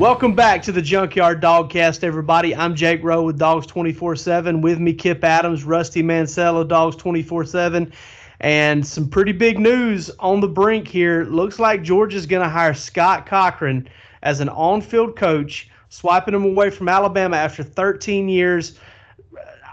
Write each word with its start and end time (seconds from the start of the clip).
Welcome 0.00 0.34
back 0.34 0.62
to 0.62 0.72
the 0.72 0.80
Junkyard 0.80 1.42
Dogcast, 1.42 2.04
everybody. 2.04 2.56
I'm 2.56 2.74
Jake 2.74 3.04
Rowe 3.04 3.20
with 3.20 3.38
Dawgs 3.38 3.66
24 3.66 4.16
7. 4.16 4.62
With 4.62 4.78
me, 4.78 4.94
Kip 4.94 5.22
Adams, 5.22 5.62
Rusty 5.62 6.02
Mansella, 6.02 6.64
Dawgs 6.64 6.96
24 6.96 7.44
7. 7.44 7.92
And 8.40 8.86
some 8.86 9.10
pretty 9.10 9.32
big 9.32 9.58
news 9.58 10.10
on 10.18 10.40
the 10.40 10.48
brink 10.48 10.88
here. 10.88 11.24
Looks 11.24 11.58
like 11.58 11.82
Georgia's 11.82 12.24
going 12.24 12.42
to 12.42 12.48
hire 12.48 12.72
Scott 12.72 13.26
Cochran 13.26 13.86
as 14.22 14.40
an 14.40 14.48
on 14.48 14.80
field 14.80 15.16
coach, 15.16 15.68
swiping 15.90 16.32
him 16.32 16.46
away 16.46 16.70
from 16.70 16.88
Alabama 16.88 17.36
after 17.36 17.62
13 17.62 18.26
years. 18.26 18.78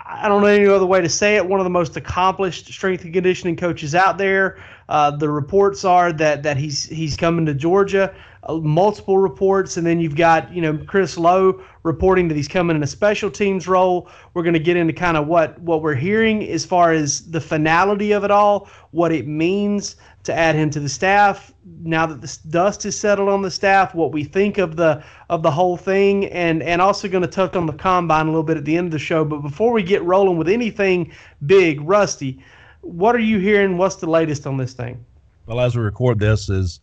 I 0.06 0.28
don't 0.28 0.42
know 0.42 0.48
any 0.48 0.68
other 0.68 0.86
way 0.86 1.00
to 1.00 1.10
say 1.10 1.38
it. 1.38 1.48
One 1.48 1.62
of 1.62 1.64
the 1.64 1.70
most 1.70 1.96
accomplished 1.96 2.66
strength 2.66 3.06
and 3.06 3.14
conditioning 3.14 3.56
coaches 3.56 3.96
out 3.96 4.18
there. 4.18 4.62
Uh, 4.90 5.10
the 5.10 5.30
reports 5.30 5.86
are 5.86 6.12
that 6.12 6.44
that 6.44 6.58
he's 6.58 6.84
he's 6.84 7.16
coming 7.16 7.46
to 7.46 7.54
Georgia. 7.54 8.14
Uh, 8.48 8.56
multiple 8.56 9.18
reports, 9.18 9.78
and 9.78 9.86
then 9.86 10.00
you've 10.00 10.16
got 10.16 10.52
you 10.54 10.62
know 10.62 10.78
Chris 10.88 11.18
Low 11.18 11.62
reporting 11.84 12.28
that 12.30 12.36
he's 12.36 12.48
coming 12.48 12.76
in 12.76 12.84
a 12.84 12.88
special 12.88 13.30
teams 13.30 13.68
role. 13.68 14.10
We're 14.34 14.44
going 14.44 14.54
to 14.54 14.60
get 14.60 14.78
into 14.78 14.94
kind 14.94 15.18
of 15.18 15.28
what 15.28 15.60
what 15.60 15.82
we're 15.82 15.96
hearing 15.96 16.48
as 16.48 16.66
far 16.66 16.92
as 16.94 17.30
the 17.30 17.42
finality 17.42 18.14
of 18.14 18.24
it 18.24 18.32
all, 18.32 18.70
what 18.92 19.12
it 19.12 19.28
means 19.28 19.98
to 20.24 20.34
add 20.34 20.56
him 20.56 20.70
to 20.72 20.80
the 20.80 20.90
staff 20.90 21.54
now 21.82 22.06
that 22.06 22.22
the 22.22 22.40
dust 22.50 22.86
is 22.86 23.00
settled 23.00 23.30
on 23.30 23.42
the 23.42 23.52
staff, 23.52 23.94
what 23.94 24.12
we 24.12 24.24
think 24.24 24.58
of 24.58 24.76
the 24.76 25.04
of 25.30 25.44
the 25.44 25.52
whole 25.52 25.78
thing, 25.78 26.26
and 26.28 26.64
and 26.64 26.82
also 26.82 27.08
going 27.08 27.22
to 27.22 27.28
touch 27.28 27.56
on 27.56 27.66
the 27.66 27.74
combine 27.74 28.28
a 28.28 28.30
little 28.30 28.44
bit 28.44 28.58
at 28.58 28.66
the 28.66 28.78
end 28.78 28.86
of 28.86 28.92
the 28.92 29.00
show. 29.00 29.26
But 29.26 29.40
before 29.40 29.72
we 29.72 29.84
get 29.84 30.04
rolling 30.04 30.38
with 30.38 30.50
anything 30.50 31.12
big, 31.46 31.82
Rusty, 31.82 32.40
what 32.82 33.16
are 33.16 33.20
you 33.20 33.40
hearing? 33.40 33.78
What's 33.78 33.96
the 33.96 34.10
latest 34.10 34.48
on 34.48 34.58
this 34.58 34.74
thing? 34.74 35.04
Well, 35.46 35.60
as 35.60 35.76
we 35.76 35.82
record 35.82 36.20
this, 36.20 36.50
is 36.50 36.82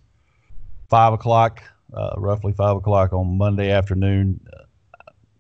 five 0.95 1.13
o'clock, 1.13 1.61
uh, 1.93 2.15
roughly 2.19 2.53
five 2.53 2.77
o'clock 2.77 3.13
on 3.13 3.37
Monday 3.37 3.73
afternoon. 3.73 4.39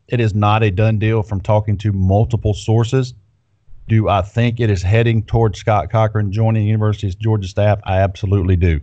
It 0.09 0.19
is 0.19 0.35
not 0.35 0.65
a 0.65 0.71
done 0.73 0.99
deal 0.99 1.23
from 1.23 1.41
talking 1.41 1.79
to 1.79 1.93
multiple 1.93 2.55
sources. 2.55 3.15
Do 3.87 4.09
I 4.09 4.23
think 4.23 4.59
it 4.59 4.69
is 4.69 4.83
heading 4.83 5.23
towards 5.23 5.61
Scott 5.61 5.93
Cochran 5.93 6.33
joining 6.33 6.65
the 6.65 6.69
University 6.69 7.07
of 7.07 7.17
Georgia 7.21 7.47
staff? 7.47 7.79
I 7.85 7.99
absolutely 7.99 8.57
do. 8.57 8.81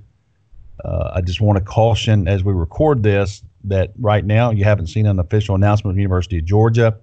Uh, 0.85 1.11
I 1.15 1.19
just 1.19 1.41
want 1.41 1.57
to 1.57 1.61
caution 1.65 2.29
as 2.29 2.41
we 2.41 2.53
record 2.53 3.03
this 3.03 3.43
that 3.65 3.91
right 3.99 4.23
now 4.23 4.51
you 4.51 4.63
haven't 4.63 4.87
seen 4.87 5.05
an 5.07 5.19
official 5.19 5.55
announcement 5.55 5.95
of 5.95 5.99
University 5.99 6.37
of 6.37 6.45
Georgia. 6.45 6.95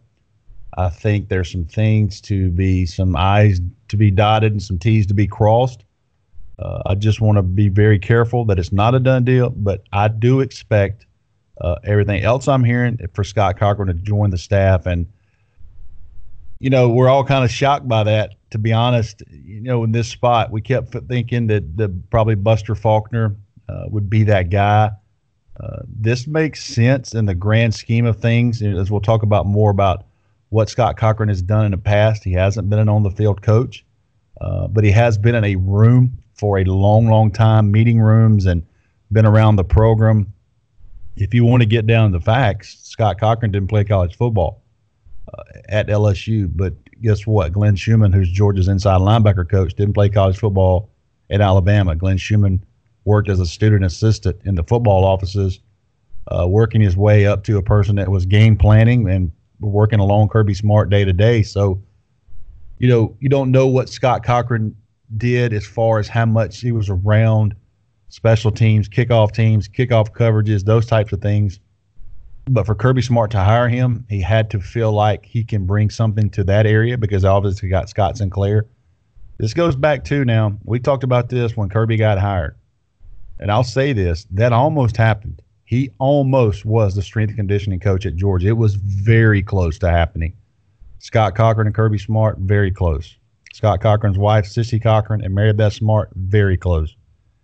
I 0.78 0.88
think 0.88 1.28
there's 1.28 1.52
some 1.52 1.66
things 1.66 2.22
to 2.22 2.50
be, 2.52 2.86
some 2.86 3.14
I's 3.14 3.60
to 3.88 3.98
be 3.98 4.10
dotted 4.10 4.52
and 4.52 4.62
some 4.62 4.78
T's 4.78 5.06
to 5.08 5.14
be 5.14 5.26
crossed. 5.26 5.84
Uh, 6.58 6.82
I 6.86 6.94
just 6.94 7.20
want 7.20 7.36
to 7.36 7.42
be 7.42 7.68
very 7.68 7.98
careful 7.98 8.44
that 8.46 8.58
it's 8.58 8.72
not 8.72 8.94
a 8.94 8.98
done 8.98 9.24
deal, 9.24 9.50
but 9.50 9.84
I 9.92 10.08
do 10.08 10.40
expect 10.40 11.06
uh, 11.60 11.76
everything 11.84 12.22
else 12.22 12.48
I'm 12.48 12.64
hearing 12.64 12.98
for 13.14 13.22
Scott 13.22 13.58
Cochran 13.58 13.88
to 13.88 13.94
join 13.94 14.30
the 14.30 14.38
staff. 14.38 14.86
And, 14.86 15.06
you 16.58 16.70
know, 16.70 16.88
we're 16.88 17.08
all 17.08 17.24
kind 17.24 17.44
of 17.44 17.50
shocked 17.50 17.86
by 17.86 18.02
that, 18.04 18.34
to 18.50 18.58
be 18.58 18.72
honest. 18.72 19.22
You 19.30 19.60
know, 19.60 19.84
in 19.84 19.92
this 19.92 20.08
spot, 20.08 20.50
we 20.50 20.60
kept 20.60 20.94
thinking 21.08 21.46
that, 21.46 22.02
probably 22.10 22.34
Buster 22.34 22.74
Faulkner 22.74 23.36
uh, 23.68 23.84
would 23.88 24.10
be 24.10 24.24
that 24.24 24.50
guy. 24.50 24.90
Uh, 25.60 25.78
this 25.86 26.26
makes 26.26 26.64
sense 26.64 27.14
in 27.14 27.26
the 27.26 27.34
grand 27.34 27.74
scheme 27.74 28.06
of 28.06 28.20
things, 28.20 28.62
as 28.62 28.90
we'll 28.90 29.00
talk 29.00 29.22
about 29.22 29.46
more 29.46 29.70
about 29.70 30.04
what 30.50 30.68
Scott 30.68 30.96
Cochran 30.96 31.28
has 31.28 31.42
done 31.42 31.64
in 31.64 31.72
the 31.72 31.78
past. 31.78 32.24
He 32.24 32.32
hasn't 32.32 32.70
been 32.70 32.78
an 32.78 32.88
on 32.88 33.02
the 33.02 33.10
field 33.10 33.42
coach, 33.42 33.84
uh, 34.40 34.68
but 34.68 34.82
he 34.84 34.90
has 34.90 35.18
been 35.18 35.34
in 35.34 35.44
a 35.44 35.56
room 35.56 36.16
for 36.38 36.58
a 36.58 36.64
long, 36.64 37.08
long 37.08 37.30
time, 37.30 37.70
meeting 37.70 38.00
rooms 38.00 38.46
and 38.46 38.64
been 39.12 39.26
around 39.26 39.56
the 39.56 39.64
program. 39.64 40.32
If 41.16 41.34
you 41.34 41.44
want 41.44 41.62
to 41.62 41.66
get 41.66 41.86
down 41.86 42.12
to 42.12 42.18
the 42.18 42.24
facts, 42.24 42.78
Scott 42.82 43.18
Cochran 43.18 43.50
didn't 43.50 43.68
play 43.68 43.84
college 43.84 44.16
football 44.16 44.62
uh, 45.34 45.42
at 45.68 45.88
LSU, 45.88 46.48
but 46.54 46.74
guess 47.02 47.26
what? 47.26 47.52
Glenn 47.52 47.74
Schumann, 47.74 48.12
who's 48.12 48.30
Georgia's 48.30 48.68
inside 48.68 49.00
linebacker 49.00 49.48
coach, 49.48 49.74
didn't 49.74 49.94
play 49.94 50.08
college 50.08 50.38
football 50.38 50.90
at 51.30 51.40
Alabama. 51.40 51.96
Glenn 51.96 52.16
Schumann 52.16 52.64
worked 53.04 53.28
as 53.28 53.40
a 53.40 53.46
student 53.46 53.84
assistant 53.84 54.36
in 54.44 54.54
the 54.54 54.62
football 54.62 55.04
offices, 55.04 55.60
uh, 56.28 56.46
working 56.46 56.80
his 56.80 56.96
way 56.96 57.26
up 57.26 57.42
to 57.44 57.58
a 57.58 57.62
person 57.62 57.96
that 57.96 58.08
was 58.08 58.26
game 58.26 58.56
planning 58.56 59.08
and 59.08 59.32
working 59.60 59.98
along 59.98 60.28
Kirby 60.28 60.54
Smart 60.54 60.88
day 60.88 61.04
to 61.04 61.12
day. 61.12 61.42
So, 61.42 61.82
you 62.78 62.88
know, 62.88 63.16
you 63.18 63.28
don't 63.28 63.50
know 63.50 63.66
what 63.66 63.88
Scott 63.88 64.22
Cochran 64.22 64.76
did 65.16 65.52
as 65.52 65.66
far 65.66 65.98
as 65.98 66.08
how 66.08 66.26
much 66.26 66.60
he 66.60 66.72
was 66.72 66.88
around 66.88 67.54
special 68.08 68.50
teams, 68.50 68.88
kickoff 68.88 69.32
teams, 69.32 69.68
kickoff 69.68 70.10
coverages, 70.10 70.64
those 70.64 70.86
types 70.86 71.12
of 71.12 71.20
things. 71.20 71.60
But 72.46 72.64
for 72.64 72.74
Kirby 72.74 73.02
Smart 73.02 73.30
to 73.32 73.40
hire 73.40 73.68
him, 73.68 74.06
he 74.08 74.20
had 74.20 74.50
to 74.50 74.60
feel 74.60 74.92
like 74.92 75.26
he 75.26 75.44
can 75.44 75.66
bring 75.66 75.90
something 75.90 76.30
to 76.30 76.44
that 76.44 76.66
area 76.66 76.96
because 76.96 77.24
obviously 77.24 77.68
got 77.68 77.90
Scott 77.90 78.16
Sinclair. 78.16 78.66
This 79.38 79.54
goes 79.54 79.76
back 79.76 80.04
to 80.04 80.24
now, 80.24 80.58
we 80.64 80.80
talked 80.80 81.04
about 81.04 81.28
this 81.28 81.56
when 81.56 81.68
Kirby 81.68 81.96
got 81.96 82.18
hired. 82.18 82.56
And 83.38 83.52
I'll 83.52 83.64
say 83.64 83.92
this 83.92 84.26
that 84.32 84.52
almost 84.52 84.96
happened. 84.96 85.42
He 85.64 85.90
almost 85.98 86.64
was 86.64 86.94
the 86.94 87.02
strength 87.02 87.30
and 87.30 87.36
conditioning 87.36 87.78
coach 87.78 88.06
at 88.06 88.16
Georgia. 88.16 88.48
It 88.48 88.56
was 88.56 88.74
very 88.74 89.42
close 89.42 89.78
to 89.80 89.90
happening. 89.90 90.34
Scott 90.98 91.36
Cochran 91.36 91.66
and 91.66 91.76
Kirby 91.76 91.98
Smart, 91.98 92.38
very 92.38 92.72
close. 92.72 93.16
Scott 93.58 93.80
Cochran's 93.80 94.18
wife, 94.18 94.44
Sissy 94.44 94.80
Cochran, 94.80 95.20
and 95.20 95.34
Mary 95.34 95.52
Beth 95.52 95.72
Smart, 95.72 96.10
very 96.14 96.56
close. 96.56 96.94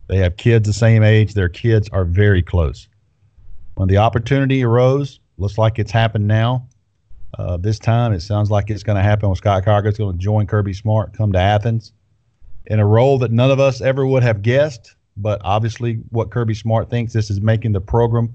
They 0.06 0.18
have 0.18 0.36
kids 0.36 0.64
the 0.64 0.72
same 0.72 1.02
age. 1.02 1.34
Their 1.34 1.48
kids 1.48 1.88
are 1.88 2.04
very 2.04 2.40
close. 2.40 2.86
When 3.74 3.88
the 3.88 3.96
opportunity 3.96 4.62
arose, 4.62 5.18
looks 5.38 5.58
like 5.58 5.80
it's 5.80 5.90
happened 5.90 6.28
now. 6.28 6.68
Uh, 7.36 7.56
this 7.56 7.80
time, 7.80 8.12
it 8.12 8.20
sounds 8.20 8.48
like 8.48 8.70
it's 8.70 8.84
going 8.84 8.94
to 8.94 9.02
happen 9.02 9.28
when 9.28 9.34
Scott 9.34 9.64
Cochran. 9.64 9.88
It's 9.88 9.98
going 9.98 10.16
to 10.16 10.22
join 10.22 10.46
Kirby 10.46 10.72
Smart, 10.72 11.14
come 11.14 11.32
to 11.32 11.38
Athens 11.40 11.92
in 12.66 12.78
a 12.78 12.86
role 12.86 13.18
that 13.18 13.32
none 13.32 13.50
of 13.50 13.58
us 13.58 13.80
ever 13.80 14.06
would 14.06 14.22
have 14.22 14.40
guessed. 14.40 14.94
But 15.16 15.40
obviously, 15.42 15.94
what 16.10 16.30
Kirby 16.30 16.54
Smart 16.54 16.90
thinks 16.90 17.12
this 17.12 17.28
is 17.28 17.40
making 17.40 17.72
the 17.72 17.80
program 17.80 18.32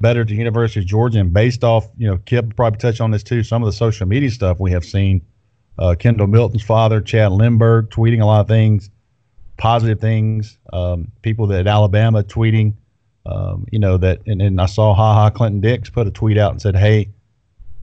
better 0.00 0.24
to 0.24 0.30
the 0.32 0.38
University 0.38 0.78
of 0.78 0.86
Georgia. 0.86 1.18
And 1.18 1.32
based 1.32 1.64
off, 1.64 1.88
you 1.96 2.06
know, 2.06 2.18
Kip 2.26 2.54
probably 2.54 2.78
touch 2.78 3.00
on 3.00 3.10
this 3.10 3.24
too. 3.24 3.42
Some 3.42 3.60
of 3.60 3.66
the 3.66 3.72
social 3.72 4.06
media 4.06 4.30
stuff 4.30 4.60
we 4.60 4.70
have 4.70 4.84
seen 4.84 5.20
uh, 5.78 5.94
Kendall 5.98 6.26
Milton's 6.26 6.62
father, 6.62 7.00
Chad 7.00 7.30
Lindberg, 7.32 7.88
tweeting 7.88 8.20
a 8.20 8.26
lot 8.26 8.40
of 8.40 8.48
things, 8.48 8.90
positive 9.56 10.00
things. 10.00 10.58
Um, 10.72 11.12
people 11.22 11.46
that 11.48 11.66
Alabama 11.66 12.22
tweeting, 12.22 12.74
um, 13.26 13.66
you 13.70 13.78
know, 13.78 13.96
that, 13.98 14.20
and, 14.26 14.40
and 14.42 14.60
I 14.60 14.66
saw 14.66 14.94
Ha 14.94 15.14
Ha 15.14 15.30
Clinton 15.30 15.60
Dix 15.60 15.90
put 15.90 16.06
a 16.06 16.10
tweet 16.10 16.38
out 16.38 16.52
and 16.52 16.60
said, 16.60 16.76
hey, 16.76 17.10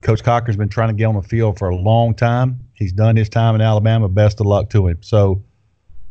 Coach 0.01 0.23
Cocker's 0.23 0.57
been 0.57 0.69
trying 0.69 0.89
to 0.89 0.93
get 0.93 1.05
on 1.05 1.15
the 1.15 1.21
field 1.21 1.57
for 1.57 1.69
a 1.69 1.75
long 1.75 2.13
time. 2.13 2.59
He's 2.73 2.91
done 2.91 3.15
his 3.15 3.29
time 3.29 3.55
in 3.55 3.61
Alabama. 3.61 4.07
Best 4.07 4.39
of 4.39 4.45
luck 4.45 4.69
to 4.71 4.87
him. 4.87 5.01
So, 5.01 5.43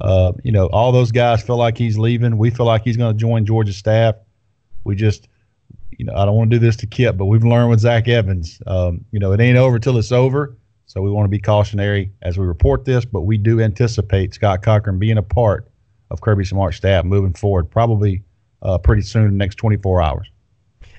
uh, 0.01 0.33
you 0.43 0.51
know, 0.51 0.67
all 0.67 0.91
those 0.91 1.13
guys 1.13 1.43
feel 1.43 1.57
like 1.59 1.79
he's 1.79 1.97
leaving. 1.97 2.39
We 2.39 2.51
feel 2.51 2.67
like 2.67 2.83
he's 2.83 2.97
going 2.97 3.15
to 3.15 3.21
join 3.21 3.47
Georgia's 3.47 3.77
staff. 3.77 4.17
We 4.83 4.97
just, 4.97 5.29
you 5.97 6.05
know, 6.05 6.15
I 6.15 6.25
don't 6.25 6.35
want 6.35 6.51
to 6.51 6.59
do 6.59 6.65
this 6.65 6.77
to 6.77 6.87
Kip, 6.87 7.17
but 7.17 7.27
we've 7.27 7.45
learned 7.45 7.71
with 7.71 7.81
Zach 7.81 8.09
Evans, 8.09 8.61
um, 8.67 9.05
you 9.13 9.21
know, 9.21 9.33
it 9.33 9.41
ain't 9.41 9.59
over 9.59 9.79
till 9.79 9.97
it's 9.99 10.11
over. 10.11 10.57
So 10.87 11.01
we 11.01 11.11
want 11.11 11.25
to 11.25 11.31
be 11.31 11.41
cautionary 11.41 12.13
as 12.23 12.39
we 12.39 12.47
report 12.47 12.85
this, 12.85 13.05
but 13.05 13.23
we 13.23 13.39
do 13.39 13.61
anticipate 13.61 14.35
Scott 14.35 14.63
Cochran 14.63 14.99
being 14.99 15.19
a 15.19 15.23
part 15.23 15.69
of 16.11 16.21
Kirby 16.21 16.45
Smart's 16.45 16.77
staff 16.77 17.05
moving 17.05 17.35
forward, 17.35 17.71
probably 17.71 18.23
uh, 18.63 18.79
pretty 18.79 19.03
soon, 19.03 19.25
in 19.25 19.31
the 19.31 19.37
next 19.37 19.57
24 19.57 20.03
hours. 20.03 20.31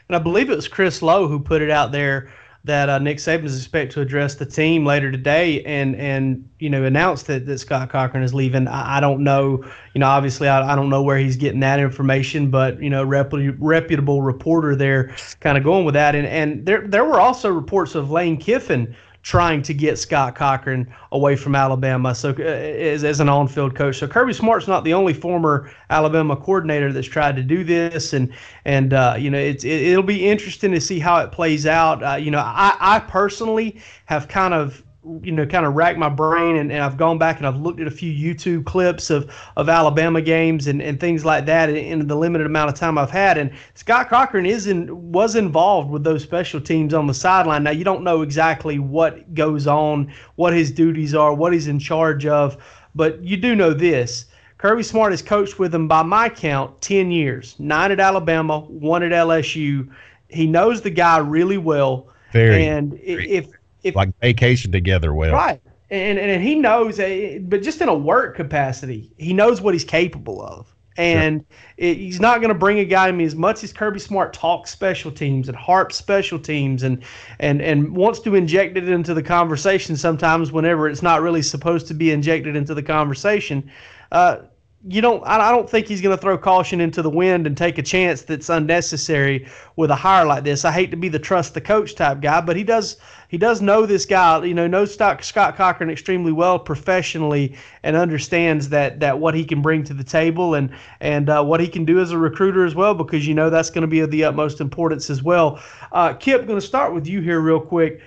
And 0.07 0.15
I 0.15 0.19
believe 0.19 0.49
it 0.49 0.55
was 0.55 0.67
Chris 0.67 1.01
Low 1.01 1.27
who 1.27 1.39
put 1.39 1.61
it 1.61 1.71
out 1.71 1.91
there 1.91 2.31
that 2.65 2.89
uh, 2.89 2.97
Nick 2.97 3.17
Saban 3.17 3.45
is 3.45 3.55
expected 3.55 3.91
to 3.91 4.01
address 4.01 4.35
the 4.35 4.45
team 4.45 4.85
later 4.85 5.11
today 5.11 5.63
and 5.63 5.95
and 5.95 6.49
you 6.57 6.67
know 6.67 6.83
announce 6.83 7.23
that, 7.23 7.45
that 7.45 7.59
Scott 7.59 7.91
Cochran 7.91 8.23
is 8.23 8.33
leaving. 8.33 8.67
I, 8.67 8.97
I 8.97 8.99
don't 8.99 9.23
know, 9.23 9.63
you 9.93 9.99
know, 9.99 10.07
obviously 10.07 10.47
I, 10.47 10.73
I 10.73 10.75
don't 10.75 10.89
know 10.89 11.03
where 11.03 11.17
he's 11.17 11.37
getting 11.37 11.59
that 11.59 11.79
information, 11.79 12.49
but 12.49 12.81
you 12.81 12.89
know, 12.89 13.05
repu- 13.05 13.55
reputable 13.59 14.23
reporter 14.23 14.75
there 14.75 15.15
kind 15.41 15.59
of 15.59 15.63
going 15.63 15.85
with 15.85 15.93
that. 15.93 16.15
And 16.15 16.27
and 16.27 16.65
there 16.65 16.87
there 16.87 17.05
were 17.05 17.19
also 17.19 17.49
reports 17.49 17.93
of 17.93 18.09
Lane 18.09 18.37
Kiffin 18.37 18.95
trying 19.25 19.59
to 19.59 19.73
get 19.73 19.97
Scott 19.97 20.35
Cochran 20.35 20.87
away 21.11 21.35
from 21.35 21.55
Alabama. 21.55 22.13
So 22.13 22.29
uh, 22.29 22.43
as, 22.43 23.03
as 23.03 23.19
an 23.19 23.27
on-field 23.27 23.75
coach, 23.75 23.97
so 23.97 24.07
Kirby 24.07 24.33
Smart's 24.33 24.67
not 24.67 24.83
the 24.83 24.93
only 24.93 25.15
former 25.15 25.71
Alabama 25.89 26.35
coordinator 26.35 26.93
that's 26.93 27.07
tried 27.07 27.35
to 27.35 27.41
do 27.41 27.63
this, 27.63 28.13
and 28.13 28.31
and 28.65 28.93
uh, 28.93 29.15
you 29.17 29.31
know 29.31 29.39
it's 29.39 29.63
it, 29.63 29.95
will 29.95 30.03
be 30.03 30.29
interesting 30.29 30.71
to 30.73 30.79
see 30.79 30.99
how 30.99 31.17
it 31.17 31.31
plays 31.31 31.65
out. 31.65 32.03
Uh, 32.03 32.15
you 32.17 32.29
know, 32.29 32.37
I 32.37 32.77
I 32.79 32.99
personally 32.99 33.81
have 34.05 34.27
kind 34.27 34.53
of 34.53 34.83
you 35.21 35.31
know, 35.31 35.45
kind 35.45 35.65
of 35.65 35.75
racked 35.75 35.99
my 35.99 36.09
brain 36.09 36.55
and, 36.55 36.71
and 36.71 36.81
I've 36.81 36.97
gone 36.97 37.17
back 37.17 37.37
and 37.37 37.45
I've 37.45 37.57
looked 37.57 37.79
at 37.79 37.87
a 37.87 37.91
few 37.91 38.11
YouTube 38.11 38.65
clips 38.65 39.09
of, 39.09 39.31
of 39.55 39.69
Alabama 39.69 40.21
games 40.21 40.67
and, 40.67 40.81
and 40.81 40.99
things 40.99 41.23
like 41.23 41.45
that 41.45 41.69
in, 41.69 41.75
in 41.75 42.07
the 42.07 42.15
limited 42.15 42.47
amount 42.47 42.69
of 42.69 42.75
time 42.75 42.97
I've 42.97 43.11
had. 43.11 43.37
And 43.37 43.51
Scott 43.75 44.09
Cochran 44.09 44.45
is 44.45 44.67
in, 44.67 45.11
was 45.11 45.35
involved 45.35 45.91
with 45.91 46.03
those 46.03 46.23
special 46.23 46.59
teams 46.59 46.93
on 46.93 47.05
the 47.05 47.13
sideline. 47.13 47.63
Now, 47.63 47.71
you 47.71 47.83
don't 47.83 48.03
know 48.03 48.23
exactly 48.23 48.79
what 48.79 49.33
goes 49.33 49.67
on, 49.67 50.11
what 50.35 50.53
his 50.53 50.71
duties 50.71 51.13
are, 51.13 51.33
what 51.33 51.53
he's 51.53 51.67
in 51.67 51.79
charge 51.79 52.25
of, 52.25 52.57
but 52.95 53.23
you 53.23 53.37
do 53.37 53.55
know 53.55 53.73
this. 53.73 54.25
Kirby 54.57 54.83
Smart 54.83 55.11
has 55.11 55.21
coached 55.21 55.59
with 55.59 55.75
him, 55.75 55.87
by 55.87 56.01
my 56.01 56.29
count, 56.29 56.81
10 56.81 57.11
years 57.11 57.55
nine 57.59 57.91
at 57.91 57.99
Alabama, 57.99 58.61
one 58.61 59.03
at 59.03 59.11
LSU. 59.11 59.87
He 60.29 60.47
knows 60.47 60.81
the 60.81 60.89
guy 60.89 61.19
really 61.19 61.57
well. 61.57 62.07
Very. 62.31 62.65
And 62.65 62.91
very. 62.91 63.29
if 63.29 63.47
if, 63.85 63.95
like 63.95 64.09
vacation 64.19 64.71
together 64.71 65.13
well. 65.13 65.33
Right. 65.33 65.61
And, 65.91 66.17
and 66.17 66.43
he 66.43 66.55
knows, 66.55 66.99
uh, 66.99 67.37
but 67.43 67.61
just 67.61 67.79
in 67.79 67.87
a 67.87 67.93
work 67.93 68.35
capacity, 68.35 69.11
he 69.17 69.33
knows 69.33 69.61
what 69.61 69.73
he's 69.73 69.85
capable 69.85 70.41
of. 70.41 70.73
And 70.97 71.41
sure. 71.41 71.89
it, 71.89 71.97
he's 71.97 72.19
not 72.19 72.39
going 72.39 72.49
to 72.49 72.57
bring 72.57 72.79
a 72.79 72.85
guy. 72.85 73.09
I 73.09 73.11
mean, 73.11 73.27
as 73.27 73.35
much 73.35 73.63
as 73.63 73.71
Kirby 73.71 73.99
Smart 73.99 74.33
talks 74.33 74.71
special 74.71 75.11
teams 75.11 75.49
and 75.49 75.57
harps 75.57 75.97
special 75.97 76.39
teams 76.39 76.83
and 76.83 77.03
and 77.39 77.61
and 77.61 77.95
wants 77.95 78.19
to 78.21 78.33
inject 78.33 78.77
it 78.77 78.87
into 78.87 79.13
the 79.13 79.21
conversation 79.21 79.97
sometimes 79.97 80.53
whenever 80.53 80.87
it's 80.87 81.01
not 81.01 81.21
really 81.21 81.41
supposed 81.41 81.87
to 81.87 81.93
be 81.93 82.11
injected 82.11 82.55
into 82.55 82.73
the 82.73 82.81
conversation. 82.81 83.69
Uh, 84.13 84.37
you 84.87 85.01
don't 85.01 85.25
I 85.25 85.51
don't 85.51 85.69
think 85.69 85.87
he's 85.87 86.01
going 86.01 86.15
to 86.15 86.21
throw 86.21 86.37
caution 86.37 86.79
into 86.79 87.01
the 87.01 87.09
wind 87.09 87.47
and 87.47 87.57
take 87.57 87.79
a 87.79 87.81
chance 87.81 88.21
that's 88.21 88.49
unnecessary 88.49 89.47
with 89.77 89.89
a 89.89 89.95
hire 89.95 90.25
like 90.25 90.43
this. 90.43 90.63
I 90.63 90.71
hate 90.71 90.91
to 90.91 90.97
be 90.97 91.09
the 91.09 91.17
trust 91.17 91.55
the 91.55 91.61
coach 91.61 91.95
type 91.95 92.21
guy, 92.21 92.39
but 92.41 92.55
he 92.55 92.63
does 92.63 92.97
he 93.27 93.37
does 93.37 93.61
know 93.61 93.87
this 93.87 94.05
guy, 94.05 94.43
you 94.45 94.53
know, 94.53 94.67
knows 94.67 94.93
Scott 94.93 95.55
Cochran 95.57 95.89
extremely 95.89 96.31
well 96.31 96.59
professionally 96.59 97.57
and 97.81 97.95
understands 97.95 98.69
that 98.69 98.99
that 98.99 99.19
what 99.19 99.33
he 99.33 99.43
can 99.43 99.61
bring 99.61 99.83
to 99.85 99.93
the 99.93 100.03
table 100.03 100.53
and 100.53 100.69
and 100.99 101.29
uh, 101.29 101.43
what 101.43 101.59
he 101.59 101.67
can 101.67 101.83
do 101.83 101.99
as 101.99 102.11
a 102.11 102.17
recruiter 102.17 102.63
as 102.63 102.75
well 102.75 102.93
because 102.93 103.27
you 103.27 103.33
know 103.33 103.49
that's 103.49 103.71
going 103.71 103.81
to 103.81 103.87
be 103.87 104.01
of 104.01 104.11
the 104.11 104.23
utmost 104.23 104.61
importance 104.61 105.09
as 105.09 105.23
well. 105.23 105.59
Uh, 105.93 106.13
Kip, 106.13 106.45
going 106.45 106.59
to 106.59 106.65
start 106.65 106.93
with 106.93 107.07
you 107.07 107.21
here 107.21 107.39
real 107.39 107.59
quick. 107.59 108.01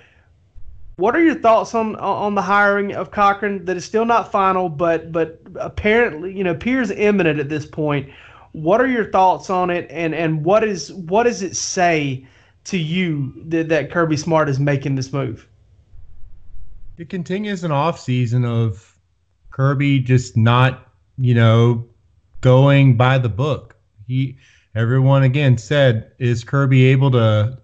What 0.99 1.15
are 1.15 1.23
your 1.23 1.35
thoughts 1.35 1.73
on 1.73 1.95
on 1.95 2.35
the 2.35 2.41
hiring 2.41 2.93
of 2.93 3.11
Cochran? 3.11 3.63
That 3.63 3.77
is 3.77 3.85
still 3.85 4.03
not 4.03 4.33
final, 4.33 4.67
but 4.67 5.13
but 5.13 5.39
apparently 5.55 6.37
you 6.37 6.43
know 6.43 6.51
appears 6.51 6.91
imminent 6.91 7.39
at 7.39 7.47
this 7.47 7.65
point. 7.65 8.09
What 8.51 8.81
are 8.81 8.87
your 8.87 9.09
thoughts 9.09 9.49
on 9.49 9.69
it, 9.69 9.87
and 9.89 10.13
and 10.13 10.43
what 10.43 10.65
is 10.65 10.91
what 10.91 11.23
does 11.23 11.41
it 11.41 11.55
say 11.55 12.27
to 12.65 12.77
you 12.77 13.33
that, 13.47 13.69
that 13.69 13.91
Kirby 13.91 14.17
Smart 14.17 14.49
is 14.49 14.59
making 14.59 14.95
this 14.95 15.13
move? 15.13 15.47
It 16.97 17.07
continues 17.07 17.63
an 17.63 17.71
off 17.71 17.97
season 17.97 18.43
of 18.43 18.93
Kirby 19.51 19.99
just 19.99 20.35
not 20.35 20.91
you 21.17 21.33
know 21.33 21.87
going 22.41 22.97
by 22.97 23.17
the 23.17 23.29
book. 23.29 23.77
He 24.05 24.37
everyone 24.75 25.23
again 25.23 25.57
said 25.57 26.11
is 26.19 26.43
Kirby 26.43 26.83
able 26.87 27.11
to 27.11 27.57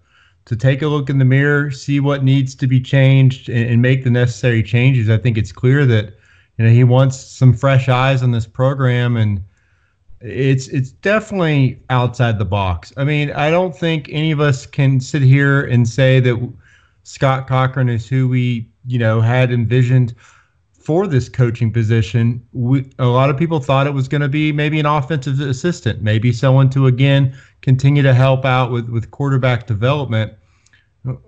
to 0.46 0.56
take 0.56 0.80
a 0.80 0.86
look 0.86 1.10
in 1.10 1.18
the 1.18 1.24
mirror, 1.24 1.70
see 1.70 2.00
what 2.00 2.24
needs 2.24 2.54
to 2.54 2.66
be 2.66 2.80
changed, 2.80 3.48
and, 3.48 3.68
and, 3.68 3.82
make 3.82 4.04
the 4.04 4.10
necessary 4.10 4.62
changes. 4.62 5.10
I 5.10 5.18
think 5.18 5.36
it's 5.36 5.52
clear 5.52 5.84
that 5.86 6.14
you 6.56 6.64
know 6.64 6.70
he 6.70 6.84
wants 6.84 7.18
some 7.18 7.52
fresh 7.52 7.88
eyes 7.88 8.22
on 8.22 8.30
this 8.30 8.46
program, 8.46 9.16
and 9.16 9.42
it's 10.20 10.68
it's 10.68 10.90
definitely 10.90 11.82
outside 11.90 12.38
the 12.38 12.44
box. 12.44 12.92
I 12.96 13.04
mean, 13.04 13.30
I 13.32 13.50
don't 13.50 13.76
think 13.76 14.08
any 14.10 14.30
of 14.30 14.40
us 14.40 14.66
can 14.66 15.00
sit 15.00 15.22
here 15.22 15.64
and 15.66 15.88
say 15.88 16.20
that 16.20 16.52
Scott 17.02 17.46
Cochran 17.46 17.88
is 17.88 18.08
who 18.08 18.28
we 18.28 18.68
you 18.86 18.98
know 18.98 19.20
had 19.20 19.52
envisioned 19.52 20.14
for 20.86 21.08
this 21.08 21.28
coaching 21.28 21.72
position. 21.72 22.40
We, 22.52 22.88
a 23.00 23.06
lot 23.06 23.28
of 23.28 23.36
people 23.36 23.58
thought 23.58 23.88
it 23.88 23.92
was 23.92 24.06
going 24.06 24.20
to 24.20 24.28
be 24.28 24.52
maybe 24.52 24.78
an 24.78 24.86
offensive 24.86 25.40
assistant, 25.40 26.00
maybe 26.00 26.32
someone 26.32 26.70
to 26.70 26.86
again 26.86 27.36
continue 27.60 28.04
to 28.04 28.14
help 28.14 28.44
out 28.44 28.70
with 28.70 28.88
with 28.88 29.10
quarterback 29.10 29.66
development. 29.66 30.32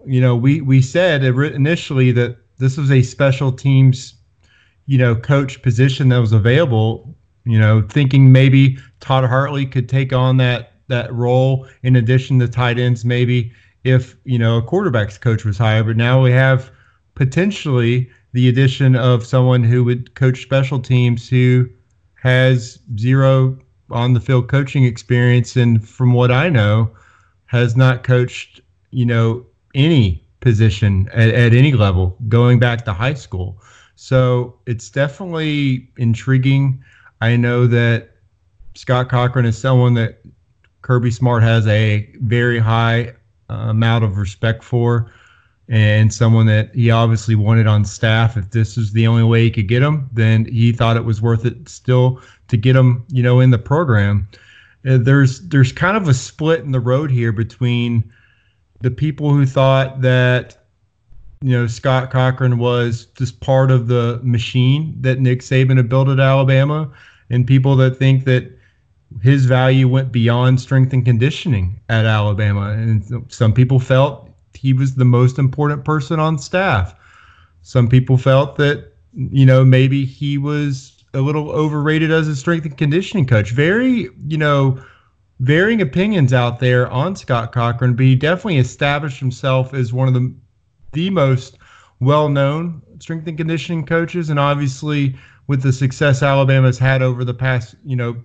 You 0.06 0.20
know, 0.20 0.36
we 0.36 0.60
we 0.60 0.80
said 0.80 1.24
initially 1.24 2.12
that 2.12 2.36
this 2.58 2.76
was 2.76 2.92
a 2.92 3.02
special 3.02 3.50
teams, 3.50 4.14
you 4.86 4.96
know, 4.96 5.16
coach 5.16 5.60
position 5.60 6.08
that 6.10 6.18
was 6.18 6.32
available. 6.32 7.16
You 7.44 7.58
know, 7.58 7.82
thinking 7.82 8.30
maybe 8.30 8.78
Todd 9.00 9.24
Hartley 9.24 9.66
could 9.66 9.88
take 9.88 10.12
on 10.12 10.36
that 10.36 10.74
that 10.86 11.12
role 11.12 11.66
in 11.82 11.96
addition 11.96 12.38
to 12.38 12.46
tight 12.46 12.78
ends, 12.78 13.04
maybe 13.04 13.50
if 13.82 14.14
you 14.22 14.38
know 14.38 14.58
a 14.58 14.62
quarterbacks 14.62 15.20
coach 15.20 15.44
was 15.44 15.58
hired. 15.58 15.86
But 15.86 15.96
now 15.96 16.22
we 16.22 16.30
have 16.30 16.70
potentially 17.16 18.08
the 18.32 18.48
addition 18.48 18.94
of 18.96 19.24
someone 19.24 19.62
who 19.62 19.84
would 19.84 20.14
coach 20.14 20.42
special 20.42 20.80
teams 20.80 21.28
who 21.28 21.68
has 22.14 22.78
zero 22.98 23.58
on 23.90 24.12
the 24.12 24.20
field 24.20 24.48
coaching 24.48 24.84
experience 24.84 25.56
and 25.56 25.86
from 25.86 26.12
what 26.12 26.30
I 26.30 26.48
know 26.48 26.90
has 27.46 27.76
not 27.76 28.02
coached, 28.02 28.60
you 28.90 29.06
know, 29.06 29.46
any 29.74 30.22
position 30.40 31.08
at, 31.12 31.30
at 31.30 31.54
any 31.54 31.72
level 31.72 32.16
going 32.28 32.58
back 32.58 32.84
to 32.84 32.92
high 32.92 33.14
school. 33.14 33.60
So 33.96 34.58
it's 34.66 34.90
definitely 34.90 35.88
intriguing. 35.96 36.82
I 37.20 37.36
know 37.36 37.66
that 37.66 38.10
Scott 38.74 39.08
Cochran 39.08 39.46
is 39.46 39.58
someone 39.58 39.94
that 39.94 40.20
Kirby 40.82 41.10
Smart 41.10 41.42
has 41.42 41.66
a 41.66 42.08
very 42.20 42.58
high 42.58 43.14
uh, 43.50 43.54
amount 43.54 44.04
of 44.04 44.18
respect 44.18 44.62
for 44.62 45.10
and 45.68 46.12
someone 46.12 46.46
that 46.46 46.74
he 46.74 46.90
obviously 46.90 47.34
wanted 47.34 47.66
on 47.66 47.84
staff. 47.84 48.36
If 48.36 48.50
this 48.50 48.78
is 48.78 48.92
the 48.92 49.06
only 49.06 49.24
way 49.24 49.44
he 49.44 49.50
could 49.50 49.68
get 49.68 49.82
him, 49.82 50.08
then 50.12 50.46
he 50.46 50.72
thought 50.72 50.96
it 50.96 51.04
was 51.04 51.20
worth 51.20 51.44
it 51.44 51.68
still 51.68 52.20
to 52.48 52.56
get 52.56 52.74
him, 52.74 53.04
you 53.08 53.22
know, 53.22 53.40
in 53.40 53.50
the 53.50 53.58
program. 53.58 54.28
Uh, 54.88 54.96
there's 54.98 55.40
there's 55.48 55.72
kind 55.72 55.96
of 55.96 56.08
a 56.08 56.14
split 56.14 56.60
in 56.60 56.72
the 56.72 56.80
road 56.80 57.10
here 57.10 57.32
between 57.32 58.10
the 58.80 58.90
people 58.90 59.30
who 59.30 59.44
thought 59.44 60.00
that 60.00 60.64
you 61.42 61.50
know 61.50 61.66
Scott 61.66 62.10
Cochran 62.10 62.58
was 62.58 63.06
just 63.16 63.40
part 63.40 63.70
of 63.70 63.88
the 63.88 64.20
machine 64.22 64.94
that 65.00 65.20
Nick 65.20 65.40
Saban 65.40 65.76
had 65.76 65.88
built 65.88 66.08
at 66.08 66.20
Alabama, 66.20 66.90
and 67.28 67.46
people 67.46 67.76
that 67.76 67.96
think 67.96 68.24
that 68.24 68.56
his 69.22 69.46
value 69.46 69.88
went 69.88 70.12
beyond 70.12 70.60
strength 70.60 70.92
and 70.92 71.04
conditioning 71.04 71.80
at 71.88 72.04
Alabama. 72.04 72.70
And 72.70 73.26
some 73.32 73.52
people 73.52 73.80
felt 73.80 74.27
he 74.58 74.72
was 74.72 74.94
the 74.94 75.04
most 75.04 75.38
important 75.38 75.84
person 75.84 76.20
on 76.20 76.38
staff. 76.38 76.94
Some 77.62 77.88
people 77.88 78.16
felt 78.16 78.56
that, 78.56 78.92
you 79.14 79.46
know, 79.46 79.64
maybe 79.64 80.04
he 80.04 80.38
was 80.38 81.04
a 81.14 81.20
little 81.20 81.50
overrated 81.50 82.10
as 82.10 82.28
a 82.28 82.36
strength 82.36 82.66
and 82.66 82.76
conditioning 82.76 83.26
coach. 83.26 83.50
Very, 83.50 84.10
you 84.26 84.36
know, 84.36 84.78
varying 85.40 85.80
opinions 85.80 86.32
out 86.32 86.60
there 86.60 86.88
on 86.90 87.16
Scott 87.16 87.52
Cochran, 87.52 87.94
but 87.94 88.04
he 88.04 88.14
definitely 88.14 88.58
established 88.58 89.20
himself 89.20 89.74
as 89.74 89.92
one 89.92 90.08
of 90.08 90.14
the 90.14 90.34
the 90.92 91.10
most 91.10 91.58
well-known 92.00 92.80
strength 92.98 93.26
and 93.26 93.36
conditioning 93.36 93.84
coaches, 93.84 94.30
and 94.30 94.38
obviously 94.38 95.14
with 95.46 95.62
the 95.62 95.72
success 95.72 96.22
Alabama's 96.22 96.78
had 96.78 97.02
over 97.02 97.24
the 97.24 97.34
past, 97.34 97.74
you 97.84 97.96
know, 97.96 98.16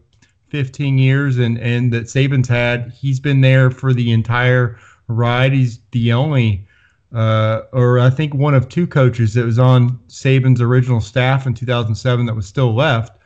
15 0.50 0.98
years, 0.98 1.38
and 1.38 1.58
and 1.58 1.92
that 1.94 2.06
Saban's 2.06 2.48
had, 2.48 2.92
he's 2.92 3.20
been 3.20 3.42
there 3.42 3.72
for 3.72 3.94
the 3.94 4.12
entire 4.12 4.78
ride. 5.08 5.54
He's 5.54 5.80
the 5.92 6.14
only, 6.14 6.68
uh, 7.14 7.62
or 7.72 8.00
I 8.00 8.10
think 8.10 8.34
one 8.34 8.54
of 8.54 8.70
two 8.70 8.88
coaches 8.88 9.34
that 9.34 9.46
was 9.46 9.60
on 9.60 10.00
Saban's 10.08 10.62
original 10.62 11.02
staff 11.02 11.46
in 11.46 11.54
2007 11.54 12.26
that 12.26 12.36
was 12.36 12.48
still 12.48 12.74
left. 12.74 13.18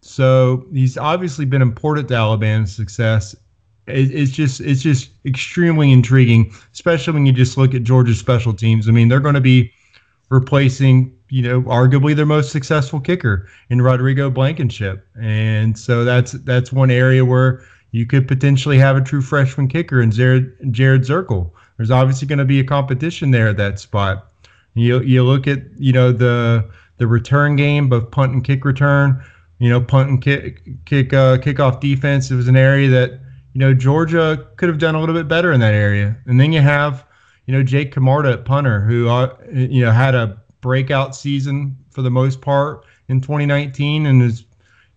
So 0.00 0.66
he's 0.72 0.96
obviously 0.96 1.44
been 1.44 1.62
important 1.62 2.08
to 2.08 2.14
Alabama's 2.14 2.74
success. 2.74 3.34
It, 3.86 4.14
it's 4.14 4.32
just 4.32 4.60
it's 4.60 4.82
just 4.82 5.10
extremely 5.24 5.92
intriguing, 5.92 6.52
especially 6.72 7.14
when 7.14 7.26
you 7.26 7.32
just 7.32 7.56
look 7.56 7.74
at 7.74 7.82
Georgia's 7.82 8.18
special 8.18 8.52
teams. 8.52 8.88
I 8.88 8.92
mean, 8.92 9.08
they're 9.08 9.20
going 9.20 9.34
to 9.34 9.40
be 9.40 9.72
replacing, 10.30 11.16
you 11.30 11.42
know, 11.42 11.62
arguably 11.62 12.14
their 12.14 12.26
most 12.26 12.52
successful 12.52 13.00
kicker 13.00 13.48
in 13.70 13.82
Rodrigo 13.82 14.30
Blankenship, 14.30 15.06
and 15.20 15.78
so 15.78 16.04
that's 16.04 16.32
that's 16.32 16.72
one 16.72 16.90
area 16.90 17.24
where 17.24 17.62
you 17.90 18.06
could 18.06 18.28
potentially 18.28 18.78
have 18.78 18.96
a 18.96 19.00
true 19.00 19.22
freshman 19.22 19.68
kicker 19.68 20.00
in 20.00 20.10
Jared, 20.10 20.54
Jared 20.72 21.02
Zirkel 21.02 21.50
there's 21.78 21.90
obviously 21.90 22.28
going 22.28 22.40
to 22.40 22.44
be 22.44 22.60
a 22.60 22.64
competition 22.64 23.30
there 23.30 23.48
at 23.48 23.56
that 23.56 23.80
spot. 23.80 24.30
You 24.74 25.00
you 25.00 25.24
look 25.24 25.46
at 25.46 25.62
you 25.78 25.92
know 25.92 26.12
the 26.12 26.68
the 26.98 27.06
return 27.06 27.56
game, 27.56 27.88
both 27.88 28.10
punt 28.10 28.32
and 28.32 28.44
kick 28.44 28.64
return. 28.64 29.24
You 29.60 29.70
know, 29.70 29.80
punt 29.80 30.10
and 30.10 30.20
kick 30.20 30.84
kick 30.84 31.12
uh, 31.12 31.38
kickoff 31.38 31.80
defense. 31.80 32.30
It 32.30 32.36
was 32.36 32.48
an 32.48 32.56
area 32.56 32.88
that 32.90 33.12
you 33.54 33.60
know 33.60 33.72
Georgia 33.72 34.46
could 34.56 34.68
have 34.68 34.78
done 34.78 34.94
a 34.94 35.00
little 35.00 35.14
bit 35.14 35.26
better 35.26 35.52
in 35.52 35.60
that 35.60 35.74
area. 35.74 36.16
And 36.26 36.38
then 36.38 36.52
you 36.52 36.60
have 36.60 37.06
you 37.46 37.54
know 37.54 37.62
Jake 37.62 37.92
Camarda 37.92 38.32
at 38.32 38.44
punter, 38.44 38.80
who 38.80 39.08
uh, 39.08 39.36
you 39.52 39.84
know 39.84 39.92
had 39.92 40.14
a 40.14 40.36
breakout 40.60 41.16
season 41.16 41.76
for 41.90 42.02
the 42.02 42.10
most 42.10 42.40
part 42.40 42.84
in 43.08 43.20
2019, 43.20 44.06
and 44.06 44.22
is 44.22 44.44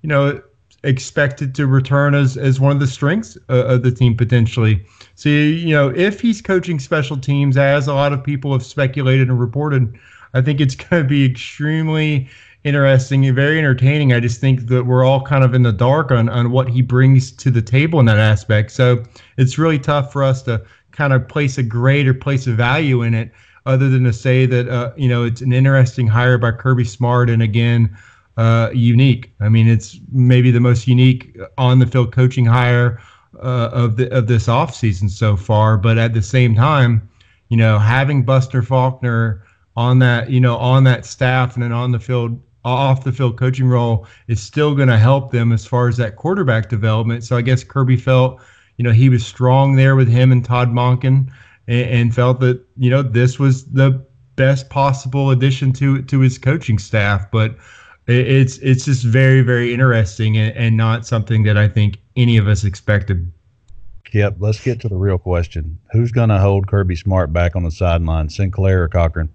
you 0.02 0.10
know 0.10 0.42
expected 0.84 1.54
to 1.56 1.68
return 1.68 2.16
as 2.16 2.38
as 2.38 2.60
one 2.60 2.72
of 2.72 2.80
the 2.80 2.88
strengths 2.88 3.38
uh, 3.50 3.66
of 3.66 3.84
the 3.84 3.92
team 3.92 4.16
potentially. 4.16 4.84
So 5.16 5.30
you 5.30 5.70
know 5.70 5.90
if 5.90 6.22
he's 6.22 6.42
coaching 6.42 6.80
special 6.80 7.18
teams, 7.18 7.58
as 7.58 7.88
a 7.88 7.94
lot 7.94 8.14
of 8.14 8.24
people 8.24 8.52
have 8.54 8.66
speculated 8.66 9.30
and 9.30 9.40
reported, 9.40 9.98
I 10.34 10.42
think 10.42 10.60
it's 10.60 10.76
going 10.90 11.04
to 11.04 11.08
be 11.08 11.26
extremely 11.26 12.30
interesting 12.64 13.26
and 13.26 13.36
very 13.36 13.58
entertaining. 13.58 14.14
I 14.14 14.20
just 14.20 14.40
think 14.40 14.68
that 14.68 14.86
we're 14.86 15.04
all 15.04 15.22
kind 15.22 15.44
of 15.44 15.54
in 15.54 15.64
the 15.64 15.72
dark 15.72 16.12
on, 16.12 16.30
on 16.30 16.52
what 16.52 16.70
he 16.70 16.82
brings 16.82 17.32
to 17.34 17.50
the 17.50 17.62
table 17.62 18.00
in 18.00 18.06
that 18.06 18.20
aspect. 18.20 18.72
So 18.72 19.04
it's 19.38 19.58
really 19.58 19.80
tough 19.80 20.12
for 20.12 20.24
us 20.24 20.44
to 20.44 20.64
kind 20.92 21.14
of 21.14 21.28
place 21.28 21.58
a 21.58 21.64
grade 21.64 22.08
or 22.08 22.14
place 22.14 22.48
a 22.48 22.54
value 22.54 23.02
in 23.02 23.14
it, 23.14 23.32
other 23.66 23.90
than 23.90 24.04
to 24.04 24.14
say 24.14 24.46
that 24.46 24.68
uh, 24.68 24.92
you 24.96 25.08
know 25.08 25.24
it's 25.24 25.42
an 25.42 25.54
interesting 25.54 26.08
hire 26.08 26.38
by 26.38 26.52
Kirby 26.52 26.86
Smart, 26.86 27.30
and 27.30 27.42
again, 27.42 27.96
uh, 28.38 28.70
unique. 28.74 29.34
I 29.40 29.50
mean, 29.50 29.68
it's 29.68 30.00
maybe 30.12 30.52
the 30.52 30.60
most 30.60 30.88
unique 30.88 31.38
on 31.58 31.80
the 31.80 31.88
field 31.88 32.14
coaching 32.14 32.46
hire 32.46 33.02
uh, 33.42 33.70
of 33.72 33.98
the 33.98 34.12
of 34.16 34.28
this 34.28 34.48
offseason 34.48 35.10
so 35.10 35.36
far. 35.36 35.78
But 35.78 35.98
at 35.98 36.14
the 36.14 36.22
same 36.22 36.56
time, 36.56 37.10
you 37.50 37.58
know, 37.58 37.80
having 37.80 38.24
Buster 38.24 38.64
Faulkner 38.64 39.44
on 39.76 40.00
that, 40.00 40.30
you 40.30 40.40
know, 40.40 40.58
on 40.58 40.84
that 40.86 41.06
staff 41.06 41.56
and 41.56 41.64
then 41.64 41.72
on 41.72 41.92
the 41.92 42.00
field 42.00 42.42
off 42.64 43.04
the 43.04 43.12
field 43.12 43.38
coaching 43.38 43.68
role 43.68 44.06
is 44.28 44.42
still 44.42 44.76
going 44.76 44.88
to 44.88 44.98
help 44.98 45.32
them 45.32 45.52
as 45.52 45.66
far 45.66 45.88
as 45.88 45.98
that 45.98 46.16
quarterback 46.16 46.70
development. 46.70 47.24
So 47.24 47.36
I 47.36 47.42
guess 47.42 47.64
Kirby 47.64 47.98
felt, 47.98 48.40
you 48.78 48.84
know, 48.84 48.92
he 48.92 49.10
was 49.10 49.26
strong 49.26 49.76
there 49.76 49.96
with 49.96 50.08
him 50.08 50.32
and 50.32 50.46
Todd 50.46 50.70
Monken 50.70 51.32
and, 51.68 51.90
and 51.90 52.16
felt 52.16 52.40
that, 52.42 52.64
you 52.78 52.90
know, 52.90 53.02
this 53.02 53.40
was 53.40 53.66
the 53.66 54.06
best 54.36 54.70
possible 54.70 55.32
addition 55.32 55.74
to 55.74 56.02
to 56.04 56.20
his 56.20 56.38
coaching 56.38 56.80
staff. 56.80 57.30
But 57.32 57.56
it's 58.08 58.58
it's 58.60 58.86
just 58.86 59.04
very, 59.04 59.42
very 59.42 59.74
interesting 59.74 60.38
and, 60.38 60.56
and 60.56 60.78
not 60.78 61.06
something 61.06 61.44
that 61.44 61.58
I 61.58 61.68
think 61.68 61.98
any 62.16 62.38
of 62.38 62.48
us 62.48 62.64
expected. 62.64 63.32
Yep, 64.12 64.36
let's 64.40 64.62
get 64.62 64.82
to 64.82 64.90
the 64.90 64.96
real 64.96 65.18
question. 65.18 65.80
Who's 65.94 66.12
going 66.12 66.30
to 66.30 66.40
hold 66.40 66.68
Kirby 66.68 66.98
Smart 66.98 67.32
back 67.32 67.56
on 67.56 67.64
the 67.64 67.72
sideline, 67.72 68.28
Sinclair 68.28 68.84
or 68.84 68.90
Cochran? 68.90 69.30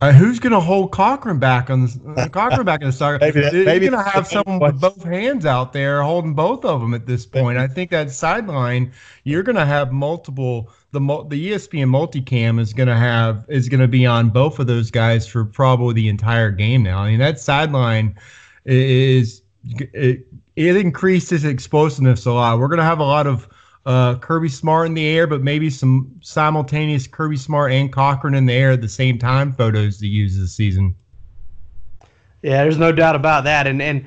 Uh, 0.00 0.10
who's 0.10 0.40
going 0.40 0.52
to 0.52 0.58
hold 0.58 0.90
Cochran 0.90 1.38
back 1.38 1.70
on 1.70 1.86
the 1.86 2.12
uh, 2.16 2.28
Cochran 2.28 2.64
back 2.64 2.80
in 2.80 2.88
the 2.88 2.92
soccer? 2.92 3.18
maybe 3.20 3.40
that, 3.40 3.52
maybe 3.52 3.88
going 3.88 4.04
to 4.04 4.10
have 4.10 4.26
someone 4.26 4.58
with 4.58 4.80
both 4.80 5.04
hands 5.04 5.46
out 5.46 5.72
there 5.72 6.02
holding 6.02 6.34
both 6.34 6.64
of 6.64 6.80
them 6.80 6.92
at 6.92 7.06
this 7.06 7.24
point. 7.24 7.56
I 7.56 7.68
think 7.68 7.90
that 7.90 8.10
sideline, 8.10 8.90
you're 9.22 9.44
going 9.44 9.54
to 9.56 9.64
have 9.64 9.92
multiple. 9.92 10.70
The 10.92 11.00
the 11.00 11.50
ESPN 11.50 11.88
multicam 11.88 12.60
is 12.60 12.72
going 12.72 12.88
to 12.88 12.96
have 12.96 13.44
is 13.48 13.68
going 13.68 13.80
to 13.80 13.88
be 13.88 14.06
on 14.06 14.28
both 14.28 14.58
of 14.58 14.66
those 14.66 14.90
guys 14.90 15.26
for 15.26 15.44
probably 15.44 15.94
the 15.94 16.08
entire 16.08 16.50
game 16.50 16.82
now. 16.82 16.98
I 16.98 17.10
mean 17.10 17.18
that 17.18 17.40
sideline 17.40 18.14
is 18.64 19.42
it, 19.64 20.26
it 20.56 20.76
increases 20.76 21.44
explosiveness 21.44 22.26
a 22.26 22.32
lot. 22.32 22.58
We're 22.58 22.68
going 22.68 22.78
to 22.78 22.84
have 22.84 22.98
a 22.98 23.04
lot 23.04 23.26
of 23.26 23.48
uh, 23.86 24.16
Kirby 24.16 24.48
Smart 24.48 24.86
in 24.86 24.94
the 24.94 25.06
air, 25.06 25.26
but 25.26 25.42
maybe 25.42 25.70
some 25.70 26.10
simultaneous 26.20 27.06
Kirby 27.06 27.36
Smart 27.36 27.72
and 27.72 27.92
Cochran 27.92 28.34
in 28.34 28.46
the 28.46 28.52
air 28.52 28.72
at 28.72 28.80
the 28.80 28.88
same 28.88 29.18
time 29.18 29.52
photos 29.52 29.98
to 29.98 30.06
use 30.06 30.38
this 30.38 30.52
season. 30.52 30.94
Yeah, 32.42 32.62
there's 32.62 32.78
no 32.78 32.92
doubt 32.92 33.16
about 33.16 33.44
that. 33.44 33.66
And 33.66 33.80
and 33.80 34.04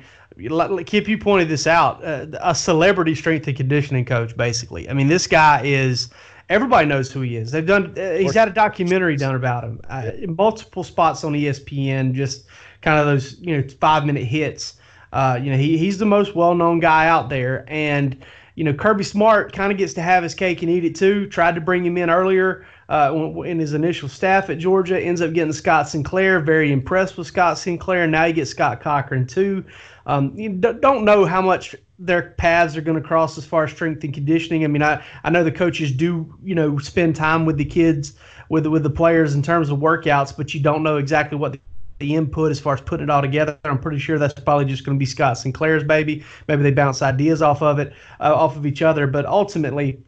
Kip, 0.86 1.08
you 1.08 1.16
pointed 1.16 1.48
this 1.48 1.66
out, 1.66 2.04
uh, 2.04 2.26
a 2.40 2.54
celebrity 2.54 3.14
strength 3.14 3.46
and 3.48 3.56
conditioning 3.56 4.04
coach, 4.04 4.36
basically. 4.36 4.88
I 4.88 4.92
mean, 4.92 5.08
this 5.08 5.26
guy 5.26 5.62
is. 5.64 6.10
Everybody 6.48 6.86
knows 6.86 7.10
who 7.10 7.22
he 7.22 7.36
is. 7.36 7.50
They've 7.50 7.66
done. 7.66 7.94
Uh, 7.98 8.12
he's 8.14 8.34
had 8.34 8.48
a 8.48 8.52
documentary 8.52 9.16
done 9.16 9.34
about 9.34 9.64
him 9.64 9.80
uh, 9.88 10.10
in 10.16 10.36
multiple 10.36 10.84
spots 10.84 11.24
on 11.24 11.32
ESPN. 11.32 12.14
Just 12.14 12.46
kind 12.82 13.00
of 13.00 13.06
those, 13.06 13.38
you 13.40 13.56
know, 13.56 13.68
five 13.80 14.06
minute 14.06 14.24
hits. 14.24 14.74
Uh, 15.12 15.38
you 15.42 15.50
know, 15.50 15.56
he, 15.56 15.76
he's 15.76 15.98
the 15.98 16.06
most 16.06 16.36
well 16.36 16.54
known 16.54 16.78
guy 16.78 17.08
out 17.08 17.28
there, 17.28 17.64
and 17.68 18.24
you 18.56 18.64
know, 18.64 18.72
Kirby 18.72 19.04
Smart 19.04 19.52
kind 19.52 19.70
of 19.70 19.76
gets 19.76 19.92
to 19.94 20.02
have 20.02 20.22
his 20.22 20.34
cake 20.34 20.62
and 20.62 20.70
eat 20.70 20.84
it 20.84 20.96
too. 20.96 21.26
Tried 21.26 21.54
to 21.56 21.60
bring 21.60 21.84
him 21.84 21.98
in 21.98 22.08
earlier 22.08 22.66
uh, 22.88 23.12
in 23.44 23.58
his 23.58 23.74
initial 23.74 24.08
staff 24.08 24.48
at 24.48 24.58
Georgia. 24.58 24.98
Ends 24.98 25.20
up 25.20 25.34
getting 25.34 25.52
Scott 25.52 25.88
Sinclair. 25.88 26.40
Very 26.40 26.72
impressed 26.72 27.18
with 27.18 27.26
Scott 27.26 27.58
Sinclair. 27.58 28.04
And 28.04 28.12
now 28.12 28.24
you 28.24 28.32
get 28.32 28.46
Scott 28.46 28.80
Cochran 28.80 29.26
too. 29.26 29.62
Um, 30.06 30.32
you 30.36 30.48
don't 30.48 31.04
know 31.04 31.24
how 31.24 31.42
much 31.42 31.74
their 31.98 32.30
paths 32.38 32.76
are 32.76 32.80
going 32.80 33.00
to 33.00 33.06
cross 33.06 33.36
as 33.36 33.44
far 33.44 33.64
as 33.64 33.72
strength 33.72 34.04
and 34.04 34.14
conditioning. 34.14 34.64
I 34.64 34.68
mean, 34.68 34.82
I, 34.82 35.02
I 35.24 35.30
know 35.30 35.42
the 35.42 35.52
coaches 35.52 35.90
do, 35.92 36.32
you 36.44 36.54
know, 36.54 36.78
spend 36.78 37.16
time 37.16 37.44
with 37.44 37.56
the 37.56 37.64
kids, 37.64 38.14
with 38.48 38.66
with 38.66 38.84
the 38.84 38.90
players 38.90 39.34
in 39.34 39.42
terms 39.42 39.70
of 39.70 39.78
workouts, 39.78 40.36
but 40.36 40.54
you 40.54 40.60
don't 40.60 40.82
know 40.82 40.96
exactly 40.96 41.36
what 41.36 41.52
the 41.52 41.60
the 41.98 42.14
input 42.14 42.50
as 42.50 42.60
far 42.60 42.74
as 42.74 42.80
putting 42.80 43.04
it 43.04 43.10
all 43.10 43.22
together. 43.22 43.58
I'm 43.64 43.78
pretty 43.78 43.98
sure 43.98 44.18
that's 44.18 44.34
probably 44.34 44.66
just 44.66 44.84
going 44.84 44.96
to 44.96 44.98
be 44.98 45.06
Scott 45.06 45.38
Sinclair's 45.38 45.84
baby. 45.84 46.24
Maybe 46.48 46.62
they 46.62 46.70
bounce 46.70 47.02
ideas 47.02 47.42
off 47.42 47.62
of 47.62 47.78
it, 47.78 47.92
uh, 48.20 48.34
off 48.34 48.56
of 48.56 48.66
each 48.66 48.82
other. 48.82 49.06
But 49.06 49.24
ultimately, 49.24 50.02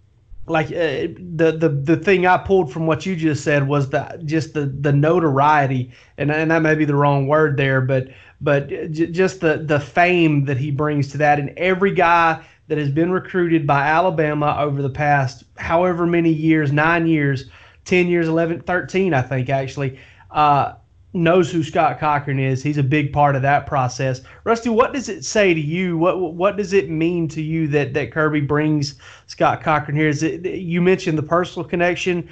like 0.46 0.66
uh, 0.66 1.08
the 1.36 1.56
the 1.58 1.68
the 1.68 1.96
thing 1.96 2.26
I 2.26 2.38
pulled 2.38 2.72
from 2.72 2.86
what 2.86 3.06
you 3.06 3.16
just 3.16 3.44
said 3.44 3.68
was 3.68 3.90
that 3.90 4.24
just 4.26 4.54
the 4.54 4.66
the 4.66 4.92
notoriety, 4.92 5.90
and 6.18 6.30
and 6.30 6.50
that 6.50 6.62
may 6.62 6.74
be 6.74 6.84
the 6.84 6.94
wrong 6.94 7.26
word 7.26 7.56
there, 7.56 7.80
but 7.80 8.08
but 8.40 8.68
j- 8.68 9.06
just 9.10 9.40
the 9.40 9.58
the 9.58 9.80
fame 9.80 10.44
that 10.46 10.56
he 10.56 10.70
brings 10.70 11.08
to 11.12 11.18
that, 11.18 11.38
and 11.38 11.50
every 11.56 11.92
guy 11.92 12.44
that 12.68 12.78
has 12.78 12.90
been 12.90 13.10
recruited 13.10 13.66
by 13.66 13.86
Alabama 13.86 14.56
over 14.60 14.82
the 14.82 14.90
past 14.90 15.44
however 15.56 16.06
many 16.06 16.30
years, 16.30 16.70
nine 16.70 17.06
years, 17.06 17.50
ten 17.84 18.06
years, 18.06 18.28
11, 18.28 18.60
13, 18.60 19.14
I 19.14 19.22
think 19.22 19.48
actually. 19.48 19.98
Uh, 20.30 20.74
knows 21.14 21.50
who 21.50 21.62
Scott 21.62 21.98
Cochran 21.98 22.38
is. 22.38 22.62
He's 22.62 22.76
a 22.76 22.82
big 22.82 23.12
part 23.12 23.34
of 23.34 23.42
that 23.42 23.66
process. 23.66 24.20
Rusty, 24.44 24.68
what 24.68 24.92
does 24.92 25.08
it 25.08 25.24
say 25.24 25.54
to 25.54 25.60
you? 25.60 25.96
What 25.96 26.34
what 26.34 26.56
does 26.56 26.72
it 26.72 26.90
mean 26.90 27.28
to 27.28 27.42
you 27.42 27.66
that 27.68 27.94
that 27.94 28.12
Kirby 28.12 28.42
brings 28.42 28.96
Scott 29.26 29.62
Cochran 29.62 29.96
here? 29.96 30.08
Is 30.08 30.22
it 30.22 30.44
you 30.44 30.82
mentioned 30.82 31.16
the 31.16 31.22
personal 31.22 31.66
connection? 31.66 32.28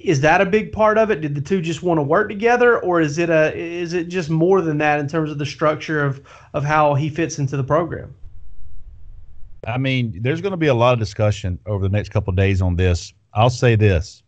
Is 0.00 0.20
that 0.20 0.40
a 0.40 0.46
big 0.46 0.72
part 0.72 0.98
of 0.98 1.10
it? 1.10 1.20
Did 1.20 1.34
the 1.34 1.40
two 1.40 1.62
just 1.62 1.82
want 1.82 1.98
to 1.98 2.02
work 2.02 2.28
together, 2.28 2.78
or 2.80 3.00
is 3.00 3.18
it 3.18 3.30
a 3.30 3.56
is 3.56 3.94
it 3.94 4.08
just 4.08 4.28
more 4.28 4.60
than 4.60 4.78
that 4.78 5.00
in 5.00 5.08
terms 5.08 5.30
of 5.30 5.38
the 5.38 5.46
structure 5.46 6.04
of 6.04 6.20
of 6.52 6.64
how 6.64 6.94
he 6.94 7.08
fits 7.08 7.38
into 7.38 7.56
the 7.56 7.64
program? 7.64 8.14
I 9.66 9.78
mean, 9.78 10.20
there's 10.22 10.40
going 10.40 10.52
to 10.52 10.56
be 10.56 10.68
a 10.68 10.74
lot 10.74 10.94
of 10.94 10.98
discussion 10.98 11.58
over 11.66 11.86
the 11.86 11.90
next 11.90 12.08
couple 12.10 12.32
days 12.32 12.62
on 12.62 12.76
this. 12.76 13.12
I'll 13.34 13.50
say 13.50 13.76
this 13.76 14.22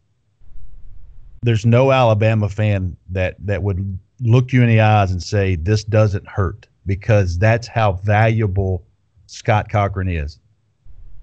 there's 1.43 1.67
no 1.67 1.91
Alabama 1.91 2.49
fan 2.49 2.97
that 3.11 3.37
that 3.41 3.63
would 3.63 3.99
look 4.21 4.53
you 4.53 4.63
in 4.63 4.69
the 4.69 4.81
eyes 4.81 5.11
and 5.11 5.23
say 5.23 5.57
this 5.57 5.85
doesn't 5.85 6.27
hurt 6.27 6.69
because 6.87 7.39
that's 7.39 7.67
how 7.67 7.93
valuable 7.93 8.85
Scott 9.27 9.69
Cochran 9.69 10.09
is. 10.09 10.39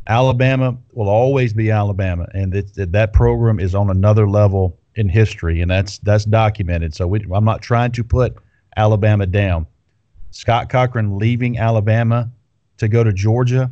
Alabama 0.08 0.76
will 0.94 1.08
always 1.08 1.54
be 1.54 1.72
Alabama, 1.72 2.28
and 2.34 2.56
it, 2.56 2.72
that 2.92 3.14
program 3.14 3.60
is 3.60 3.76
on 3.76 3.90
another 3.90 4.28
level 4.28 4.78
in 4.96 5.08
history, 5.08 5.62
and 5.62 5.72
that's 5.72 6.00
that's 6.00 6.26
documented. 6.26 6.94
So 6.96 7.08
we, 7.08 7.26
I'm 7.34 7.46
not 7.46 7.62
trying 7.62 7.92
to 7.94 8.04
put 8.04 8.36
Alabama 8.76 9.26
down. 9.26 9.68
Scott 10.32 10.70
Cochran 10.70 11.18
leaving 11.18 11.58
Alabama 11.58 12.30
to 12.78 12.88
go 12.88 13.04
to 13.04 13.14
Georgia, 13.14 13.70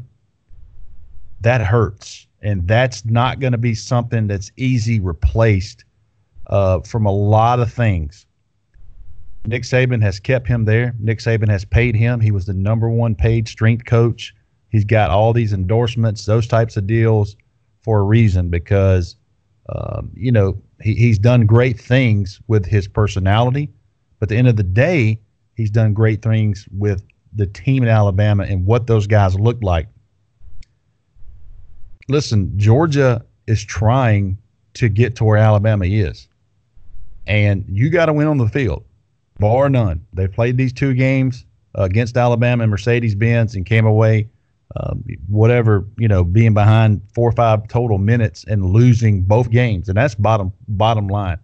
that 1.41 1.61
hurts, 1.61 2.27
and 2.41 2.67
that's 2.67 3.03
not 3.03 3.39
going 3.39 3.51
to 3.51 3.57
be 3.57 3.73
something 3.73 4.27
that's 4.27 4.51
easy 4.57 4.99
replaced 4.99 5.83
uh, 6.47 6.79
from 6.81 7.05
a 7.05 7.11
lot 7.11 7.59
of 7.59 7.71
things. 7.71 8.25
Nick 9.45 9.63
Saban 9.63 10.01
has 10.01 10.19
kept 10.19 10.47
him 10.47 10.65
there. 10.65 10.93
Nick 10.99 11.19
Saban 11.19 11.49
has 11.49 11.63
paid 11.63 11.95
him. 11.95 12.19
He 12.19 12.31
was 12.31 12.45
the 12.45 12.53
number 12.53 12.89
one 12.89 13.15
paid 13.15 13.47
strength 13.47 13.85
coach. 13.85 14.35
He's 14.69 14.83
got 14.83 15.09
all 15.09 15.31
these 15.31 15.53
endorsements, 15.53 16.25
those 16.25 16.47
types 16.47 16.75
of 16.75 16.85
deals 16.85 17.37
for 17.81 17.99
a 17.99 18.03
reason 18.03 18.49
because, 18.49 19.15
um, 19.69 20.11
you 20.13 20.31
know, 20.31 20.61
he, 20.81 20.95
he's 20.95 21.17
done 21.17 21.45
great 21.45 21.79
things 21.79 22.41
with 22.47 22.65
his 22.65 22.87
personality. 22.87 23.69
But 24.19 24.25
at 24.25 24.29
the 24.29 24.37
end 24.37 24.49
of 24.49 24.57
the 24.57 24.63
day, 24.63 25.21
he's 25.55 25.69
done 25.69 25.93
great 25.93 26.21
things 26.21 26.67
with 26.77 27.01
the 27.33 27.47
team 27.47 27.83
in 27.83 27.89
Alabama 27.89 28.43
and 28.43 28.65
what 28.65 28.87
those 28.87 29.07
guys 29.07 29.39
look 29.39 29.57
like. 29.61 29.87
Listen, 32.09 32.51
Georgia 32.57 33.23
is 33.47 33.63
trying 33.63 34.37
to 34.73 34.89
get 34.89 35.15
to 35.15 35.23
where 35.23 35.37
Alabama 35.37 35.85
is 35.85 36.27
and 37.27 37.65
you 37.67 37.89
got 37.89 38.07
to 38.07 38.13
win 38.13 38.27
on 38.27 38.37
the 38.37 38.47
field, 38.47 38.83
bar 39.39 39.69
none. 39.69 40.05
They 40.13 40.27
played 40.27 40.57
these 40.57 40.73
two 40.73 40.93
games 40.93 41.45
uh, 41.77 41.83
against 41.83 42.17
Alabama 42.17 42.63
and 42.63 42.71
Mercedes 42.71 43.15
Benz 43.15 43.55
and 43.55 43.65
came 43.65 43.85
away 43.85 44.29
um, 44.75 45.03
whatever 45.27 45.85
you 45.97 46.07
know, 46.07 46.23
being 46.23 46.53
behind 46.53 47.01
four 47.13 47.29
or 47.29 47.31
five 47.31 47.67
total 47.67 47.97
minutes 47.97 48.43
and 48.47 48.65
losing 48.65 49.21
both 49.21 49.49
games, 49.49 49.87
and 49.87 49.97
that's 49.97 50.15
bottom 50.15 50.51
bottom 50.67 51.07
line. 51.07 51.39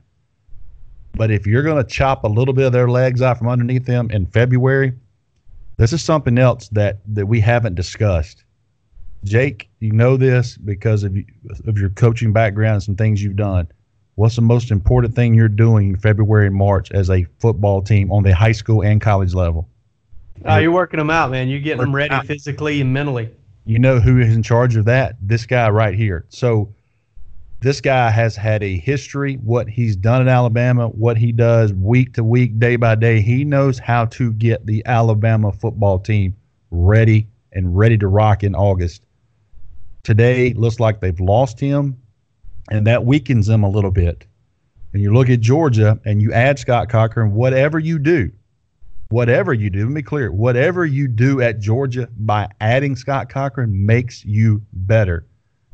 But 1.13 1.31
if 1.31 1.47
you're 1.47 1.63
going 1.63 1.83
to 1.83 1.89
chop 1.89 2.23
a 2.23 2.27
little 2.27 2.53
bit 2.53 2.65
of 2.65 2.73
their 2.73 2.89
legs 2.89 3.21
out 3.21 3.37
from 3.37 3.47
underneath 3.47 3.85
them 3.85 4.09
in 4.11 4.25
February, 4.25 4.93
this 5.77 5.93
is 5.93 6.01
something 6.01 6.37
else 6.37 6.67
that 6.69 6.99
that 7.07 7.27
we 7.27 7.39
haven't 7.39 7.75
discussed. 7.75 8.43
Jake, 9.23 9.69
you 9.79 9.93
know 9.93 10.17
this 10.17 10.57
because 10.57 11.03
of, 11.03 11.15
of 11.65 11.77
your 11.77 11.89
coaching 11.91 12.33
background 12.33 12.73
and 12.73 12.83
some 12.83 12.95
things 12.95 13.23
you've 13.23 13.37
done. 13.37 13.67
What's 14.15 14.35
the 14.35 14.41
most 14.41 14.69
important 14.69 15.15
thing 15.15 15.33
you're 15.33 15.47
doing 15.47 15.95
February 15.97 16.47
and 16.47 16.55
March 16.55 16.91
as 16.91 17.09
a 17.09 17.25
football 17.39 17.81
team 17.81 18.11
on 18.11 18.23
the 18.23 18.33
high 18.33 18.51
school 18.51 18.83
and 18.83 19.01
college 19.01 19.33
level? 19.33 19.67
Oh, 20.45 20.57
you're 20.57 20.71
working 20.71 20.99
them 20.99 21.09
out, 21.09 21.31
man. 21.31 21.47
You're 21.47 21.59
getting 21.59 21.81
them 21.81 21.95
ready 21.95 22.15
physically 22.27 22.81
and 22.81 22.93
mentally. 22.93 23.29
You 23.65 23.79
know 23.79 23.99
who 23.99 24.19
is 24.19 24.35
in 24.35 24.43
charge 24.43 24.75
of 24.75 24.85
that? 24.85 25.15
This 25.21 25.45
guy 25.45 25.69
right 25.69 25.95
here. 25.95 26.25
So 26.29 26.73
this 27.61 27.79
guy 27.79 28.09
has 28.09 28.35
had 28.35 28.61
a 28.61 28.77
history, 28.77 29.35
what 29.35 29.69
he's 29.69 29.95
done 29.95 30.21
in 30.21 30.27
Alabama, 30.27 30.89
what 30.89 31.17
he 31.17 31.31
does 31.31 31.71
week 31.73 32.13
to 32.15 32.23
week, 32.23 32.59
day 32.59 32.75
by 32.75 32.95
day. 32.95 33.21
He 33.21 33.45
knows 33.45 33.79
how 33.79 34.05
to 34.07 34.33
get 34.33 34.65
the 34.65 34.85
Alabama 34.85 35.51
football 35.51 35.97
team 35.97 36.35
ready 36.71 37.27
and 37.53 37.75
ready 37.77 37.97
to 37.99 38.07
rock 38.07 38.43
in 38.43 38.53
August. 38.53 39.03
Today 40.03 40.53
looks 40.53 40.81
like 40.81 40.99
they've 40.99 41.19
lost 41.21 41.57
him, 41.57 41.97
and 42.69 42.87
that 42.87 43.05
weakens 43.05 43.47
them 43.47 43.63
a 43.63 43.69
little 43.69 43.91
bit. 43.91 44.25
And 44.93 45.01
you 45.01 45.13
look 45.13 45.29
at 45.29 45.41
Georgia 45.41 45.99
and 46.05 46.21
you 46.21 46.31
add 46.33 46.59
Scott 46.59 46.89
Cochran, 46.89 47.33
whatever 47.33 47.79
you 47.79 47.97
do, 47.99 48.31
whatever 49.09 49.53
you 49.53 49.69
do, 49.69 49.79
let 49.79 49.89
me 49.89 50.01
be 50.01 50.03
clear, 50.03 50.31
whatever 50.31 50.85
you 50.85 51.07
do 51.07 51.41
at 51.41 51.59
Georgia 51.59 52.07
by 52.17 52.47
adding 52.61 52.95
Scott 52.95 53.29
Cochran 53.29 53.85
makes 53.85 54.23
you 54.23 54.61
better. 54.73 55.25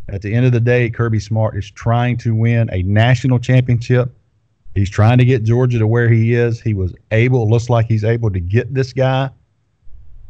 At 0.07 0.21
the 0.21 0.33
end 0.33 0.45
of 0.45 0.51
the 0.51 0.59
day, 0.59 0.89
Kirby 0.89 1.19
Smart 1.19 1.55
is 1.57 1.69
trying 1.69 2.17
to 2.17 2.33
win 2.33 2.69
a 2.71 2.81
national 2.83 3.39
championship. 3.39 4.15
He's 4.73 4.89
trying 4.89 5.17
to 5.19 5.25
get 5.25 5.43
Georgia 5.43 5.79
to 5.79 5.87
where 5.87 6.09
he 6.09 6.33
is. 6.33 6.61
He 6.61 6.73
was 6.73 6.93
able, 7.11 7.49
looks 7.49 7.69
like 7.69 7.85
he's 7.87 8.03
able 8.03 8.31
to 8.31 8.39
get 8.39 8.73
this 8.73 8.93
guy, 8.93 9.29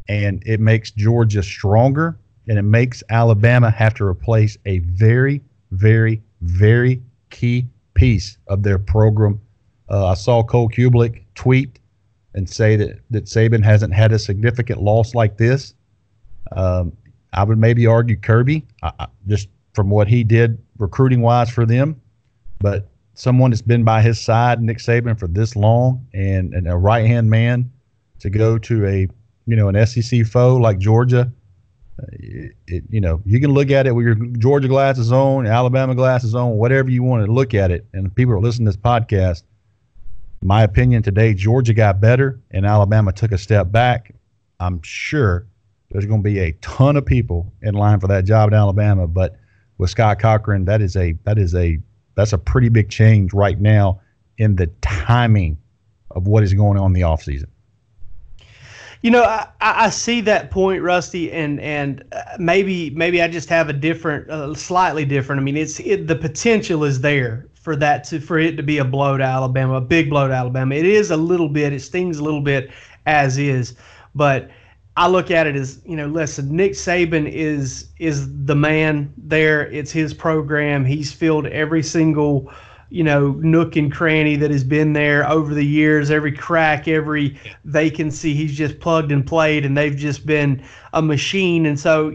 and 0.08 0.44
it 0.46 0.60
makes 0.60 0.92
Georgia 0.92 1.44
stronger, 1.44 2.18
and 2.48 2.58
it 2.58 2.64
makes 2.64 3.04
Alabama 3.10 3.70
have 3.70 3.94
to 3.96 4.06
replace 4.06 4.58
a 4.66 4.80
very, 4.80 5.42
very, 5.72 6.22
very 6.42 7.02
key 7.30 7.68
piece 7.94 8.38
of 8.48 8.64
their 8.64 8.80
program. 8.80 9.40
Uh, 9.90 10.08
I 10.08 10.14
saw 10.14 10.44
Cole 10.44 10.70
Cubelic 10.70 11.24
tweet 11.36 11.80
and 12.34 12.50
say 12.50 12.76
that, 12.76 13.00
that 13.10 13.26
Saban 13.26 13.64
hasn't 13.64 13.94
had 13.94 14.12
a 14.12 14.20
significant 14.20 14.82
loss 14.82 15.16
like 15.16 15.38
this. 15.38 15.74
Um, 16.52 16.94
I 17.34 17.44
would 17.44 17.58
maybe 17.58 17.86
argue 17.86 18.18
Kirby, 18.18 18.66
I, 18.84 18.92
I, 19.00 19.08
just 19.28 19.50
from 19.74 19.90
what 19.90 20.08
he 20.08 20.24
did 20.24 20.58
recruiting 20.78 21.22
wise 21.22 21.50
for 21.50 21.66
them. 21.66 22.00
But 22.60 22.88
someone 23.14 23.52
that's 23.52 23.62
been 23.62 23.84
by 23.84 24.02
his 24.02 24.20
side, 24.20 24.62
Nick 24.62 24.78
Saban, 24.78 25.20
for 25.20 25.28
this 25.28 25.56
long, 25.56 26.06
and, 26.14 26.54
and 26.54 26.68
a 26.68 26.78
right 26.78 27.06
hand 27.06 27.30
man 27.30 27.70
to 28.20 28.30
go 28.30 28.58
to 28.58 28.86
a 28.86 29.08
you 29.46 29.56
know 29.56 29.68
an 29.68 29.86
SEC 29.86 30.26
foe 30.26 30.56
like 30.56 30.78
Georgia. 30.78 31.32
It, 32.14 32.52
it, 32.68 32.84
you 32.90 33.02
know, 33.02 33.22
you 33.26 33.40
can 33.40 33.52
look 33.52 33.72
at 33.72 33.88
it 33.88 33.92
with 33.94 34.06
your 34.06 34.16
Georgia 34.16 34.68
glasses 34.68 35.12
on, 35.12 35.48
Alabama 35.48 35.96
glasses 35.96 36.36
on, 36.36 36.58
whatever 36.58 36.90
you 36.90 37.04
want 37.04 37.26
to 37.26 37.32
look 37.32 37.54
at 37.54 37.72
it. 37.72 37.86
And 37.94 38.14
people 38.16 38.34
are 38.34 38.40
listening 38.40 38.66
to 38.66 38.72
this 38.72 38.78
podcast 38.78 39.44
my 40.42 40.64
opinion 40.64 41.04
today, 41.04 41.34
Georgia 41.34 41.74
got 41.74 42.00
better 42.00 42.40
and 42.52 42.66
Alabama 42.66 43.12
took 43.12 43.32
a 43.32 43.38
step 43.38 43.72
back. 43.72 44.14
I'm 44.60 44.82
sure 44.82 45.46
there's 45.92 46.06
going 46.06 46.22
to 46.22 46.24
be 46.24 46.40
a 46.40 46.54
ton 46.54 46.96
of 46.96 47.06
people 47.06 47.52
in 47.62 47.74
line 47.74 48.00
for 48.00 48.08
that 48.08 48.26
job 48.26 48.50
in 48.50 48.54
Alabama, 48.54 49.08
but 49.08 49.38
with 49.78 49.90
Scott 49.90 50.20
Cochran, 50.20 50.66
that 50.66 50.82
is 50.82 50.96
a 50.96 51.14
that 51.24 51.38
is 51.38 51.56
a 51.56 51.80
that's 52.16 52.34
a 52.34 52.38
pretty 52.38 52.70
big 52.70 52.90
change 52.90 53.34
right 53.34 53.60
now 53.60 54.02
in 54.38 54.56
the 54.56 54.68
timing 54.82 55.58
of 56.12 56.28
what 56.28 56.44
is 56.44 56.54
going 56.54 56.78
on 56.78 56.88
in 56.88 56.94
the 56.94 57.02
offseason. 57.02 57.48
You 59.02 59.12
know, 59.12 59.24
I, 59.24 59.48
I 59.62 59.90
see 59.90 60.20
that 60.22 60.52
point, 60.52 60.84
Rusty, 60.84 61.32
and 61.32 61.60
and 61.62 62.04
uh, 62.12 62.22
maybe 62.38 62.90
maybe 62.90 63.22
I 63.22 63.30
just 63.30 63.48
have 63.50 63.70
a 63.70 63.74
different, 63.74 64.30
uh, 64.30 64.54
slightly 64.54 65.06
different. 65.06 65.40
I 65.40 65.44
mean, 65.44 65.56
it's 65.56 65.80
it, 65.80 66.08
the 66.08 66.16
potential 66.16 66.84
is 66.84 67.00
there 67.00 67.48
for 67.54 67.78
that 67.78 68.04
to 68.06 68.20
for 68.20 68.40
it 68.40 68.58
to 68.58 68.64
be 68.64 68.80
a 68.80 68.86
blow 68.86 69.18
to 69.18 69.24
Alabama, 69.24 69.76
a 69.76 69.82
big 69.82 70.10
blow 70.10 70.28
to 70.28 70.34
Alabama. 70.34 70.76
It 70.76 70.86
is 70.86 71.12
a 71.12 71.18
little 71.18 71.48
bit, 71.48 71.72
it 71.72 71.80
stings 71.80 72.20
a 72.20 72.24
little 72.24 72.42
bit 72.42 72.72
as 73.06 73.38
is, 73.38 73.76
but 74.16 74.50
I 74.98 75.08
look 75.08 75.32
at 75.32 75.48
it 75.48 75.56
as 75.56 75.82
you 75.86 75.96
know, 75.96 76.08
listen, 76.08 76.54
Nick 76.54 76.74
Saban 76.74 77.32
is 77.32 77.90
is 78.00 78.28
the 78.46 78.56
man 78.56 79.14
there. 79.18 79.72
It's 79.72 79.92
his 79.92 80.14
program. 80.14 80.84
He's 80.84 81.14
filled 81.14 81.48
every 81.48 81.84
single 81.84 82.52
you 82.90 83.04
know 83.04 83.32
nook 83.40 83.76
and 83.76 83.92
cranny 83.92 84.36
that 84.36 84.50
has 84.52 84.64
been 84.64 84.94
there 84.94 85.30
over 85.30 85.54
the 85.54 85.66
years 85.66 86.10
every 86.10 86.32
crack 86.32 86.88
every 86.88 87.40
vacancy 87.66 88.34
he's 88.34 88.56
just 88.56 88.80
plugged 88.80 89.12
and 89.12 89.26
played 89.28 89.66
and 89.66 89.78
they've 89.78 89.96
just 89.96 90.26
been 90.26 90.64
a 90.94 91.02
machine. 91.02 91.66
And 91.68 91.80
so 91.80 92.12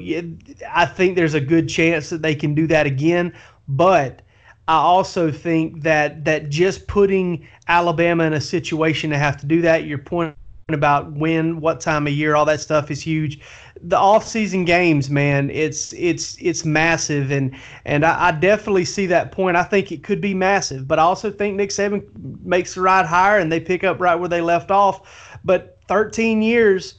i 0.72 0.86
think 0.86 1.16
there's 1.16 1.34
a 1.34 1.40
good 1.40 1.68
chance 1.68 2.10
that 2.10 2.22
they 2.22 2.34
can 2.34 2.54
do 2.54 2.66
that 2.68 2.86
again. 2.86 3.32
But 3.68 4.22
I 4.66 4.76
also 4.76 5.30
think 5.30 5.82
that 5.82 6.24
that 6.24 6.48
just 6.48 6.86
putting 6.86 7.46
Alabama 7.68 8.24
in 8.24 8.32
a 8.32 8.40
situation 8.40 9.10
to 9.10 9.18
have 9.18 9.36
to 9.38 9.46
do 9.46 9.60
that, 9.62 9.84
your 9.84 9.98
point 9.98 10.34
about 10.68 11.12
when, 11.12 11.60
what 11.60 11.80
time 11.80 12.06
of 12.06 12.12
year, 12.14 12.34
all 12.34 12.46
that 12.46 12.60
stuff 12.60 12.90
is 12.90 13.02
huge. 13.02 13.40
The 13.82 13.98
off-season 13.98 14.64
games, 14.64 15.10
man, 15.10 15.50
it's 15.50 15.92
it's 15.92 16.38
it's 16.40 16.64
massive, 16.64 17.30
and 17.30 17.54
and 17.84 18.04
I, 18.04 18.28
I, 18.28 18.30
definitely 18.30 18.86
see 18.86 19.04
that 19.06 19.30
point. 19.30 19.58
I 19.58 19.62
think 19.62 19.92
it 19.92 20.02
could 20.02 20.22
be 20.22 20.32
massive, 20.32 20.88
but 20.88 20.98
I 20.98 21.02
also 21.02 21.30
think 21.30 21.56
Nick 21.56 21.68
Saban 21.68 22.04
makes 22.42 22.74
the 22.74 22.80
ride 22.80 23.04
higher, 23.04 23.38
and 23.38 23.52
they 23.52 23.60
pick 23.60 23.84
up 23.84 24.00
right 24.00 24.14
where 24.14 24.28
they 24.28 24.40
left 24.40 24.70
off. 24.70 25.38
But 25.44 25.78
13 25.88 26.40
years 26.40 26.94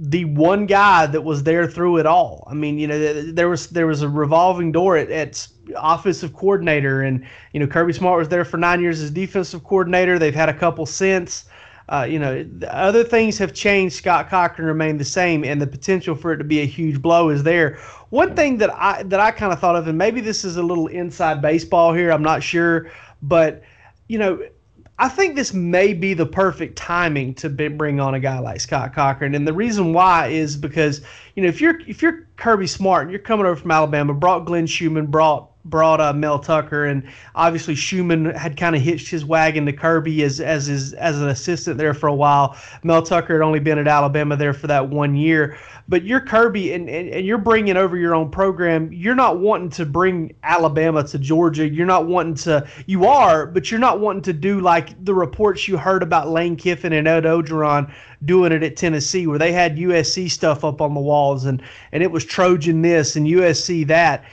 the 0.00 0.24
one 0.26 0.64
guy 0.64 1.06
that 1.06 1.22
was 1.22 1.42
there 1.42 1.66
through 1.66 1.96
it 1.96 2.06
all. 2.06 2.46
I 2.48 2.54
mean, 2.54 2.78
you 2.78 2.86
know, 2.86 3.22
there 3.32 3.48
was 3.48 3.66
there 3.68 3.88
was 3.88 4.02
a 4.02 4.08
revolving 4.08 4.70
door 4.70 4.96
at, 4.96 5.10
at 5.10 5.48
offensive 5.76 6.34
coordinator, 6.34 7.02
and 7.02 7.26
you 7.52 7.58
know, 7.58 7.66
Kirby 7.66 7.92
Smart 7.92 8.18
was 8.18 8.28
there 8.28 8.44
for 8.44 8.58
nine 8.58 8.80
years 8.80 9.00
as 9.00 9.10
defensive 9.10 9.64
coordinator. 9.64 10.18
They've 10.18 10.34
had 10.34 10.48
a 10.48 10.54
couple 10.54 10.86
since. 10.86 11.46
Uh, 11.88 12.06
you 12.08 12.18
know, 12.18 12.46
other 12.68 13.02
things 13.02 13.38
have 13.38 13.54
changed. 13.54 13.96
Scott 13.96 14.28
Cochran 14.28 14.68
remained 14.68 15.00
the 15.00 15.04
same, 15.04 15.42
and 15.42 15.60
the 15.60 15.66
potential 15.66 16.14
for 16.14 16.32
it 16.32 16.36
to 16.36 16.44
be 16.44 16.60
a 16.60 16.66
huge 16.66 17.00
blow 17.00 17.30
is 17.30 17.42
there. 17.42 17.78
One 18.10 18.34
thing 18.34 18.58
that 18.58 18.70
I 18.74 19.02
that 19.04 19.20
I 19.20 19.30
kind 19.30 19.52
of 19.52 19.58
thought 19.58 19.76
of, 19.76 19.88
and 19.88 19.96
maybe 19.96 20.20
this 20.20 20.44
is 20.44 20.56
a 20.56 20.62
little 20.62 20.88
inside 20.88 21.40
baseball 21.40 21.94
here, 21.94 22.10
I'm 22.10 22.22
not 22.22 22.42
sure, 22.42 22.90
but 23.22 23.62
you 24.08 24.18
know, 24.18 24.40
I 24.98 25.08
think 25.08 25.36
this 25.36 25.54
may 25.54 25.94
be 25.94 26.12
the 26.12 26.26
perfect 26.26 26.76
timing 26.76 27.34
to 27.34 27.48
bring 27.48 28.00
on 28.00 28.14
a 28.14 28.20
guy 28.20 28.38
like 28.40 28.60
Scott 28.60 28.92
Cochran, 28.92 29.34
and 29.34 29.46
the 29.46 29.52
reason 29.52 29.92
why 29.92 30.26
is 30.26 30.56
because 30.56 31.00
you 31.36 31.42
know 31.42 31.48
if 31.48 31.60
you're 31.60 31.80
if 31.86 32.02
you're 32.02 32.26
Kirby 32.36 32.66
Smart 32.66 33.02
and 33.02 33.10
you're 33.12 33.20
coming 33.20 33.46
over 33.46 33.56
from 33.56 33.70
Alabama, 33.70 34.12
brought 34.12 34.44
Glenn 34.44 34.66
Schumann, 34.66 35.06
brought 35.06 35.47
brought 35.64 36.00
uh, 36.00 36.12
Mel 36.12 36.38
Tucker, 36.38 36.86
and 36.86 37.02
obviously 37.34 37.74
Schumann 37.74 38.26
had 38.26 38.56
kind 38.56 38.74
of 38.74 38.82
hitched 38.82 39.08
his 39.08 39.24
wagon 39.24 39.66
to 39.66 39.72
Kirby 39.72 40.22
as 40.22 40.40
as 40.40 40.66
his, 40.66 40.92
as 40.94 41.20
an 41.20 41.28
assistant 41.28 41.78
there 41.78 41.94
for 41.94 42.06
a 42.08 42.14
while. 42.14 42.56
Mel 42.82 43.02
Tucker 43.02 43.34
had 43.34 43.42
only 43.42 43.60
been 43.60 43.78
at 43.78 43.88
Alabama 43.88 44.36
there 44.36 44.54
for 44.54 44.66
that 44.68 44.88
one 44.88 45.14
year, 45.16 45.58
but 45.88 46.04
you're 46.04 46.20
Kirby 46.20 46.72
and, 46.72 46.88
and, 46.88 47.08
and 47.08 47.26
you're 47.26 47.38
bringing 47.38 47.76
over 47.76 47.96
your 47.96 48.14
own 48.14 48.30
program. 48.30 48.92
You're 48.92 49.14
not 49.14 49.40
wanting 49.40 49.70
to 49.70 49.86
bring 49.86 50.34
Alabama 50.42 51.06
to 51.08 51.18
Georgia. 51.18 51.68
You're 51.68 51.86
not 51.86 52.06
wanting 52.06 52.34
to. 52.34 52.66
You 52.86 53.06
are, 53.06 53.46
but 53.46 53.70
you're 53.70 53.80
not 53.80 54.00
wanting 54.00 54.22
to 54.22 54.32
do 54.32 54.60
like 54.60 55.04
the 55.04 55.14
reports 55.14 55.68
you 55.68 55.76
heard 55.76 56.02
about 56.02 56.28
Lane 56.28 56.56
Kiffin 56.56 56.92
and 56.92 57.06
Ed 57.06 57.24
Orgeron 57.24 57.92
doing 58.24 58.52
it 58.52 58.62
at 58.62 58.76
Tennessee, 58.76 59.26
where 59.26 59.38
they 59.38 59.52
had 59.52 59.76
USC 59.76 60.30
stuff 60.30 60.64
up 60.64 60.80
on 60.80 60.94
the 60.94 61.00
walls 61.00 61.44
and 61.44 61.62
and 61.92 62.02
it 62.02 62.10
was 62.10 62.24
Trojan 62.24 62.82
this 62.82 63.16
and 63.16 63.26
USC 63.26 63.86
that 63.88 64.24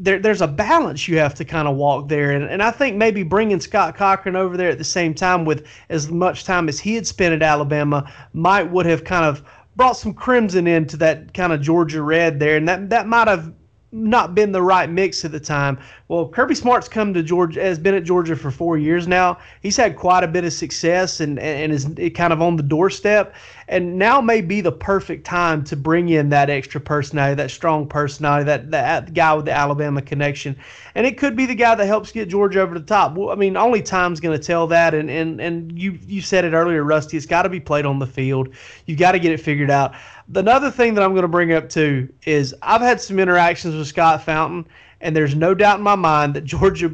there, 0.00 0.18
there's 0.20 0.40
a 0.40 0.46
balance 0.46 1.08
you 1.08 1.18
have 1.18 1.34
to 1.34 1.44
kind 1.44 1.66
of 1.66 1.76
walk 1.76 2.08
there. 2.08 2.30
And, 2.30 2.44
and 2.44 2.62
I 2.62 2.70
think 2.70 2.96
maybe 2.96 3.24
bringing 3.24 3.60
Scott 3.60 3.96
Cochran 3.96 4.36
over 4.36 4.56
there 4.56 4.70
at 4.70 4.78
the 4.78 4.84
same 4.84 5.12
time 5.12 5.44
with 5.44 5.66
as 5.88 6.08
much 6.08 6.44
time 6.44 6.68
as 6.68 6.78
he 6.78 6.94
had 6.94 7.06
spent 7.06 7.34
at 7.34 7.42
Alabama 7.42 8.10
might 8.32 8.70
would 8.70 8.86
have 8.86 9.04
kind 9.04 9.24
of 9.24 9.42
brought 9.76 9.94
some 9.94 10.14
crimson 10.14 10.66
into 10.66 10.96
that 10.98 11.34
kind 11.34 11.52
of 11.52 11.60
Georgia 11.60 12.02
red 12.02 12.38
there. 12.38 12.56
And 12.56 12.68
that, 12.68 12.90
that 12.90 13.08
might 13.08 13.28
have 13.28 13.52
not 13.90 14.34
been 14.34 14.52
the 14.52 14.62
right 14.62 14.90
mix 14.90 15.24
at 15.24 15.32
the 15.32 15.40
time. 15.40 15.78
Well, 16.08 16.28
Kirby 16.28 16.54
Smart's 16.54 16.88
come 16.88 17.14
to 17.14 17.22
Georgia, 17.22 17.62
has 17.62 17.78
been 17.78 17.94
at 17.94 18.04
Georgia 18.04 18.36
for 18.36 18.50
four 18.50 18.76
years 18.76 19.08
now. 19.08 19.38
He's 19.62 19.76
had 19.76 19.96
quite 19.96 20.24
a 20.24 20.28
bit 20.28 20.44
of 20.44 20.52
success 20.52 21.20
and, 21.20 21.38
and 21.38 21.72
is 21.72 21.88
kind 22.14 22.32
of 22.32 22.42
on 22.42 22.56
the 22.56 22.62
doorstep. 22.62 23.34
And 23.68 23.98
now 23.98 24.20
may 24.20 24.40
be 24.40 24.62
the 24.62 24.72
perfect 24.72 25.26
time 25.26 25.62
to 25.64 25.76
bring 25.76 26.08
in 26.08 26.30
that 26.30 26.48
extra 26.48 26.80
personality, 26.80 27.34
that 27.34 27.50
strong 27.50 27.86
personality, 27.86 28.44
that 28.44 28.70
that 28.70 29.12
guy 29.12 29.34
with 29.34 29.44
the 29.44 29.52
Alabama 29.52 30.00
connection, 30.00 30.56
and 30.94 31.06
it 31.06 31.18
could 31.18 31.36
be 31.36 31.44
the 31.44 31.54
guy 31.54 31.74
that 31.74 31.86
helps 31.86 32.10
get 32.10 32.28
Georgia 32.28 32.60
over 32.60 32.78
the 32.78 32.84
top. 32.84 33.14
Well, 33.14 33.30
I 33.30 33.34
mean, 33.34 33.56
only 33.56 33.82
time's 33.82 34.20
going 34.20 34.38
to 34.38 34.44
tell 34.44 34.66
that, 34.68 34.94
and 34.94 35.10
and 35.10 35.40
and 35.40 35.78
you 35.78 35.98
you 36.06 36.22
said 36.22 36.44
it 36.44 36.54
earlier, 36.54 36.82
Rusty. 36.82 37.16
It's 37.16 37.26
got 37.26 37.42
to 37.42 37.50
be 37.50 37.60
played 37.60 37.84
on 37.84 37.98
the 37.98 38.06
field. 38.06 38.48
You've 38.86 38.98
got 38.98 39.12
to 39.12 39.18
get 39.18 39.32
it 39.32 39.40
figured 39.40 39.70
out. 39.70 39.94
Another 40.34 40.70
thing 40.70 40.94
that 40.94 41.04
I'm 41.04 41.12
going 41.12 41.22
to 41.22 41.28
bring 41.28 41.52
up 41.52 41.68
too 41.68 42.08
is 42.24 42.54
I've 42.62 42.80
had 42.80 43.00
some 43.00 43.18
interactions 43.18 43.74
with 43.74 43.86
Scott 43.86 44.22
Fountain, 44.22 44.66
and 45.02 45.14
there's 45.14 45.34
no 45.34 45.54
doubt 45.54 45.78
in 45.78 45.84
my 45.84 45.94
mind 45.94 46.34
that 46.34 46.44
Georgia 46.44 46.88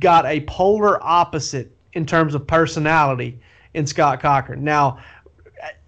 got 0.00 0.26
a 0.26 0.40
polar 0.42 1.02
opposite 1.02 1.72
in 1.92 2.04
terms 2.04 2.34
of 2.34 2.46
personality 2.46 3.40
in 3.74 3.86
Scott 3.86 4.20
Cochran. 4.20 4.64
Now, 4.64 4.98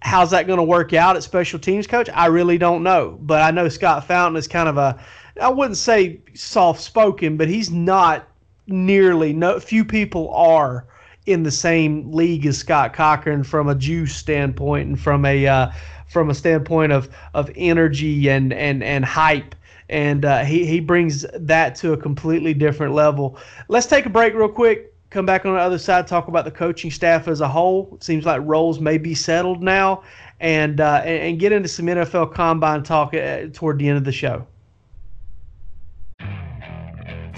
how's 0.01 0.31
that 0.31 0.47
going 0.47 0.57
to 0.57 0.63
work 0.63 0.93
out 0.93 1.15
at 1.15 1.23
special 1.23 1.59
teams 1.59 1.87
coach? 1.87 2.09
I 2.13 2.27
really 2.27 2.57
don't 2.57 2.83
know, 2.83 3.17
but 3.21 3.41
I 3.41 3.51
know 3.51 3.69
Scott 3.69 4.05
Fountain 4.05 4.37
is 4.37 4.47
kind 4.47 4.69
of 4.69 4.77
a 4.77 4.99
I 5.41 5.49
wouldn't 5.49 5.77
say 5.77 6.19
soft 6.33 6.81
spoken, 6.81 7.37
but 7.37 7.47
he's 7.47 7.71
not 7.71 8.27
nearly 8.67 9.33
no 9.33 9.59
few 9.59 9.85
people 9.85 10.33
are 10.33 10.85
in 11.25 11.43
the 11.43 11.51
same 11.51 12.11
league 12.11 12.45
as 12.45 12.57
Scott 12.57 12.93
Cochran 12.93 13.43
from 13.43 13.69
a 13.69 13.75
juice 13.75 14.15
standpoint 14.15 14.87
and 14.87 14.99
from 14.99 15.25
a 15.25 15.47
uh, 15.47 15.71
from 16.07 16.29
a 16.29 16.35
standpoint 16.35 16.91
of 16.91 17.09
of 17.33 17.51
energy 17.55 18.29
and 18.29 18.51
and 18.53 18.83
and 18.83 19.05
hype 19.05 19.55
and 19.89 20.23
uh, 20.23 20.43
he 20.43 20.65
he 20.65 20.79
brings 20.79 21.25
that 21.33 21.75
to 21.75 21.93
a 21.93 21.97
completely 21.97 22.53
different 22.53 22.93
level. 22.93 23.37
Let's 23.67 23.87
take 23.87 24.05
a 24.05 24.09
break 24.09 24.33
real 24.33 24.49
quick. 24.49 24.93
Come 25.09 25.25
back 25.25 25.43
on 25.45 25.53
the 25.53 25.59
other 25.59 25.79
side, 25.79 26.05
talk 26.05 26.27
about 26.27 26.45
the 26.45 26.51
coaching 26.51 26.91
staff 26.91 27.27
as 27.27 27.41
a 27.41 27.47
whole. 27.47 27.89
It 27.95 28.03
seems 28.03 28.25
like 28.25 28.41
roles 28.43 28.79
may 28.79 28.99
be 28.99 29.15
settled 29.15 29.63
now, 29.63 30.03
and 30.39 30.79
uh, 30.79 31.01
and, 31.03 31.39
get 31.39 31.51
into 31.51 31.67
some 31.67 31.87
NFL 31.87 32.33
Combine 32.33 32.83
talk 32.83 33.15
uh, 33.15 33.47
toward 33.51 33.79
the 33.79 33.89
end 33.89 33.97
of 33.97 34.03
the 34.03 34.11
show. 34.11 34.45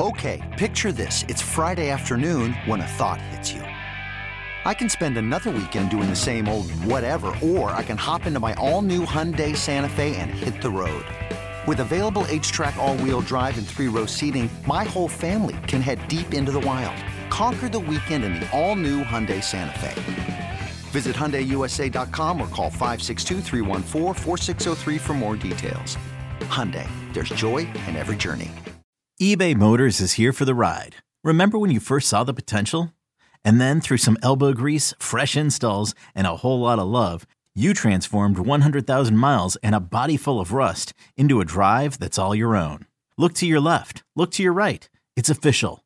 Okay, 0.02 0.56
picture 0.58 0.92
this: 0.92 1.24
it's 1.30 1.42
Friday 1.42 1.90
afternoon 1.90 2.54
when 2.66 2.82
a 2.82 2.88
thought 2.88 3.22
hits 3.22 3.54
you. 3.54 3.62
I 4.64 4.74
can 4.74 4.90
spend 4.90 5.18
another 5.18 5.50
weekend 5.50 5.90
doing 5.90 6.10
the 6.10 6.16
same 6.16 6.50
old 6.50 6.70
whatever, 6.84 7.34
or 7.42 7.72
I 7.72 7.84
can 7.84 7.98
hop 7.98 8.26
into 8.26 8.40
my 8.40 8.54
all-new 8.56 9.06
Hyundai 9.06 9.56
Santa 9.56 9.90
Fe 9.90 10.16
and 10.18 10.30
hit 10.30 10.62
the 10.62 10.70
road. 10.70 11.06
With 11.66 11.80
available 11.80 12.26
H-Track 12.28 12.76
all-wheel 12.76 13.22
drive 13.22 13.58
and 13.58 13.66
three-row 13.66 14.06
seating, 14.06 14.52
my 14.68 14.84
whole 14.84 15.08
family 15.08 15.58
can 15.68 15.82
head 15.82 16.08
deep 16.08 16.36
into 16.36 16.52
the 16.52 16.60
wild. 16.60 16.96
Conquer 17.32 17.70
the 17.70 17.80
weekend 17.80 18.26
in 18.26 18.34
the 18.34 18.50
all-new 18.52 19.06
Hyundai 19.06 19.42
Santa 19.42 19.80
Fe. 19.80 20.60
Visit 20.92 21.16
HyundaiUSA.com 21.16 22.42
or 22.42 22.48
call 22.48 22.70
562 22.70 23.42
for 25.00 25.14
more 25.14 25.38
details. 25.38 25.98
Hyundai, 26.42 26.90
there's 27.14 27.30
joy 27.30 27.60
in 27.88 27.96
every 27.96 28.18
journey. 28.18 28.52
eBay 29.22 29.56
Motors 29.56 30.02
is 30.02 30.14
here 30.14 30.34
for 30.34 30.44
the 30.44 30.54
ride. 30.54 30.98
Remember 31.24 31.58
when 31.58 31.72
you 31.72 31.80
first 31.80 32.10
saw 32.10 32.26
the 32.26 32.34
potential? 32.34 32.92
And 33.46 33.62
then 33.62 33.80
through 33.80 34.00
some 34.00 34.18
elbow 34.22 34.52
grease, 34.52 34.94
fresh 35.00 35.38
installs, 35.38 35.96
and 36.14 36.28
a 36.28 36.36
whole 36.36 36.60
lot 36.60 36.80
of 36.80 36.88
love, 36.90 37.26
you 37.56 37.74
transformed 37.74 38.40
100,000 38.40 39.16
miles 39.16 39.56
and 39.64 39.74
a 39.74 39.80
body 39.80 40.18
full 40.18 40.42
of 40.42 40.52
rust 40.52 40.94
into 41.16 41.40
a 41.40 41.46
drive 41.46 41.98
that's 41.98 42.20
all 42.20 42.36
your 42.36 42.58
own. 42.58 42.88
Look 43.18 43.34
to 43.36 43.46
your 43.46 43.62
left, 43.62 44.04
look 44.18 44.32
to 44.32 44.44
your 44.44 44.54
right. 44.54 44.90
It's 45.16 45.30
official. 45.30 45.86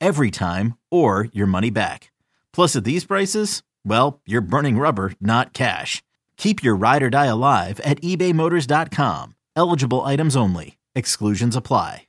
every 0.00 0.30
time, 0.30 0.78
or 0.90 1.28
your 1.32 1.46
money 1.46 1.70
back. 1.70 2.10
Plus, 2.52 2.76
at 2.76 2.84
these 2.84 3.04
prices, 3.04 3.62
well, 3.84 4.20
you're 4.26 4.40
burning 4.40 4.78
rubber, 4.78 5.12
not 5.20 5.52
cash. 5.52 6.02
Keep 6.36 6.62
your 6.62 6.76
ride 6.76 7.02
or 7.02 7.10
die 7.10 7.26
alive 7.26 7.80
at 7.80 8.00
ebaymotors.com. 8.00 9.34
Eligible 9.54 10.02
items 10.02 10.36
only. 10.36 10.78
Exclusions 10.94 11.56
apply. 11.56 12.06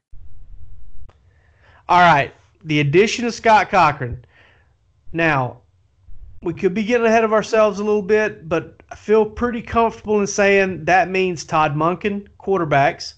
All 1.90 2.00
right. 2.00 2.34
The 2.64 2.80
addition 2.82 3.26
of 3.26 3.34
Scott 3.34 3.70
Cochran. 3.70 4.26
Now, 5.14 5.62
we 6.42 6.54
could 6.54 6.74
be 6.74 6.84
getting 6.84 7.08
ahead 7.08 7.24
of 7.24 7.34
ourselves 7.34 7.80
a 7.80 7.84
little 7.84 8.02
bit, 8.02 8.50
but 8.50 8.82
I 8.92 8.96
feel 8.96 9.26
pretty 9.26 9.62
comfortable 9.62 10.20
in 10.20 10.28
saying 10.28 10.86
that 10.86 11.10
means 11.10 11.44
Todd 11.44 11.76
Monken, 11.76 12.28
quarterbacks. 12.40 13.14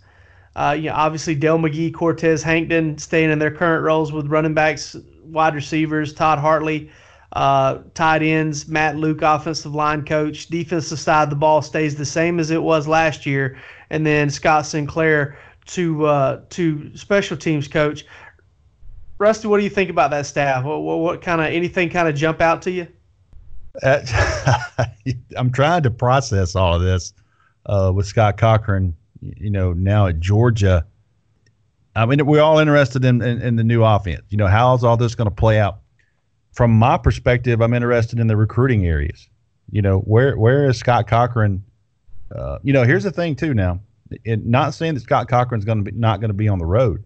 Uh, 0.60 0.74
you 0.74 0.89
know, 0.89 0.93
obviously 0.93 1.34
Dell 1.34 1.58
McGee, 1.58 1.93
Cortez 1.93 2.43
Hankton 2.43 2.98
staying 2.98 3.30
in 3.32 3.39
their 3.39 3.50
current 3.50 3.82
roles 3.82 4.12
with 4.12 4.28
running 4.28 4.54
backs, 4.54 4.93
wide 5.24 5.56
receivers, 5.56 6.13
Todd 6.13 6.38
Hartley, 6.38 6.91
uh, 7.32 7.78
tight 7.93 8.22
ends, 8.22 8.67
Matt 8.67 8.98
Luke, 8.98 9.22
offensive 9.22 9.74
line 9.74 10.04
coach. 10.04 10.48
Defensive 10.48 11.00
side 11.00 11.24
of 11.24 11.30
the 11.30 11.38
ball 11.38 11.62
stays 11.62 11.95
the 11.95 12.06
same 12.06 12.41
as 12.41 12.52
it 12.52 12.62
was 12.62 12.89
last 12.89 13.26
year, 13.26 13.58
and 13.89 14.06
then 14.06 14.30
Scott 14.30 14.65
Sinclair 14.65 15.38
to 15.67 16.06
uh, 16.06 16.41
to 16.50 16.93
special 16.93 17.38
teams 17.38 17.69
coach. 17.69 18.04
Rusty, 19.17 19.48
what 19.48 19.60
do 19.60 19.63
you 19.63 19.69
think 19.69 19.89
about 19.89 20.12
that 20.12 20.26
staff? 20.26 20.65
What, 20.65 20.82
what, 20.82 21.00
what 21.00 21.22
kind 21.22 21.39
of 21.39 21.48
anything 21.48 21.89
kind 21.89 22.10
of 22.10 22.15
jump 22.15 22.41
out 22.41 22.62
to 22.63 22.72
you? 22.72 22.86
I'm 25.38 25.54
trying 25.54 25.84
to 25.84 25.91
process 25.91 26.54
all 26.54 26.76
of 26.76 26.82
this 26.82 27.13
uh, 27.65 27.93
with 27.95 28.08
Scott 28.08 28.38
Cochran. 28.38 28.93
You 29.21 29.49
know, 29.49 29.73
now 29.73 30.08
at 30.08 30.19
Georgia. 30.19 30.86
I 31.95 32.05
mean, 32.05 32.25
we're 32.25 32.41
all 32.41 32.60
interested 32.60 33.03
in, 33.03 33.21
in, 33.21 33.41
in 33.41 33.55
the 33.55 33.63
new 33.63 33.84
offense. 33.84 34.21
You 34.29 34.38
know, 34.38 34.47
how's 34.47 34.84
all 34.84 34.95
this 34.95 35.15
going 35.15 35.29
to 35.29 35.36
play 35.36 35.60
out? 35.60 35.79
From 36.53 36.71
my 36.71 36.97
perspective, 36.97 37.62
I'm 37.62 37.73
interested 37.73 38.19
in 38.19 38.27
the 38.27 38.38
recruiting 38.38 38.86
areas. 38.86 39.27
You 39.71 39.82
know, 39.82 39.99
where 39.99 40.38
where 40.38 40.69
is 40.69 40.77
Scott 40.77 41.08
Cochran? 41.08 41.63
Uh, 42.36 42.60
you 42.63 42.73
know, 42.73 42.84
here's 42.84 43.03
the 43.03 43.12
thing 43.12 43.36
too. 43.36 43.53
Now, 43.53 43.79
it, 44.23 44.45
not 44.45 44.73
saying 44.73 44.95
that 44.95 45.01
Scott 45.01 45.27
Cochran's 45.27 45.65
going 45.65 45.84
to 45.84 45.91
be 45.91 45.97
not 45.97 46.19
going 46.21 46.29
to 46.29 46.36
be 46.36 46.47
on 46.47 46.60
the 46.60 46.65
road, 46.65 47.03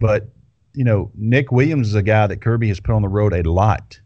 but 0.00 0.28
you 0.74 0.84
know, 0.84 1.10
Nick 1.14 1.52
Williams 1.52 1.88
is 1.88 1.94
a 1.94 2.02
guy 2.02 2.26
that 2.26 2.40
Kirby 2.40 2.68
has 2.68 2.80
put 2.80 2.94
on 2.94 3.02
the 3.02 3.08
road 3.08 3.32
a 3.32 3.42
lot. 3.50 3.98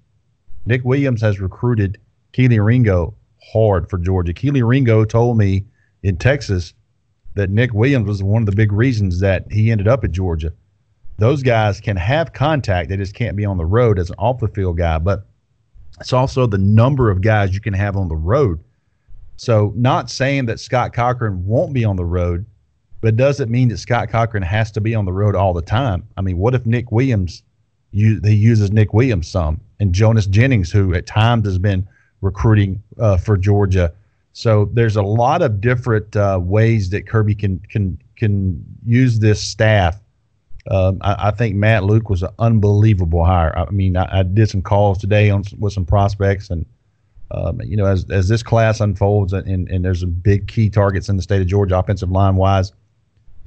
Nick 0.66 0.84
Williams 0.84 1.20
has 1.22 1.40
recruited 1.40 1.98
Kelee 2.32 2.64
Ringo 2.64 3.14
hard 3.52 3.88
for 3.88 3.98
Georgia. 3.98 4.34
Kelee 4.34 4.66
Ringo 4.66 5.04
told 5.04 5.38
me 5.38 5.64
in 6.02 6.16
Texas 6.16 6.74
that 7.38 7.50
Nick 7.50 7.72
Williams 7.72 8.06
was 8.06 8.22
one 8.22 8.42
of 8.42 8.46
the 8.46 8.54
big 8.54 8.72
reasons 8.72 9.20
that 9.20 9.50
he 9.50 9.70
ended 9.70 9.88
up 9.88 10.04
at 10.04 10.10
Georgia. 10.10 10.52
Those 11.18 11.42
guys 11.42 11.80
can 11.80 11.96
have 11.96 12.32
contact, 12.32 12.88
they 12.88 12.96
just 12.96 13.14
can't 13.14 13.36
be 13.36 13.44
on 13.44 13.56
the 13.56 13.66
road 13.66 13.98
as 13.98 14.10
an 14.10 14.16
off 14.18 14.40
the 14.40 14.48
field 14.48 14.76
guy. 14.76 14.98
But 14.98 15.26
it's 16.00 16.12
also 16.12 16.46
the 16.46 16.58
number 16.58 17.10
of 17.10 17.22
guys 17.22 17.54
you 17.54 17.60
can 17.60 17.74
have 17.74 17.96
on 17.96 18.08
the 18.08 18.16
road. 18.16 18.60
So, 19.36 19.72
not 19.76 20.10
saying 20.10 20.46
that 20.46 20.60
Scott 20.60 20.92
Cochran 20.92 21.46
won't 21.46 21.72
be 21.72 21.84
on 21.84 21.96
the 21.96 22.04
road, 22.04 22.44
but 23.00 23.16
does 23.16 23.40
it 23.40 23.48
mean 23.48 23.68
that 23.68 23.78
Scott 23.78 24.08
Cochran 24.08 24.42
has 24.42 24.70
to 24.72 24.80
be 24.80 24.94
on 24.94 25.04
the 25.04 25.12
road 25.12 25.36
all 25.36 25.54
the 25.54 25.62
time? 25.62 26.06
I 26.16 26.22
mean, 26.22 26.38
what 26.38 26.54
if 26.54 26.66
Nick 26.66 26.90
Williams, 26.90 27.44
you, 27.92 28.20
he 28.24 28.34
uses 28.34 28.72
Nick 28.72 28.92
Williams 28.92 29.28
some? 29.28 29.60
and 29.80 29.92
Jonas 29.92 30.26
Jennings, 30.26 30.70
who 30.70 30.94
at 30.94 31.06
times 31.06 31.46
has 31.46 31.58
been 31.58 31.86
recruiting 32.20 32.82
uh, 32.98 33.16
for 33.16 33.36
Georgia. 33.36 33.92
So 34.38 34.70
there's 34.72 34.94
a 34.94 35.02
lot 35.02 35.42
of 35.42 35.60
different 35.60 36.14
uh, 36.14 36.38
ways 36.40 36.90
that 36.90 37.08
Kirby 37.08 37.34
can 37.34 37.58
can 37.70 38.00
can 38.14 38.64
use 38.84 39.18
this 39.18 39.40
staff. 39.40 40.00
Um, 40.70 40.98
I, 41.00 41.28
I, 41.28 41.30
think 41.32 41.56
Matt 41.56 41.82
Luke 41.82 42.08
was 42.08 42.22
an 42.22 42.28
unbelievable 42.38 43.24
hire. 43.24 43.58
I 43.58 43.68
mean, 43.72 43.96
I, 43.96 44.20
I 44.20 44.22
did 44.22 44.48
some 44.48 44.62
calls 44.62 44.98
today 44.98 45.28
on 45.30 45.42
with 45.58 45.72
some 45.72 45.84
prospects, 45.84 46.50
and 46.50 46.64
um, 47.32 47.60
you 47.62 47.76
know, 47.76 47.86
as 47.86 48.08
as 48.12 48.28
this 48.28 48.44
class 48.44 48.78
unfolds, 48.78 49.32
and, 49.32 49.68
and 49.68 49.84
there's 49.84 50.02
some 50.02 50.12
big 50.12 50.46
key 50.46 50.70
targets 50.70 51.08
in 51.08 51.16
the 51.16 51.22
state 51.22 51.40
of 51.40 51.48
Georgia, 51.48 51.76
offensive 51.76 52.12
line 52.12 52.36
wise. 52.36 52.72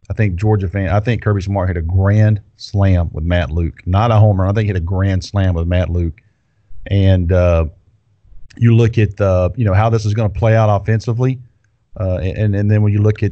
I 0.10 0.14
think 0.14 0.36
Georgia 0.36 0.68
fan. 0.68 0.90
I 0.90 1.00
think 1.00 1.22
Kirby 1.22 1.42
Smart 1.42 1.70
hit 1.70 1.78
a 1.78 1.82
grand 1.82 2.42
slam 2.58 3.10
with 3.14 3.24
Matt 3.24 3.50
Luke, 3.50 3.80
not 3.86 4.12
a 4.12 4.18
homer. 4.18 4.46
I 4.46 4.52
think 4.52 4.64
he 4.64 4.68
hit 4.68 4.76
a 4.76 4.82
grand 4.82 5.24
slam 5.24 5.54
with 5.54 5.68
Matt 5.68 5.90
Luke, 5.90 6.20
and 6.88 7.32
uh, 7.32 7.68
you 8.58 8.76
look 8.76 8.98
at 8.98 9.18
the 9.18 9.52
you 9.56 9.66
know 9.66 9.74
how 9.74 9.90
this 9.90 10.06
is 10.06 10.14
going 10.14 10.32
to 10.32 10.40
play 10.40 10.56
out 10.56 10.70
offensively, 10.70 11.40
uh, 12.00 12.18
and 12.18 12.56
and 12.56 12.70
then 12.70 12.82
when 12.82 12.94
you 12.94 13.02
look 13.02 13.24
at 13.24 13.32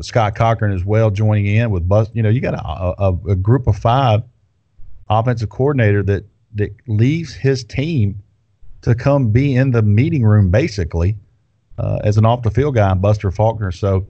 Scott 0.00 0.34
Cochran 0.34 0.72
as 0.72 0.84
well 0.84 1.10
joining 1.10 1.46
in 1.46 1.70
with 1.70 1.88
Bus, 1.88 2.08
you 2.12 2.22
know 2.22 2.28
you 2.28 2.40
got 2.40 2.54
a, 2.54 3.02
a, 3.02 3.32
a 3.32 3.36
group 3.36 3.66
of 3.66 3.76
five 3.76 4.22
offensive 5.08 5.48
coordinator 5.48 6.02
that 6.04 6.24
that 6.54 6.74
leaves 6.86 7.34
his 7.34 7.64
team 7.64 8.22
to 8.82 8.94
come 8.94 9.30
be 9.30 9.54
in 9.56 9.70
the 9.72 9.82
meeting 9.82 10.24
room 10.24 10.50
basically 10.50 11.16
uh, 11.78 11.98
as 12.02 12.16
an 12.16 12.24
off 12.24 12.42
the 12.42 12.50
field 12.50 12.74
guy 12.74 12.94
Buster 12.94 13.30
Faulkner. 13.30 13.72
So 13.72 14.06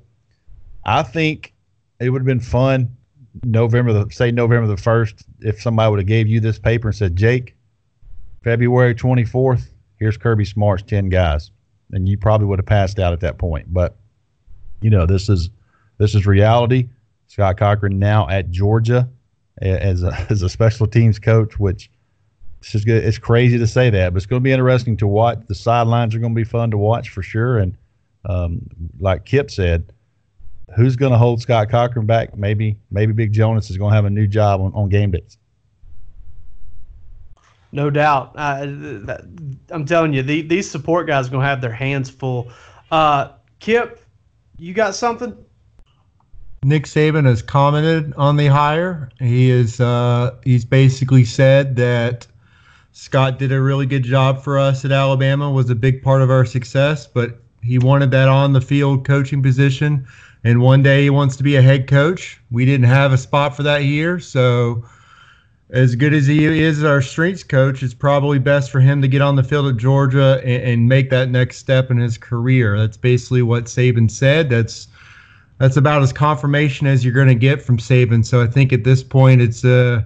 I 0.84 1.02
think 1.02 1.52
it 1.98 2.10
would 2.10 2.20
have 2.20 2.26
been 2.26 2.40
fun 2.40 2.96
November 3.44 3.92
the 3.92 4.10
say 4.10 4.30
November 4.30 4.66
the 4.66 4.76
first 4.76 5.24
if 5.40 5.60
somebody 5.60 5.90
would 5.90 6.00
have 6.00 6.06
gave 6.06 6.26
you 6.26 6.40
this 6.40 6.58
paper 6.58 6.88
and 6.88 6.96
said, 6.96 7.16
Jake, 7.16 7.54
February 8.42 8.94
twenty 8.94 9.24
fourth, 9.24 9.72
here's 10.00 10.16
Kirby 10.16 10.44
Smart's 10.44 10.82
ten 10.82 11.08
guys, 11.08 11.52
and 11.92 12.08
you 12.08 12.18
probably 12.18 12.46
would 12.48 12.58
have 12.58 12.66
passed 12.66 12.98
out 12.98 13.12
at 13.12 13.20
that 13.20 13.38
point. 13.38 13.72
But 13.72 13.96
you 14.80 14.90
know 14.90 15.06
this 15.06 15.28
is 15.28 15.50
this 15.98 16.14
is 16.14 16.26
reality. 16.26 16.88
Scott 17.28 17.58
Cochran 17.58 18.00
now 18.00 18.28
at 18.28 18.50
Georgia 18.50 19.08
as 19.60 20.02
a, 20.02 20.26
as 20.30 20.42
a 20.42 20.48
special 20.48 20.86
teams 20.86 21.18
coach, 21.18 21.58
which 21.58 21.90
it's 22.60 22.72
just 22.72 22.86
good. 22.86 23.04
It's 23.04 23.18
crazy 23.18 23.58
to 23.58 23.66
say 23.66 23.90
that, 23.90 24.12
but 24.12 24.16
it's 24.16 24.26
going 24.26 24.40
to 24.40 24.44
be 24.44 24.52
interesting 24.52 24.96
to 24.98 25.06
watch. 25.06 25.38
The 25.46 25.54
sidelines 25.54 26.14
are 26.14 26.18
going 26.18 26.34
to 26.34 26.38
be 26.38 26.44
fun 26.44 26.70
to 26.72 26.78
watch 26.78 27.10
for 27.10 27.22
sure. 27.22 27.58
And 27.58 27.76
um, 28.26 28.62
like 28.98 29.24
Kip 29.24 29.50
said, 29.50 29.92
who's 30.76 30.96
going 30.96 31.12
to 31.12 31.18
hold 31.18 31.40
Scott 31.40 31.70
Cochran 31.70 32.06
back? 32.06 32.36
Maybe 32.36 32.76
maybe 32.90 33.12
Big 33.12 33.32
Jonas 33.32 33.70
is 33.70 33.78
going 33.78 33.92
to 33.92 33.94
have 33.94 34.04
a 34.04 34.10
new 34.10 34.26
job 34.26 34.60
on, 34.60 34.72
on 34.74 34.88
game 34.88 35.10
days. 35.10 35.38
No 37.72 37.90
doubt. 37.90 38.32
Uh, 38.34 39.18
I'm 39.70 39.86
telling 39.86 40.12
you, 40.12 40.22
the, 40.22 40.42
these 40.42 40.68
support 40.70 41.06
guys 41.06 41.28
are 41.28 41.30
going 41.30 41.42
to 41.42 41.48
have 41.48 41.60
their 41.60 41.72
hands 41.72 42.10
full. 42.10 42.50
Uh, 42.90 43.32
Kip, 43.60 44.00
you 44.58 44.74
got 44.74 44.94
something? 44.94 45.36
Nick 46.62 46.84
Saban 46.84 47.24
has 47.24 47.40
commented 47.40 48.12
on 48.16 48.36
the 48.36 48.48
hire. 48.48 49.08
He 49.18 49.50
is 49.50 49.80
uh, 49.80 50.36
he's 50.44 50.64
basically 50.64 51.24
said 51.24 51.76
that 51.76 52.26
Scott 52.92 53.38
did 53.38 53.50
a 53.50 53.62
really 53.62 53.86
good 53.86 54.02
job 54.02 54.42
for 54.42 54.58
us 54.58 54.84
at 54.84 54.92
Alabama, 54.92 55.50
was 55.50 55.70
a 55.70 55.74
big 55.74 56.02
part 56.02 56.20
of 56.20 56.30
our 56.30 56.44
success, 56.44 57.06
but 57.06 57.40
he 57.62 57.78
wanted 57.78 58.10
that 58.10 58.28
on 58.28 58.52
the 58.52 58.60
field 58.60 59.06
coaching 59.06 59.42
position. 59.42 60.06
And 60.44 60.60
one 60.60 60.82
day 60.82 61.04
he 61.04 61.10
wants 61.10 61.36
to 61.36 61.42
be 61.42 61.56
a 61.56 61.62
head 61.62 61.86
coach. 61.86 62.40
We 62.50 62.64
didn't 62.64 62.86
have 62.86 63.12
a 63.12 63.18
spot 63.18 63.54
for 63.54 63.62
that 63.62 63.82
here. 63.82 64.18
So, 64.18 64.84
as 65.72 65.94
good 65.94 66.12
as 66.12 66.26
he 66.26 66.44
is 66.44 66.82
our 66.82 67.00
strengths 67.00 67.44
coach, 67.44 67.82
it's 67.82 67.94
probably 67.94 68.38
best 68.38 68.70
for 68.70 68.80
him 68.80 69.00
to 69.02 69.08
get 69.08 69.22
on 69.22 69.36
the 69.36 69.42
field 69.42 69.68
at 69.68 69.76
Georgia 69.76 70.40
and, 70.44 70.62
and 70.62 70.88
make 70.88 71.10
that 71.10 71.30
next 71.30 71.58
step 71.58 71.90
in 71.90 71.98
his 71.98 72.18
career. 72.18 72.78
That's 72.78 72.96
basically 72.96 73.42
what 73.42 73.64
Saban 73.64 74.10
said. 74.10 74.48
That's 74.50 74.88
that's 75.58 75.76
about 75.76 76.02
as 76.02 76.12
confirmation 76.12 76.86
as 76.86 77.04
you're 77.04 77.14
going 77.14 77.28
to 77.28 77.34
get 77.34 77.60
from 77.62 77.76
Saban. 77.76 78.24
So 78.24 78.42
I 78.42 78.46
think 78.46 78.72
at 78.72 78.84
this 78.84 79.02
point 79.02 79.42
it's 79.42 79.64
uh, 79.64 80.02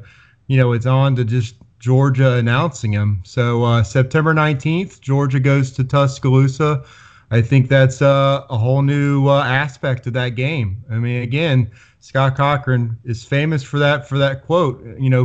you 0.48 0.56
know, 0.56 0.72
it's 0.72 0.86
on 0.86 1.16
to 1.16 1.24
just 1.24 1.54
Georgia 1.78 2.34
announcing 2.34 2.92
him. 2.92 3.20
So 3.24 3.62
uh, 3.62 3.82
September 3.82 4.34
19th, 4.34 5.00
Georgia 5.00 5.40
goes 5.40 5.70
to 5.72 5.84
Tuscaloosa. 5.84 6.84
I 7.30 7.42
think 7.42 7.68
that's 7.68 8.02
uh, 8.02 8.44
a 8.48 8.56
whole 8.56 8.82
new 8.82 9.28
uh, 9.28 9.42
aspect 9.44 10.06
of 10.06 10.12
that 10.12 10.30
game. 10.30 10.84
I 10.90 10.96
mean, 10.96 11.22
again, 11.22 11.70
Scott 12.00 12.36
Cochran 12.36 12.98
is 13.04 13.24
famous 13.24 13.62
for 13.62 13.78
that 13.78 14.08
for 14.08 14.18
that 14.18 14.44
quote. 14.44 14.84
You 14.98 15.10
know, 15.10 15.24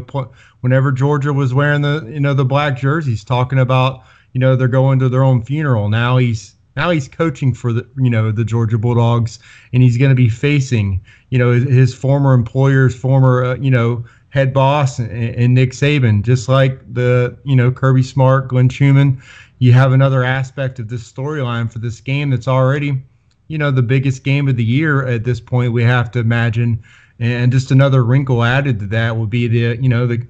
whenever 0.61 0.91
Georgia 0.91 1.33
was 1.33 1.53
wearing 1.53 1.81
the 1.81 2.09
you 2.11 2.19
know 2.19 2.33
the 2.33 2.45
black 2.45 2.77
jerseys, 2.77 3.23
talking 3.23 3.59
about 3.59 4.03
you 4.33 4.39
know 4.39 4.55
they're 4.55 4.67
going 4.67 4.99
to 4.99 5.09
their 5.09 5.23
own 5.23 5.43
funeral. 5.43 5.89
Now 5.89 6.17
he's 6.17 6.55
now 6.75 6.89
he's 6.89 7.07
coaching 7.07 7.53
for 7.53 7.73
the 7.73 7.85
you 7.97 8.09
know 8.09 8.31
the 8.31 8.45
Georgia 8.45 8.77
Bulldogs, 8.77 9.39
and 9.73 9.83
he's 9.83 9.97
going 9.97 10.09
to 10.09 10.15
be 10.15 10.29
facing 10.29 11.01
you 11.29 11.37
know 11.37 11.51
his, 11.51 11.63
his 11.65 11.93
former 11.93 12.33
employers, 12.33 12.95
former 12.95 13.43
uh, 13.43 13.55
you 13.55 13.71
know 13.71 14.03
head 14.29 14.53
boss 14.53 14.99
and, 14.99 15.11
and, 15.11 15.55
Nick 15.55 15.71
Saban, 15.71 16.21
just 16.21 16.47
like 16.47 16.79
the 16.93 17.37
you 17.43 17.55
know 17.55 17.71
Kirby 17.71 18.03
Smart, 18.03 18.47
Glenn 18.47 18.69
Schumann. 18.69 19.21
You 19.59 19.73
have 19.73 19.91
another 19.91 20.23
aspect 20.23 20.79
of 20.79 20.87
this 20.87 21.09
storyline 21.09 21.71
for 21.71 21.79
this 21.79 22.01
game 22.01 22.29
that's 22.29 22.47
already, 22.47 23.01
you 23.47 23.57
know, 23.57 23.71
the 23.71 23.81
biggest 23.81 24.23
game 24.23 24.47
of 24.47 24.55
the 24.55 24.63
year 24.63 25.05
at 25.05 25.25
this 25.25 25.39
point. 25.39 25.73
We 25.73 25.83
have 25.83 26.11
to 26.11 26.19
imagine, 26.19 26.81
and 27.19 27.51
just 27.51 27.69
another 27.69 28.03
wrinkle 28.03 28.43
added 28.43 28.79
to 28.79 28.87
that 28.87 29.17
would 29.17 29.29
be 29.29 29.47
the 29.47 29.81
you 29.81 29.89
know 29.89 30.07
the 30.07 30.25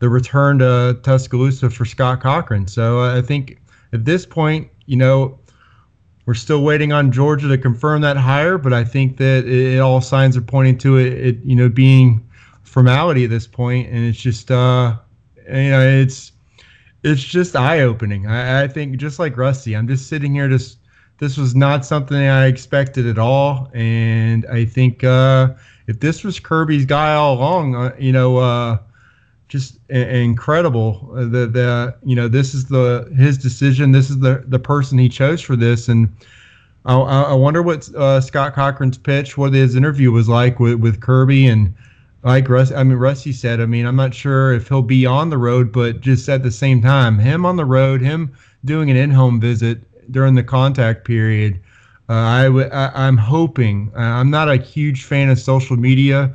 the 0.00 0.08
return 0.08 0.58
to 0.58 0.98
Tuscaloosa 1.02 1.70
for 1.70 1.86
Scott 1.86 2.20
Cochran. 2.20 2.66
So 2.66 3.00
uh, 3.00 3.18
I 3.18 3.22
think 3.22 3.58
at 3.94 4.04
this 4.04 4.26
point, 4.26 4.68
you 4.84 4.96
know, 4.96 5.38
we're 6.26 6.34
still 6.34 6.62
waiting 6.62 6.92
on 6.92 7.10
Georgia 7.10 7.48
to 7.48 7.56
confirm 7.56 8.02
that 8.02 8.16
hire, 8.18 8.58
but 8.58 8.72
I 8.72 8.84
think 8.84 9.16
that 9.16 9.46
it, 9.46 9.74
it 9.74 9.78
all 9.78 10.00
signs 10.00 10.36
are 10.36 10.42
pointing 10.42 10.76
to 10.78 10.98
it, 10.98 11.12
it, 11.12 11.38
you 11.42 11.56
know, 11.56 11.68
being 11.68 12.26
formality 12.64 13.24
at 13.24 13.30
this 13.30 13.46
point, 13.46 13.88
and 13.88 14.04
it's 14.04 14.18
just 14.18 14.50
uh, 14.50 14.96
you 15.46 15.70
know 15.70 15.80
it's 15.80 16.32
it's 17.04 17.22
just 17.22 17.54
eye 17.54 17.80
opening. 17.80 18.26
I, 18.26 18.64
I 18.64 18.68
think 18.68 18.96
just 18.96 19.18
like 19.18 19.36
Rusty, 19.36 19.76
I'm 19.76 19.86
just 19.86 20.08
sitting 20.08 20.34
here 20.34 20.48
just 20.48 20.78
this 21.18 21.36
was 21.36 21.54
not 21.54 21.84
something 21.84 22.16
I 22.16 22.46
expected 22.46 23.06
at 23.06 23.18
all, 23.18 23.70
and 23.72 24.44
I 24.46 24.64
think 24.64 25.04
uh, 25.04 25.54
if 25.86 26.00
this 26.00 26.24
was 26.24 26.40
Kirby's 26.40 26.86
guy 26.86 27.14
all 27.14 27.34
along, 27.34 27.76
uh, 27.76 27.94
you 27.98 28.12
know. 28.12 28.38
Uh, 28.38 28.78
just 29.46 29.78
a- 29.90 30.16
incredible 30.16 31.12
uh, 31.14 31.20
the 31.20 31.46
the 31.46 31.94
you 32.02 32.16
know 32.16 32.26
this 32.26 32.54
is 32.54 32.64
the 32.64 33.08
his 33.16 33.36
decision 33.36 33.92
this 33.92 34.08
is 34.08 34.18
the 34.18 34.42
the 34.48 34.58
person 34.58 34.98
he 34.98 35.08
chose 35.08 35.40
for 35.40 35.54
this 35.54 35.86
and 35.86 36.12
I, 36.86 36.96
I 36.96 37.34
wonder 37.34 37.62
what 37.62 37.88
uh, 37.94 38.20
Scott 38.20 38.54
Cochran's 38.54 38.98
pitch 38.98 39.36
what 39.36 39.52
his 39.52 39.76
interview 39.76 40.10
was 40.10 40.28
like 40.28 40.58
with, 40.58 40.76
with 40.80 41.00
Kirby 41.00 41.46
and 41.46 41.74
like 42.24 42.48
Russ, 42.48 42.72
I 42.72 42.82
mean 42.82 42.96
Rusty 42.96 43.32
said. 43.32 43.60
I 43.60 43.66
mean, 43.66 43.86
I'm 43.86 43.96
not 43.96 44.14
sure 44.14 44.54
if 44.54 44.68
he'll 44.68 44.82
be 44.82 45.04
on 45.04 45.28
the 45.28 45.38
road, 45.38 45.70
but 45.70 46.00
just 46.00 46.28
at 46.28 46.42
the 46.42 46.50
same 46.50 46.80
time, 46.80 47.18
him 47.18 47.44
on 47.44 47.56
the 47.56 47.66
road, 47.66 48.00
him 48.00 48.34
doing 48.64 48.90
an 48.90 48.96
in-home 48.96 49.40
visit 49.40 49.82
during 50.10 50.34
the 50.34 50.42
contact 50.42 51.04
period. 51.04 51.60
Uh, 52.08 52.14
I 52.14 52.44
w- 52.44 52.68
I, 52.68 53.06
I'm 53.06 53.18
hoping. 53.18 53.92
Uh, 53.94 54.00
I'm 54.00 54.30
not 54.30 54.48
a 54.48 54.56
huge 54.56 55.04
fan 55.04 55.28
of 55.28 55.38
social 55.38 55.76
media 55.76 56.34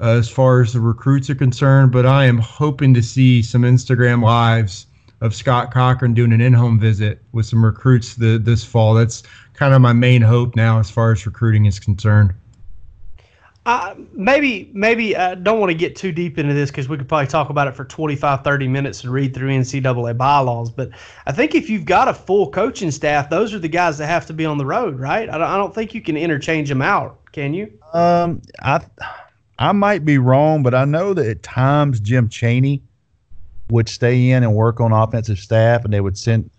uh, 0.00 0.10
as 0.10 0.28
far 0.28 0.62
as 0.62 0.72
the 0.72 0.80
recruits 0.80 1.28
are 1.28 1.34
concerned, 1.34 1.92
but 1.92 2.06
I 2.06 2.24
am 2.24 2.38
hoping 2.38 2.94
to 2.94 3.02
see 3.02 3.42
some 3.42 3.62
Instagram 3.62 4.22
lives 4.22 4.86
of 5.20 5.34
Scott 5.34 5.72
Cochran 5.72 6.14
doing 6.14 6.32
an 6.32 6.40
in-home 6.40 6.78
visit 6.78 7.22
with 7.32 7.46
some 7.46 7.64
recruits 7.64 8.14
the, 8.14 8.38
this 8.38 8.64
fall. 8.64 8.94
That's 8.94 9.22
kind 9.54 9.74
of 9.74 9.80
my 9.80 9.92
main 9.92 10.22
hope 10.22 10.56
now 10.56 10.78
as 10.78 10.90
far 10.90 11.12
as 11.12 11.24
recruiting 11.26 11.66
is 11.66 11.78
concerned. 11.78 12.34
Maybe 14.12 14.70
maybe 14.72 15.16
I 15.16 15.34
don't 15.34 15.58
want 15.58 15.70
to 15.70 15.74
get 15.74 15.96
too 15.96 16.12
deep 16.12 16.38
into 16.38 16.54
this 16.54 16.70
because 16.70 16.88
we 16.88 16.96
could 16.96 17.08
probably 17.08 17.26
talk 17.26 17.50
about 17.50 17.66
it 17.66 17.72
for 17.72 17.84
25, 17.84 18.44
30 18.44 18.68
minutes 18.68 19.02
and 19.02 19.12
read 19.12 19.34
through 19.34 19.48
NCAA 19.48 20.16
bylaws. 20.16 20.70
But 20.70 20.90
I 21.26 21.32
think 21.32 21.54
if 21.56 21.68
you've 21.68 21.84
got 21.84 22.06
a 22.06 22.14
full 22.14 22.50
coaching 22.50 22.92
staff, 22.92 23.28
those 23.28 23.52
are 23.52 23.58
the 23.58 23.68
guys 23.68 23.98
that 23.98 24.06
have 24.06 24.24
to 24.26 24.32
be 24.32 24.44
on 24.44 24.58
the 24.58 24.66
road, 24.66 25.00
right? 25.00 25.28
I 25.28 25.38
don't, 25.38 25.48
I 25.48 25.56
don't 25.56 25.74
think 25.74 25.94
you 25.94 26.00
can 26.00 26.16
interchange 26.16 26.68
them 26.68 26.80
out, 26.80 27.18
can 27.32 27.54
you? 27.54 27.76
Um, 27.92 28.40
I 28.62 28.80
I 29.58 29.72
might 29.72 30.04
be 30.04 30.18
wrong, 30.18 30.62
but 30.62 30.74
I 30.74 30.84
know 30.84 31.12
that 31.14 31.26
at 31.26 31.42
times 31.42 31.98
Jim 31.98 32.28
Chaney 32.28 32.82
would 33.70 33.88
stay 33.88 34.30
in 34.30 34.44
and 34.44 34.54
work 34.54 34.80
on 34.80 34.92
offensive 34.92 35.40
staff, 35.40 35.84
and 35.84 35.92
they 35.92 36.00
would 36.00 36.16
send. 36.16 36.50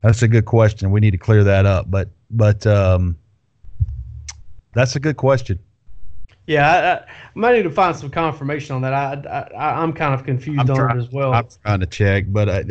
That's 0.00 0.22
a 0.22 0.28
good 0.28 0.46
question. 0.46 0.90
We 0.90 0.98
need 0.98 1.12
to 1.12 1.18
clear 1.18 1.44
that 1.44 1.64
up, 1.64 1.88
but 1.88 2.08
but 2.28 2.66
um, 2.66 3.16
that's 4.72 4.96
a 4.96 5.00
good 5.00 5.16
question. 5.16 5.60
Yeah, 6.52 6.70
I, 6.70 6.92
I, 6.94 7.06
might 7.34 7.56
need 7.56 7.62
to 7.62 7.70
find 7.70 7.96
some 7.96 8.10
confirmation 8.10 8.74
on 8.76 8.82
that. 8.82 8.92
I, 8.92 9.48
I 9.56 9.82
am 9.82 9.92
kind 9.92 10.14
of 10.14 10.24
confused 10.24 10.60
I'm 10.60 10.70
on 10.70 10.76
trying, 10.76 10.98
it 10.98 11.02
as 11.02 11.10
well. 11.10 11.32
I'm 11.32 11.46
trying 11.64 11.80
to 11.80 11.86
check, 11.86 12.24
but 12.28 12.48
I, 12.48 12.64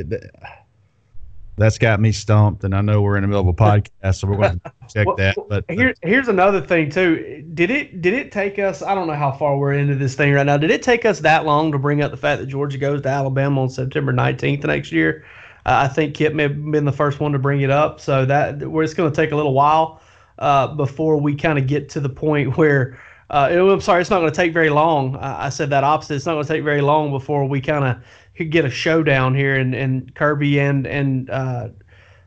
that's 1.57 1.77
got 1.77 1.99
me 1.99 2.11
stumped, 2.11 2.63
and 2.63 2.73
I 2.75 2.81
know 2.81 3.01
we're 3.01 3.17
in 3.17 3.21
the 3.23 3.27
middle 3.27 3.41
of 3.41 3.47
a 3.47 3.53
podcast, 3.53 4.15
so 4.15 4.27
we're 4.27 4.37
going 4.37 4.59
to 4.65 4.71
check 4.93 5.07
well, 5.07 5.15
that. 5.17 5.35
But 5.49 5.65
here, 5.69 5.93
here's 6.01 6.27
another 6.27 6.61
thing 6.61 6.89
too. 6.89 7.45
Did 7.53 7.71
it 7.71 8.01
did 8.01 8.13
it 8.13 8.31
take 8.31 8.59
us? 8.59 8.81
I 8.81 8.95
don't 8.95 9.07
know 9.07 9.13
how 9.13 9.31
far 9.31 9.57
we're 9.57 9.73
into 9.73 9.95
this 9.95 10.15
thing 10.15 10.33
right 10.33 10.45
now. 10.45 10.57
Did 10.57 10.71
it 10.71 10.81
take 10.81 11.05
us 11.05 11.19
that 11.21 11.45
long 11.45 11.71
to 11.71 11.77
bring 11.77 12.01
up 12.01 12.11
the 12.11 12.17
fact 12.17 12.41
that 12.41 12.47
Georgia 12.47 12.77
goes 12.77 13.01
to 13.01 13.09
Alabama 13.09 13.61
on 13.61 13.69
September 13.69 14.13
19th 14.13 14.65
next 14.65 14.91
year? 14.91 15.25
Uh, 15.65 15.85
I 15.85 15.87
think 15.87 16.15
Kip 16.15 16.33
may 16.33 16.43
have 16.43 16.71
been 16.71 16.85
the 16.85 16.91
first 16.91 17.19
one 17.19 17.31
to 17.33 17.39
bring 17.39 17.61
it 17.61 17.69
up, 17.69 17.99
so 17.99 18.25
that 18.25 18.67
where 18.67 18.83
it's 18.83 18.93
going 18.93 19.11
to 19.11 19.15
take 19.15 19.31
a 19.31 19.35
little 19.35 19.53
while 19.53 20.01
uh, 20.39 20.67
before 20.67 21.17
we 21.17 21.35
kind 21.35 21.59
of 21.59 21.67
get 21.67 21.89
to 21.89 21.99
the 21.99 22.09
point 22.09 22.57
where 22.57 22.99
uh, 23.31 23.47
it, 23.49 23.59
I'm 23.59 23.79
sorry, 23.79 24.01
it's 24.01 24.09
not 24.09 24.19
going 24.19 24.31
to 24.31 24.35
take 24.35 24.51
very 24.51 24.69
long. 24.69 25.15
I, 25.15 25.45
I, 25.45 25.49
said 25.49 25.69
that 25.69 25.85
opposite. 25.85 26.15
It's 26.15 26.25
not 26.25 26.33
going 26.33 26.45
to 26.45 26.53
take 26.53 26.65
very 26.65 26.81
long 26.81 27.11
before 27.11 27.45
we 27.45 27.61
kind 27.61 27.85
of 27.85 28.49
get 28.49 28.65
a 28.65 28.69
showdown 28.69 29.33
here, 29.33 29.55
and, 29.55 29.73
and 29.73 30.13
Kirby 30.15 30.59
and 30.59 30.85
and 30.85 31.29
uh, 31.29 31.69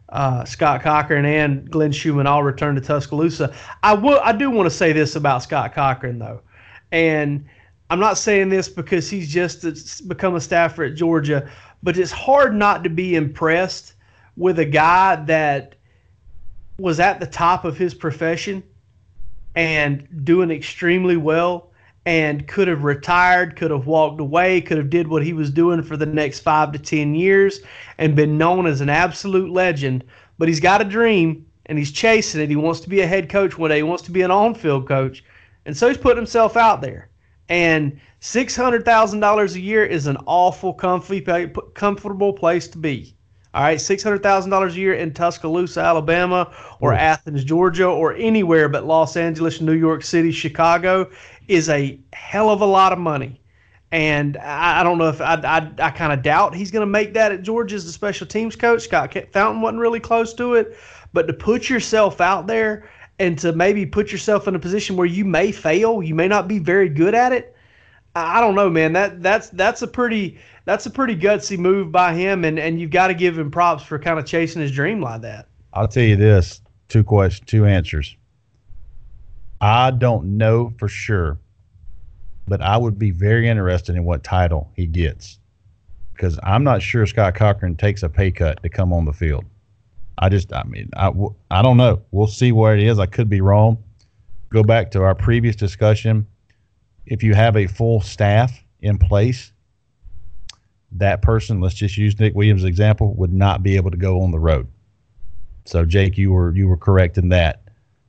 uh, 0.08 0.44
Scott 0.46 0.80
Cochran 0.80 1.26
and 1.26 1.70
Glenn 1.70 1.92
Schumann 1.92 2.26
all 2.26 2.42
return 2.42 2.74
to 2.76 2.80
Tuscaloosa. 2.80 3.54
I 3.82 3.92
will. 3.92 4.18
I 4.24 4.32
do 4.32 4.50
want 4.50 4.66
to 4.66 4.74
say 4.74 4.94
this 4.94 5.14
about 5.14 5.42
Scott 5.42 5.74
Cochran 5.74 6.18
though, 6.18 6.40
and 6.90 7.44
I'm 7.90 8.00
not 8.00 8.16
saying 8.16 8.48
this 8.48 8.70
because 8.70 9.10
he's 9.10 9.30
just 9.30 10.08
become 10.08 10.36
a 10.36 10.40
staffer 10.40 10.84
at 10.84 10.94
Georgia, 10.94 11.50
but 11.82 11.98
it's 11.98 12.12
hard 12.12 12.54
not 12.54 12.82
to 12.82 12.88
be 12.88 13.14
impressed 13.14 13.92
with 14.36 14.58
a 14.58 14.64
guy 14.64 15.16
that 15.26 15.74
was 16.78 16.98
at 16.98 17.20
the 17.20 17.26
top 17.26 17.66
of 17.66 17.76
his 17.76 17.92
profession 17.92 18.62
and 19.54 20.06
doing 20.24 20.50
extremely 20.50 21.16
well 21.16 21.70
and 22.06 22.46
could 22.46 22.68
have 22.68 22.84
retired, 22.84 23.56
could 23.56 23.70
have 23.70 23.86
walked 23.86 24.20
away, 24.20 24.60
could 24.60 24.76
have 24.76 24.90
did 24.90 25.08
what 25.08 25.24
he 25.24 25.32
was 25.32 25.50
doing 25.50 25.82
for 25.82 25.96
the 25.96 26.06
next 26.06 26.40
5 26.40 26.72
to 26.72 26.78
10 26.78 27.14
years 27.14 27.60
and 27.98 28.14
been 28.14 28.36
known 28.36 28.66
as 28.66 28.80
an 28.80 28.90
absolute 28.90 29.50
legend, 29.50 30.04
but 30.38 30.48
he's 30.48 30.60
got 30.60 30.82
a 30.82 30.84
dream 30.84 31.46
and 31.66 31.78
he's 31.78 31.92
chasing 31.92 32.40
it. 32.40 32.50
He 32.50 32.56
wants 32.56 32.80
to 32.80 32.88
be 32.88 33.00
a 33.00 33.06
head 33.06 33.30
coach 33.30 33.56
one 33.56 33.70
day. 33.70 33.76
He 33.76 33.82
wants 33.82 34.02
to 34.04 34.10
be 34.10 34.22
an 34.22 34.30
on-field 34.30 34.86
coach, 34.86 35.24
and 35.64 35.76
so 35.76 35.88
he's 35.88 35.96
putting 35.96 36.18
himself 36.18 36.56
out 36.56 36.82
there. 36.82 37.08
And 37.48 37.98
six 38.20 38.56
hundred 38.56 38.84
thousand 38.84 39.20
dollars 39.20 39.54
a 39.54 39.60
year 39.60 39.84
is 39.84 40.06
an 40.06 40.16
awful 40.26 40.74
comfy, 40.74 41.20
comfortable 41.74 42.32
place 42.32 42.68
to 42.68 42.78
be. 42.78 43.13
All 43.54 43.62
right, 43.62 43.80
six 43.80 44.02
hundred 44.02 44.24
thousand 44.24 44.50
dollars 44.50 44.74
a 44.74 44.80
year 44.80 44.94
in 44.94 45.14
Tuscaloosa, 45.14 45.80
Alabama, 45.80 46.52
or 46.80 46.92
Ooh. 46.92 46.96
Athens, 46.96 47.44
Georgia, 47.44 47.86
or 47.86 48.12
anywhere 48.14 48.68
but 48.68 48.84
Los 48.84 49.16
Angeles, 49.16 49.60
New 49.60 49.74
York 49.74 50.02
City, 50.02 50.32
Chicago 50.32 51.08
is 51.46 51.68
a 51.68 51.96
hell 52.12 52.50
of 52.50 52.62
a 52.62 52.66
lot 52.66 52.92
of 52.92 52.98
money. 52.98 53.40
And 53.92 54.36
I, 54.38 54.80
I 54.80 54.82
don't 54.82 54.98
know 54.98 55.08
if 55.08 55.20
I, 55.20 55.34
I, 55.34 55.70
I 55.78 55.90
kind 55.90 56.12
of 56.12 56.22
doubt 56.22 56.56
he's 56.56 56.72
going 56.72 56.80
to 56.80 56.86
make 56.86 57.14
that 57.14 57.30
at 57.30 57.42
Georgia 57.42 57.76
as 57.76 57.86
the 57.86 57.92
special 57.92 58.26
teams 58.26 58.56
coach. 58.56 58.82
Scott 58.82 59.16
Fountain 59.32 59.62
wasn't 59.62 59.78
really 59.78 60.00
close 60.00 60.34
to 60.34 60.54
it, 60.54 60.76
but 61.12 61.28
to 61.28 61.32
put 61.32 61.68
yourself 61.70 62.20
out 62.20 62.48
there 62.48 62.90
and 63.20 63.38
to 63.38 63.52
maybe 63.52 63.86
put 63.86 64.10
yourself 64.10 64.48
in 64.48 64.56
a 64.56 64.58
position 64.58 64.96
where 64.96 65.06
you 65.06 65.24
may 65.24 65.52
fail, 65.52 66.02
you 66.02 66.16
may 66.16 66.26
not 66.26 66.48
be 66.48 66.58
very 66.58 66.88
good 66.88 67.14
at 67.14 67.32
it. 67.32 67.54
I 68.16 68.40
don't 68.40 68.54
know, 68.56 68.70
man. 68.70 68.92
That 68.92 69.22
that's 69.22 69.48
that's 69.50 69.82
a 69.82 69.88
pretty 69.88 70.38
that's 70.64 70.86
a 70.86 70.90
pretty 70.90 71.16
gutsy 71.16 71.58
move 71.58 71.92
by 71.92 72.14
him, 72.14 72.44
and 72.44 72.58
and 72.58 72.80
you've 72.80 72.90
got 72.90 73.08
to 73.08 73.14
give 73.14 73.38
him 73.38 73.50
props 73.50 73.84
for 73.84 73.98
kind 73.98 74.18
of 74.18 74.26
chasing 74.26 74.62
his 74.62 74.72
dream 74.72 75.00
like 75.00 75.22
that. 75.22 75.48
I'll 75.72 75.88
tell 75.88 76.04
you 76.04 76.16
this: 76.16 76.60
two 76.88 77.04
questions, 77.04 77.48
two 77.48 77.66
answers. 77.66 78.16
I 79.60 79.90
don't 79.90 80.36
know 80.36 80.72
for 80.78 80.88
sure, 80.88 81.38
but 82.46 82.60
I 82.60 82.76
would 82.76 82.98
be 82.98 83.10
very 83.10 83.48
interested 83.48 83.96
in 83.96 84.04
what 84.04 84.22
title 84.24 84.70
he 84.74 84.86
gets 84.86 85.38
because 86.14 86.38
I'm 86.42 86.64
not 86.64 86.80
sure 86.80 87.06
Scott 87.06 87.34
Cochran 87.34 87.76
takes 87.76 88.02
a 88.02 88.08
pay 88.08 88.30
cut 88.30 88.62
to 88.62 88.68
come 88.68 88.92
on 88.92 89.04
the 89.04 89.12
field. 89.12 89.44
I 90.18 90.28
just, 90.28 90.52
I 90.52 90.62
mean, 90.62 90.88
I, 90.96 91.12
I 91.50 91.60
don't 91.60 91.76
know. 91.76 92.02
We'll 92.12 92.28
see 92.28 92.52
where 92.52 92.76
it 92.76 92.82
is. 92.82 92.98
I 92.98 93.06
could 93.06 93.28
be 93.28 93.40
wrong. 93.40 93.82
Go 94.50 94.62
back 94.62 94.90
to 94.92 95.02
our 95.02 95.14
previous 95.14 95.56
discussion. 95.56 96.26
If 97.06 97.22
you 97.22 97.34
have 97.34 97.56
a 97.56 97.66
full 97.66 98.00
staff 98.00 98.64
in 98.80 98.96
place, 98.96 99.52
that 100.94 101.22
person, 101.22 101.60
let's 101.60 101.74
just 101.74 101.96
use 101.96 102.18
Nick 102.18 102.34
Williams' 102.34 102.64
example, 102.64 103.14
would 103.14 103.32
not 103.32 103.62
be 103.62 103.76
able 103.76 103.90
to 103.90 103.96
go 103.96 104.20
on 104.22 104.30
the 104.30 104.38
road. 104.38 104.66
So, 105.64 105.84
Jake, 105.84 106.16
you 106.16 106.32
were 106.32 106.54
you 106.54 106.68
were 106.68 106.76
correct 106.76 107.18
in 107.18 107.28
that. 107.30 107.62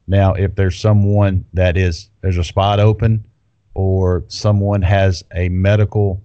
Now, 0.08 0.34
if 0.34 0.56
there's 0.56 0.80
someone 0.80 1.46
that 1.54 1.78
is 1.78 2.10
there's 2.22 2.38
a 2.38 2.44
spot 2.44 2.80
open, 2.80 3.26
or 3.74 4.24
someone 4.28 4.82
has 4.82 5.24
a 5.34 5.50
medical 5.50 6.22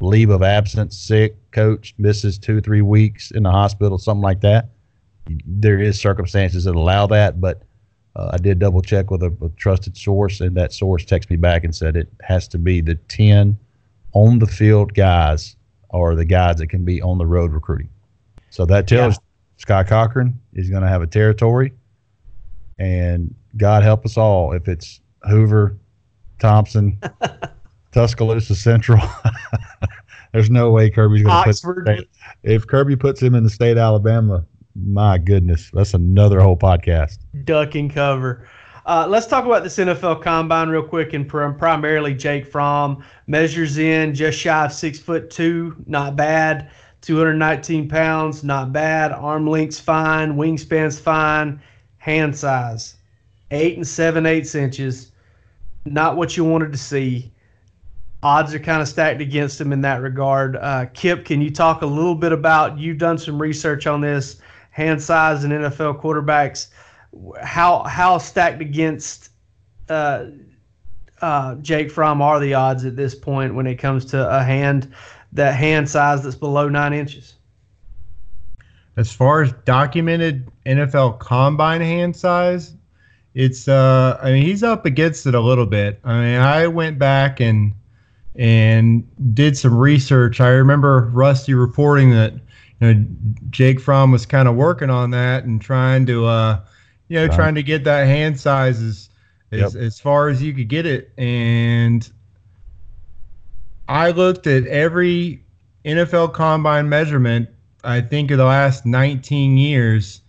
leave 0.00 0.30
of 0.30 0.42
absence, 0.42 0.96
sick, 0.96 1.36
coach 1.50 1.94
misses 1.98 2.38
two 2.38 2.60
three 2.60 2.82
weeks 2.82 3.30
in 3.30 3.42
the 3.42 3.50
hospital, 3.50 3.98
something 3.98 4.22
like 4.22 4.40
that, 4.42 4.68
there 5.46 5.80
is 5.80 5.98
circumstances 5.98 6.64
that 6.64 6.76
allow 6.76 7.06
that, 7.06 7.40
but 7.40 7.62
uh, 8.16 8.30
I 8.32 8.36
did 8.36 8.60
double 8.60 8.82
check 8.82 9.10
with 9.10 9.22
a, 9.22 9.34
a, 9.42 9.48
trusted 9.56 9.96
source, 9.96 10.40
and 10.40 10.56
that 10.56 10.72
source 10.72 11.04
texted 11.04 11.30
me 11.30 11.36
back 11.36 11.64
and 11.64 11.74
said 11.74 11.96
it 11.96 12.08
has 12.22 12.46
to 12.48 12.58
be 12.58 12.80
the 12.80 12.94
10 12.94 13.58
on 14.12 14.38
the 14.38 14.46
field 14.46 14.94
guys 14.94 15.56
or 15.94 16.14
the 16.14 16.24
guys 16.24 16.56
that 16.56 16.66
can 16.66 16.84
be 16.84 17.00
on 17.00 17.18
the 17.18 17.26
road 17.26 17.52
recruiting. 17.52 17.88
So 18.50 18.66
that 18.66 18.86
tells 18.86 19.14
yeah. 19.14 19.20
Scott 19.56 19.86
Cochran 19.86 20.38
is 20.52 20.68
going 20.68 20.82
to 20.82 20.88
have 20.88 21.02
a 21.02 21.06
territory, 21.06 21.72
and 22.78 23.34
God 23.56 23.82
help 23.82 24.04
us 24.04 24.16
all 24.16 24.52
if 24.52 24.68
it's 24.68 25.00
Hoover, 25.28 25.76
Thompson, 26.40 26.98
Tuscaloosa 27.92 28.54
Central. 28.54 29.00
There's 30.32 30.50
no 30.50 30.72
way 30.72 30.90
Kirby's 30.90 31.22
going 31.22 31.52
to 31.52 31.84
put. 31.84 32.08
If 32.42 32.66
Kirby 32.66 32.96
puts 32.96 33.22
him 33.22 33.36
in 33.36 33.44
the 33.44 33.50
state 33.50 33.72
of 33.72 33.78
Alabama, 33.78 34.44
my 34.74 35.16
goodness, 35.18 35.70
that's 35.72 35.94
another 35.94 36.40
whole 36.40 36.56
podcast. 36.56 37.18
Duck 37.44 37.76
and 37.76 37.92
cover. 37.92 38.48
Uh, 38.86 39.06
let's 39.08 39.26
talk 39.26 39.46
about 39.46 39.62
this 39.62 39.78
NFL 39.78 40.22
Combine 40.22 40.68
real 40.68 40.82
quick, 40.82 41.14
and 41.14 41.26
primarily 41.26 42.14
Jake 42.14 42.46
Fromm 42.46 43.02
measures 43.26 43.78
in 43.78 44.14
just 44.14 44.38
shy 44.38 44.66
of 44.66 44.72
six 44.72 44.98
foot 44.98 45.30
two, 45.30 45.74
not 45.86 46.16
bad. 46.16 46.70
219 47.00 47.86
pounds, 47.86 48.42
not 48.42 48.72
bad. 48.72 49.12
Arm 49.12 49.46
length's 49.46 49.78
fine, 49.78 50.36
wingspan's 50.36 50.98
fine. 50.98 51.60
Hand 51.98 52.34
size, 52.36 52.96
eight 53.50 53.76
and 53.76 53.86
seven 53.86 54.24
eighths 54.24 54.54
inches, 54.54 55.12
not 55.84 56.16
what 56.16 56.36
you 56.36 56.44
wanted 56.44 56.72
to 56.72 56.78
see. 56.78 57.30
Odds 58.22 58.54
are 58.54 58.58
kind 58.58 58.80
of 58.80 58.88
stacked 58.88 59.20
against 59.20 59.60
him 59.60 59.70
in 59.70 59.82
that 59.82 60.00
regard. 60.00 60.56
Uh, 60.56 60.86
Kip, 60.94 61.26
can 61.26 61.42
you 61.42 61.50
talk 61.50 61.82
a 61.82 61.86
little 61.86 62.14
bit 62.14 62.32
about? 62.32 62.78
You've 62.78 62.96
done 62.96 63.18
some 63.18 63.40
research 63.40 63.86
on 63.86 64.00
this 64.00 64.40
hand 64.70 65.02
size 65.02 65.44
and 65.44 65.52
NFL 65.52 66.00
quarterbacks, 66.00 66.68
how 67.42 67.82
how 67.84 68.18
stacked 68.18 68.60
against 68.60 69.30
uh, 69.88 70.26
uh, 71.20 71.54
Jake 71.56 71.90
Fromm 71.90 72.20
are 72.22 72.40
the 72.40 72.54
odds 72.54 72.84
at 72.84 72.96
this 72.96 73.14
point 73.14 73.54
when 73.54 73.66
it 73.66 73.76
comes 73.76 74.04
to 74.06 74.28
a 74.28 74.42
hand 74.42 74.92
that 75.32 75.54
hand 75.54 75.88
size 75.88 76.22
that's 76.22 76.36
below 76.36 76.68
nine 76.68 76.92
inches? 76.92 77.34
As 78.96 79.12
far 79.12 79.42
as 79.42 79.52
documented 79.64 80.48
NFL 80.66 81.18
combine 81.18 81.80
hand 81.80 82.16
size, 82.16 82.74
it's 83.34 83.68
uh 83.68 84.18
I 84.22 84.32
mean 84.32 84.42
he's 84.42 84.62
up 84.62 84.86
against 84.86 85.26
it 85.26 85.34
a 85.34 85.40
little 85.40 85.66
bit. 85.66 86.00
I 86.04 86.20
mean 86.20 86.40
I 86.40 86.66
went 86.66 86.98
back 86.98 87.40
and 87.40 87.74
and 88.36 89.34
did 89.34 89.56
some 89.56 89.76
research. 89.76 90.40
I 90.40 90.48
remember 90.48 91.10
Rusty 91.12 91.54
reporting 91.54 92.10
that 92.10 92.34
you 92.80 92.94
know, 92.94 93.06
Jake 93.50 93.80
Fromm 93.80 94.10
was 94.10 94.26
kind 94.26 94.48
of 94.48 94.56
working 94.56 94.90
on 94.90 95.10
that 95.10 95.44
and 95.44 95.60
trying 95.60 96.06
to, 96.06 96.26
uh, 96.26 96.60
you 97.14 97.20
know, 97.20 97.26
right. 97.26 97.36
trying 97.36 97.54
to 97.54 97.62
get 97.62 97.84
that 97.84 98.08
hand 98.08 98.40
size 98.40 98.82
as, 98.82 99.08
as, 99.52 99.74
yep. 99.74 99.82
as 99.84 100.00
far 100.00 100.28
as 100.28 100.42
you 100.42 100.52
could 100.52 100.66
get 100.66 100.84
it. 100.84 101.12
And 101.16 102.10
I 103.88 104.10
looked 104.10 104.48
at 104.48 104.66
every 104.66 105.44
NFL 105.84 106.32
combine 106.32 106.88
measurement, 106.88 107.48
I 107.84 108.00
think, 108.00 108.32
of 108.32 108.38
the 108.38 108.44
last 108.44 108.84
19 108.84 109.56
years. 109.56 110.22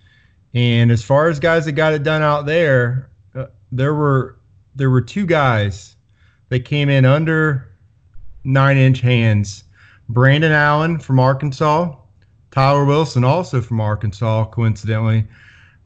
And 0.54 0.92
as 0.92 1.02
far 1.02 1.28
as 1.28 1.40
guys 1.40 1.66
that 1.66 1.72
got 1.72 1.94
it 1.94 2.04
done 2.04 2.22
out 2.22 2.46
there, 2.46 3.10
uh, 3.34 3.48
there 3.72 3.96
were 3.96 4.38
there 4.76 4.92
were 4.92 5.02
two 5.02 5.26
guys 5.26 5.96
that 6.50 6.66
came 6.66 6.88
in 6.88 7.04
under 7.04 7.68
nine 8.44 8.78
inch 8.78 9.02
hands. 9.02 9.64
Brandon 10.08 10.52
Allen 10.52 11.00
from 11.00 11.20
Arkansas 11.20 11.96
Tyler 12.52 12.86
Wilson, 12.86 13.24
also 13.24 13.60
from 13.60 13.82
Arkansas, 13.82 14.46
coincidentally. 14.46 15.26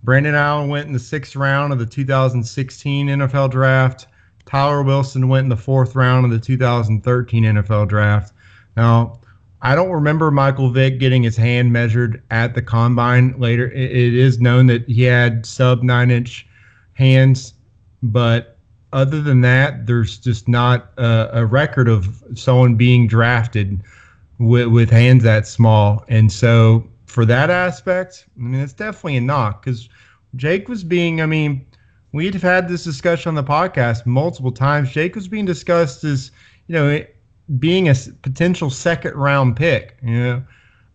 Brandon 0.03 0.35
Allen 0.35 0.69
went 0.69 0.87
in 0.87 0.93
the 0.93 0.99
sixth 0.99 1.35
round 1.35 1.73
of 1.73 1.79
the 1.79 1.85
2016 1.85 3.07
NFL 3.07 3.51
draft. 3.51 4.07
Tyler 4.45 4.81
Wilson 4.81 5.27
went 5.27 5.45
in 5.45 5.49
the 5.49 5.57
fourth 5.57 5.95
round 5.95 6.25
of 6.25 6.31
the 6.31 6.39
2013 6.39 7.43
NFL 7.43 7.87
draft. 7.87 8.33
Now, 8.77 9.19
I 9.61 9.75
don't 9.75 9.91
remember 9.91 10.31
Michael 10.31 10.69
Vick 10.69 10.99
getting 10.99 11.21
his 11.21 11.35
hand 11.35 11.73
measured 11.73 12.23
at 12.31 12.55
the 12.55 12.61
combine 12.61 13.37
later. 13.37 13.69
it, 13.71 13.91
is 13.91 14.39
known 14.39 14.67
that 14.67 14.87
he 14.87 15.03
had 15.03 15.45
sub 15.45 15.83
nine 15.83 16.11
inch 16.11 16.47
hands, 16.93 17.53
but 18.01 18.57
other 18.93 19.21
than 19.21 19.41
that, 19.41 19.85
there's 19.85 20.17
just 20.17 20.47
not 20.47 20.91
a, 20.97 21.29
a 21.33 21.45
record 21.45 21.89
of 21.89 22.23
someone 22.35 22.75
being 22.75 23.05
drafted 23.05 23.81
with, 24.39 24.67
with 24.67 24.89
hands 24.89 25.23
that 25.23 25.45
small. 25.45 26.05
And 26.07 26.31
so 26.31 26.87
for 27.09 27.25
that 27.25 27.49
aspect, 27.49 28.27
I 28.37 28.41
mean, 28.41 28.61
it's 28.61 28.73
definitely 28.73 29.17
a 29.17 29.21
knock 29.21 29.65
because 29.65 29.89
Jake 30.35 30.69
was 30.69 30.83
being, 30.83 31.21
I 31.21 31.25
mean, 31.25 31.65
we'd 32.11 32.35
have 32.35 32.43
had 32.43 32.69
this 32.69 32.83
discussion 32.83 33.29
on 33.29 33.35
the 33.35 33.43
podcast 33.43 34.05
multiple 34.05 34.51
times. 34.51 34.91
Jake 34.91 35.15
was 35.15 35.27
being 35.27 35.45
discussed 35.45 36.03
as, 36.03 36.31
you 36.67 36.75
know, 36.75 37.03
being 37.57 37.89
a 37.89 37.95
potential 38.21 38.69
second 38.69 39.15
round 39.15 39.55
pick, 39.55 39.97
you 40.03 40.19
know, 40.19 40.43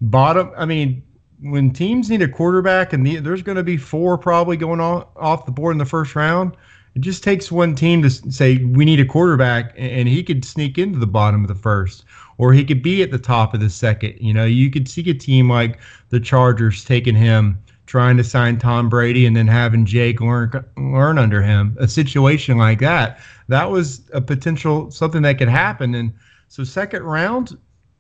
bottom. 0.03 0.53
I 0.57 0.65
mean, 0.65 1.03
when 1.41 1.73
teams 1.73 2.09
need 2.09 2.23
a 2.23 2.29
quarterback 2.29 2.93
and 2.93 3.05
the, 3.05 3.17
there's 3.17 3.43
going 3.43 3.57
to 3.57 3.65
be 3.65 3.77
four 3.77 4.17
probably 4.17 4.57
going 4.57 4.81
on, 4.81 5.05
off 5.17 5.47
the 5.47 5.53
board 5.53 5.73
in 5.73 5.79
the 5.79 5.85
first 5.85 6.15
round, 6.15 6.57
it 6.95 7.01
just 7.01 7.25
takes 7.25 7.51
one 7.51 7.75
team 7.75 8.03
to 8.03 8.11
say 8.11 8.59
we 8.59 8.85
need 8.85 9.01
a 9.01 9.05
quarterback, 9.05 9.75
and 9.77 10.07
he 10.07 10.23
could 10.23 10.45
sneak 10.45 10.79
into 10.79 11.01
the 11.01 11.09
bottom 11.09 11.43
of 11.43 11.49
the 11.49 11.57
first, 11.57 12.05
or 12.39 12.53
he 12.53 12.65
could 12.65 12.83
be 12.83 13.03
at 13.03 13.11
the 13.11 13.19
top 13.19 13.55
of 13.55 13.61
the 13.61 13.71
second. 13.71 14.17
You 14.21 14.33
know, 14.33 14.45
you 14.45 14.71
could 14.71 14.89
see 14.89 15.09
a 15.11 15.15
team 15.15 15.51
like 15.51 15.79
the 16.11 16.21
Chargers 16.21 16.85
taking 16.85 17.15
him, 17.15 17.59
trying 17.87 18.17
to 18.17 18.25
sign 18.25 18.59
Tom 18.59 18.89
Brady, 18.89 19.27
and 19.27 19.37
then 19.37 19.47
having 19.47 19.85
Jake 19.85 20.21
learn 20.21 20.65
learn 20.77 21.19
under 21.19 21.43
him. 21.43 21.77
A 21.81 21.89
situation 21.89 22.59
like 22.59 22.81
that, 22.81 23.21
that 23.49 23.71
was 23.71 24.03
a 24.13 24.21
potential 24.21 24.91
something 24.91 25.23
that 25.23 25.39
could 25.39 25.49
happen. 25.49 25.95
And 25.95 26.13
so, 26.49 26.65
second 26.65 27.03
round, 27.03 27.59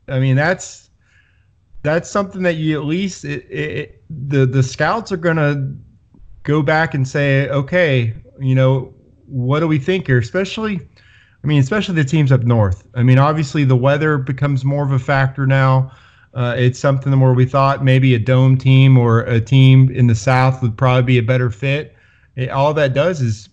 I 0.09 0.20
mean, 0.20 0.37
that's 0.37 0.90
that's 1.83 2.11
something 2.11 2.42
that 2.42 2.57
you 2.57 2.81
at 2.81 2.87
least 2.87 3.25
it, 3.25 3.47
it, 3.51 4.03
the 4.29 4.47
the 4.47 4.62
scouts 4.62 5.12
are 5.12 5.18
to 5.37 5.77
go 6.42 6.62
back 6.62 6.94
and 6.94 7.07
say, 7.07 7.49
okay, 7.49 8.14
you 8.40 8.55
know, 8.55 8.92
what 9.27 9.61
do 9.61 9.68
we 9.68 9.79
think 9.79 10.07
here? 10.07 10.18
Especially, 10.18 10.81
I 11.45 11.47
mean, 11.47 11.61
especially 11.61 11.95
the 11.95 12.05
teams 12.05 12.33
up 12.33 12.42
north. 12.42 12.88
I 12.95 13.03
mean, 13.03 13.19
obviously 13.19 13.65
the 13.65 13.77
weather 13.77 14.17
becomes 14.17 14.65
more 14.65 14.83
of 14.83 14.92
a 14.92 14.99
factor 14.99 15.47
now. 15.47 15.92
Uh, 16.33 16.55
it's 16.57 16.79
something 16.79 17.21
where 17.21 17.35
we 17.35 17.45
thought 17.45 17.85
maybe 17.85 18.15
a 18.15 18.19
dome 18.19 18.57
team 18.57 18.97
or 18.97 19.21
a 19.21 19.40
team 19.40 19.90
in 19.90 20.07
the 20.07 20.15
South 20.15 20.63
would 20.63 20.77
probably 20.77 21.03
be 21.03 21.19
a 21.19 21.23
better 21.23 21.51
fit. 21.51 21.95
It, 22.35 22.49
all 22.49 22.73
that 22.75 22.95
does 22.95 23.21
is 23.21 23.51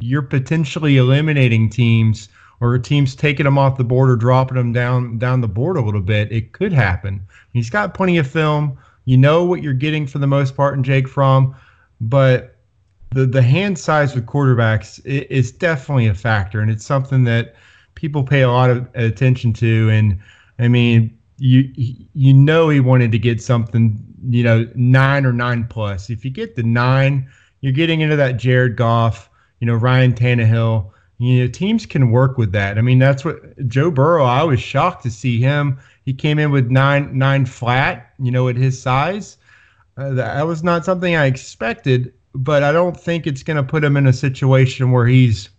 you're 0.00 0.22
potentially 0.22 0.98
eliminating 0.98 1.70
teams 1.70 2.28
or 2.60 2.78
teams 2.78 3.16
taking 3.16 3.44
them 3.44 3.56
off 3.56 3.78
the 3.78 3.84
board 3.84 4.10
or 4.10 4.16
dropping 4.16 4.58
them 4.58 4.72
down 4.72 5.18
down 5.18 5.40
the 5.40 5.48
board 5.48 5.78
a 5.78 5.80
little 5.80 6.02
bit. 6.02 6.30
It 6.30 6.52
could 6.52 6.74
happen. 6.74 7.22
He's 7.54 7.70
got 7.70 7.94
plenty 7.94 8.18
of 8.18 8.26
film. 8.26 8.78
You 9.06 9.16
know 9.16 9.44
what 9.44 9.62
you're 9.62 9.72
getting 9.72 10.06
for 10.06 10.18
the 10.18 10.26
most 10.26 10.54
part 10.54 10.74
in 10.74 10.84
Jake 10.84 11.08
Fromm, 11.08 11.56
but 12.02 12.59
the 13.12 13.26
the 13.26 13.42
hand 13.42 13.78
size 13.78 14.14
with 14.14 14.26
quarterbacks 14.26 15.04
is 15.04 15.52
definitely 15.52 16.06
a 16.06 16.14
factor, 16.14 16.60
and 16.60 16.70
it's 16.70 16.84
something 16.84 17.24
that 17.24 17.54
people 17.94 18.22
pay 18.22 18.42
a 18.42 18.50
lot 18.50 18.70
of 18.70 18.88
attention 18.94 19.52
to. 19.54 19.90
And 19.90 20.18
I 20.58 20.68
mean, 20.68 21.16
you 21.38 21.70
you 21.76 22.32
know 22.32 22.68
he 22.68 22.80
wanted 22.80 23.10
to 23.12 23.18
get 23.18 23.42
something, 23.42 23.98
you 24.28 24.44
know, 24.44 24.68
nine 24.74 25.26
or 25.26 25.32
nine 25.32 25.66
plus. 25.68 26.10
If 26.10 26.24
you 26.24 26.30
get 26.30 26.54
the 26.54 26.62
nine, 26.62 27.28
you're 27.60 27.72
getting 27.72 28.00
into 28.00 28.16
that 28.16 28.36
Jared 28.36 28.76
Goff, 28.76 29.28
you 29.58 29.66
know, 29.66 29.74
Ryan 29.74 30.12
Tannehill. 30.12 30.90
You 31.18 31.42
know, 31.42 31.48
teams 31.48 31.84
can 31.84 32.10
work 32.10 32.38
with 32.38 32.52
that. 32.52 32.78
I 32.78 32.80
mean, 32.80 32.98
that's 32.98 33.26
what 33.26 33.68
Joe 33.68 33.90
Burrow. 33.90 34.24
I 34.24 34.42
was 34.42 34.60
shocked 34.60 35.02
to 35.02 35.10
see 35.10 35.38
him. 35.38 35.78
He 36.06 36.14
came 36.14 36.38
in 36.38 36.50
with 36.50 36.70
nine 36.70 37.18
nine 37.18 37.44
flat. 37.44 38.12
You 38.20 38.30
know, 38.30 38.48
at 38.48 38.56
his 38.56 38.80
size, 38.80 39.36
uh, 39.96 40.10
that 40.10 40.46
was 40.46 40.62
not 40.62 40.84
something 40.84 41.16
I 41.16 41.26
expected. 41.26 42.12
But 42.34 42.62
I 42.62 42.72
don't 42.72 42.98
think 42.98 43.26
it's 43.26 43.42
going 43.42 43.56
to 43.56 43.62
put 43.62 43.82
him 43.82 43.96
in 43.96 44.06
a 44.06 44.12
situation 44.12 44.92
where 44.92 45.06
he's 45.06 45.50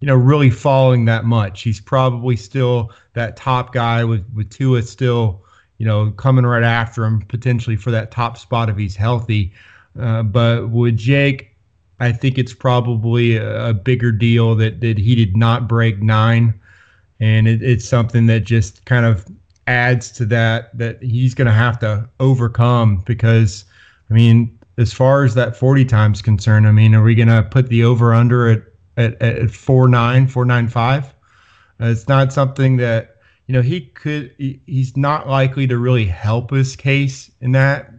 you 0.00 0.06
know, 0.06 0.14
really 0.14 0.50
falling 0.50 1.04
that 1.06 1.24
much. 1.24 1.62
He's 1.62 1.80
probably 1.80 2.36
still 2.36 2.92
that 3.14 3.36
top 3.36 3.72
guy 3.72 4.04
with 4.04 4.24
with 4.32 4.50
Tua 4.50 4.82
still, 4.82 5.44
you 5.78 5.86
know, 5.86 6.12
coming 6.12 6.46
right 6.46 6.62
after 6.62 7.04
him 7.04 7.22
potentially 7.22 7.76
for 7.76 7.90
that 7.90 8.10
top 8.10 8.36
spot 8.36 8.70
if 8.70 8.76
he's 8.76 8.96
healthy. 8.96 9.52
Uh, 9.98 10.22
but 10.22 10.70
with 10.70 10.96
Jake, 10.96 11.56
I 11.98 12.12
think 12.12 12.38
it's 12.38 12.54
probably 12.54 13.36
a, 13.36 13.70
a, 13.70 13.74
bigger 13.74 14.12
deal 14.12 14.54
that 14.56 14.80
that 14.80 14.98
he 14.98 15.16
did 15.16 15.36
not 15.36 15.66
break 15.66 16.00
nine, 16.00 16.58
and 17.18 17.48
it, 17.48 17.62
it's 17.62 17.88
something 17.88 18.26
that 18.26 18.40
just 18.40 18.84
kind 18.84 19.04
of 19.04 19.26
adds 19.66 20.12
to 20.12 20.26
that 20.26 20.76
that 20.78 21.02
he's 21.02 21.34
going 21.34 21.46
to 21.46 21.52
have 21.52 21.78
to 21.80 22.08
overcome 22.20 23.02
because, 23.04 23.64
I 24.10 24.14
mean, 24.14 24.56
as 24.78 24.92
far 24.92 25.24
as 25.24 25.34
that 25.34 25.56
40 25.56 25.84
times 25.84 26.22
concerned, 26.22 26.66
I 26.66 26.72
mean, 26.72 26.94
are 26.94 27.02
we 27.02 27.14
going 27.14 27.28
to 27.28 27.42
put 27.42 27.68
the 27.68 27.84
over 27.84 28.14
under 28.14 28.48
at 28.48 28.62
at, 28.98 29.22
at 29.22 29.50
four 29.50 29.88
nine 29.88 30.26
four 30.26 30.44
nine 30.44 30.68
five. 30.68 31.14
Uh, 31.80 31.86
it's 31.86 32.08
not 32.08 32.32
something 32.32 32.76
that 32.78 33.16
you 33.46 33.54
know 33.54 33.62
he 33.62 33.80
could. 33.80 34.34
He, 34.36 34.60
he's 34.66 34.96
not 34.96 35.28
likely 35.28 35.66
to 35.68 35.78
really 35.78 36.04
help 36.04 36.50
his 36.50 36.76
case 36.76 37.30
in 37.40 37.52
that. 37.52 37.92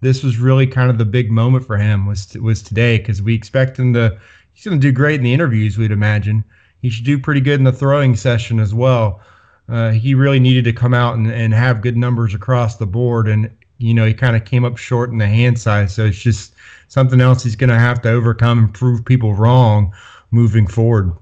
This 0.00 0.22
was 0.22 0.38
really 0.38 0.66
kind 0.66 0.90
of 0.90 0.98
the 0.98 1.04
big 1.04 1.30
moment 1.30 1.64
for 1.64 1.78
him 1.78 2.06
was 2.06 2.34
was 2.34 2.62
today 2.62 2.98
because 2.98 3.22
we 3.22 3.34
expect 3.34 3.78
him 3.78 3.94
to. 3.94 4.18
He's 4.52 4.64
going 4.64 4.80
to 4.80 4.86
do 4.86 4.92
great 4.92 5.16
in 5.16 5.24
the 5.24 5.32
interviews. 5.32 5.78
We'd 5.78 5.92
imagine 5.92 6.44
he 6.82 6.90
should 6.90 7.04
do 7.04 7.18
pretty 7.18 7.40
good 7.40 7.60
in 7.60 7.64
the 7.64 7.72
throwing 7.72 8.16
session 8.16 8.58
as 8.58 8.74
well. 8.74 9.20
Uh, 9.68 9.90
he 9.90 10.14
really 10.14 10.40
needed 10.40 10.64
to 10.64 10.72
come 10.72 10.94
out 10.94 11.14
and, 11.16 11.30
and 11.30 11.54
have 11.54 11.82
good 11.82 11.96
numbers 11.96 12.34
across 12.34 12.76
the 12.76 12.86
board, 12.86 13.28
and 13.28 13.50
you 13.78 13.94
know 13.94 14.04
he 14.04 14.14
kind 14.14 14.36
of 14.36 14.44
came 14.44 14.64
up 14.64 14.76
short 14.76 15.10
in 15.10 15.18
the 15.18 15.26
hand 15.26 15.58
size. 15.58 15.94
So 15.94 16.06
it's 16.06 16.18
just 16.18 16.54
something 16.88 17.20
else 17.20 17.42
he's 17.42 17.56
going 17.56 17.70
to 17.70 17.78
have 17.78 18.02
to 18.02 18.10
overcome 18.10 18.58
and 18.58 18.74
prove 18.74 19.04
people 19.04 19.34
wrong 19.34 19.94
moving 20.30 20.66
forward. 20.66 21.12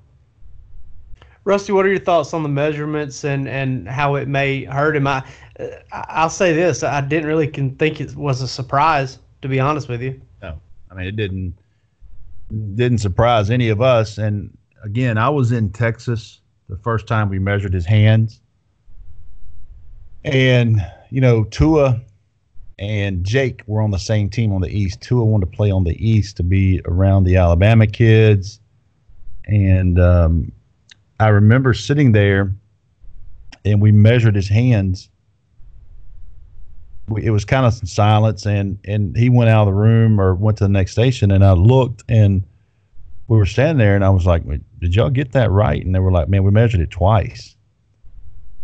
Rusty, 1.45 1.73
what 1.73 1.87
are 1.87 1.91
your 1.91 2.01
thoughts 2.01 2.35
on 2.35 2.43
the 2.43 2.49
measurements 2.49 3.23
and, 3.23 3.49
and 3.49 3.89
how 3.89 4.17
it 4.17 4.27
may 4.27 4.65
hurt 4.65 4.97
him? 4.97 5.07
I, 5.07 5.23
I'll 5.93 6.31
say 6.31 6.53
this: 6.53 6.83
I 6.83 7.01
didn't 7.01 7.27
really 7.27 7.47
can 7.47 7.77
think 7.77 8.01
it 8.01 8.17
was 8.17 8.43
a 8.43 8.49
surprise, 8.49 9.21
to 9.43 9.49
be 9.49 9.61
honest 9.61 9.89
with 9.89 10.03
you. 10.03 10.21
No, 10.43 10.59
I 10.91 10.95
mean 10.95 11.07
it 11.07 11.15
didn't 11.15 11.55
didn't 12.75 12.99
surprise 12.99 13.51
any 13.51 13.69
of 13.69 13.81
us. 13.81 14.19
And 14.19 14.57
again, 14.83 15.19
I 15.19 15.29
was 15.29 15.53
in 15.53 15.71
Texas 15.71 16.41
the 16.69 16.77
first 16.79 17.07
time 17.07 17.29
we 17.29 17.39
measured 17.39 17.73
his 17.73 17.87
hands, 17.87 18.41
and 20.25 20.85
you 21.11 21.21
know 21.21 21.45
Tua 21.45 22.01
and 22.79 23.25
Jake 23.25 23.63
were 23.67 23.81
on 23.81 23.91
the 23.91 23.99
same 23.99 24.29
team 24.29 24.53
on 24.53 24.61
the 24.61 24.69
East. 24.69 25.01
Tua 25.01 25.25
wanted 25.25 25.51
to 25.51 25.57
play 25.57 25.71
on 25.71 25.85
the 25.85 25.97
East 26.07 26.37
to 26.37 26.43
be 26.43 26.83
around 26.85 27.25
the 27.25 27.37
Alabama 27.37 27.87
kids. 27.87 28.61
And 29.47 29.99
um, 29.99 30.53
I 31.19 31.29
remember 31.29 31.73
sitting 31.73 32.13
there 32.13 32.53
and 33.65 33.81
we 33.81 33.93
measured 33.93 34.35
his 34.35 34.49
hands. 34.49 35.09
It 37.23 37.31
was 37.31 37.45
kind 37.45 37.65
of 37.65 37.73
silence, 37.89 38.47
and, 38.47 38.81
and 38.85 39.17
he 39.17 39.31
went 39.31 39.49
out 39.49 39.63
of 39.63 39.67
the 39.67 39.81
room 39.81 40.21
or 40.21 40.35
went 40.35 40.59
to 40.59 40.65
the 40.65 40.69
next 40.69 40.91
station. 40.91 41.31
And 41.31 41.45
I 41.45 41.53
looked, 41.53 42.03
and 42.09 42.43
we 43.29 43.39
were 43.39 43.47
standing 43.47 43.79
there, 43.79 43.95
and 43.95 44.05
I 44.05 44.11
was 44.11 44.27
like, 44.27 44.43
Did 44.81 44.97
y'all 44.97 45.11
get 45.11 45.31
that 45.33 45.53
right? 45.53 45.85
And 45.85 45.95
they 45.95 46.01
were 46.01 46.11
like, 46.11 46.29
Man, 46.29 46.43
we 46.43 46.51
measured 46.51 46.81
it 46.81 46.91
twice. 46.91 47.55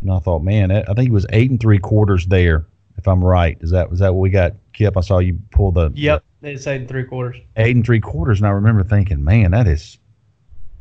And 0.00 0.10
I 0.10 0.18
thought, 0.18 0.42
Man, 0.42 0.72
I 0.72 0.82
think 0.92 1.08
it 1.08 1.12
was 1.12 1.26
eight 1.30 1.50
and 1.50 1.60
three 1.60 1.78
quarters 1.78 2.26
there 2.26 2.66
if 3.02 3.08
I'm 3.08 3.22
right. 3.22 3.58
Is 3.60 3.70
that 3.70 3.90
was 3.90 3.98
that 3.98 4.14
what 4.14 4.20
we 4.20 4.30
got, 4.30 4.54
Kip? 4.72 4.96
I 4.96 5.00
saw 5.00 5.18
you 5.18 5.36
pull 5.50 5.72
the. 5.72 5.90
Yep, 5.94 6.24
it's 6.42 6.66
eight 6.68 6.82
and 6.82 6.88
three 6.88 7.02
quarters. 7.02 7.36
Eight 7.56 7.74
and 7.74 7.84
three 7.84 7.98
quarters, 7.98 8.38
and 8.38 8.46
I 8.46 8.50
remember 8.50 8.84
thinking, 8.84 9.24
man, 9.24 9.50
that 9.50 9.66
is 9.66 9.98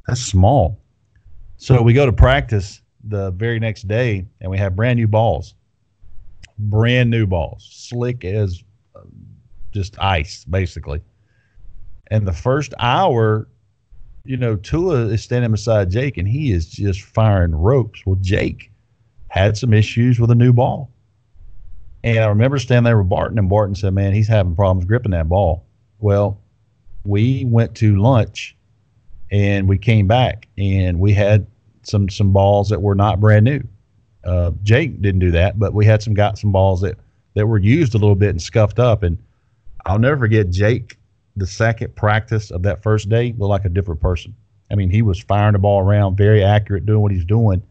that's 0.07 0.22
small. 0.22 0.80
So 1.57 1.82
we 1.82 1.93
go 1.93 2.05
to 2.05 2.13
practice 2.13 2.82
the 3.03 3.32
very 3.32 3.59
next 3.59 3.88
day, 3.88 4.28
and 4.39 4.51
we 4.51 4.57
have 4.59 4.76
brand 4.76 4.97
new 4.97 5.07
balls, 5.07 5.55
brand 6.59 7.09
new 7.09 7.26
balls, 7.26 7.67
slick 7.72 8.24
as 8.24 8.63
uh, 8.95 9.01
just 9.72 9.99
ice, 9.99 10.45
basically. 10.45 11.01
And 12.07 12.28
the 12.28 12.34
first 12.34 12.76
hour, 12.80 13.47
you 14.26 14.38
know, 14.38 14.57
Tua 14.57 15.07
is 15.07 15.24
standing 15.24 15.51
beside 15.51 15.89
Jake, 15.89 16.17
and 16.17 16.28
he 16.28 16.51
is 16.51 16.67
just 16.67 17.01
firing 17.01 17.55
ropes. 17.55 18.05
Well, 18.05 18.17
Jake 18.22 18.72
had 19.30 19.57
some 19.57 19.74
issues 19.74 20.19
with 20.19 20.30
a 20.30 20.36
new 20.36 20.53
ball 20.53 20.91
and 22.03 22.19
I 22.19 22.27
remember 22.27 22.59
standing 22.59 22.85
there 22.85 22.97
with 22.97 23.09
Barton, 23.09 23.37
and 23.37 23.49
Barton 23.49 23.75
said, 23.75 23.93
"Man, 23.93 24.13
he's 24.13 24.27
having 24.27 24.55
problems 24.55 24.85
gripping 24.85 25.11
that 25.11 25.29
ball." 25.29 25.65
Well, 25.99 26.39
we 27.03 27.45
went 27.45 27.75
to 27.75 27.97
lunch, 27.97 28.55
and 29.31 29.67
we 29.67 29.77
came 29.77 30.07
back, 30.07 30.47
and 30.57 30.99
we 30.99 31.13
had 31.13 31.45
some 31.83 32.09
some 32.09 32.31
balls 32.31 32.69
that 32.69 32.81
were 32.81 32.95
not 32.95 33.19
brand 33.19 33.45
new. 33.45 33.61
Uh, 34.23 34.51
Jake 34.63 35.01
didn't 35.01 35.19
do 35.19 35.31
that, 35.31 35.57
but 35.59 35.73
we 35.73 35.85
had 35.85 36.01
some 36.01 36.13
got 36.13 36.37
some 36.37 36.51
balls 36.51 36.81
that 36.81 36.97
that 37.35 37.47
were 37.47 37.57
used 37.57 37.95
a 37.95 37.97
little 37.97 38.15
bit 38.15 38.29
and 38.29 38.41
scuffed 38.41 38.79
up. 38.79 39.03
And 39.03 39.17
I'll 39.85 39.99
never 39.99 40.17
forget 40.17 40.49
Jake. 40.49 40.97
The 41.37 41.47
second 41.47 41.95
practice 41.95 42.51
of 42.51 42.63
that 42.63 42.83
first 42.83 43.09
day 43.09 43.33
looked 43.37 43.49
like 43.49 43.65
a 43.65 43.69
different 43.69 44.01
person. 44.01 44.35
I 44.69 44.75
mean, 44.75 44.89
he 44.89 45.01
was 45.01 45.19
firing 45.19 45.53
the 45.53 45.59
ball 45.59 45.79
around, 45.79 46.17
very 46.17 46.43
accurate, 46.43 46.85
doing 46.85 47.01
what 47.01 47.11
he's 47.11 47.25
doing. 47.25 47.63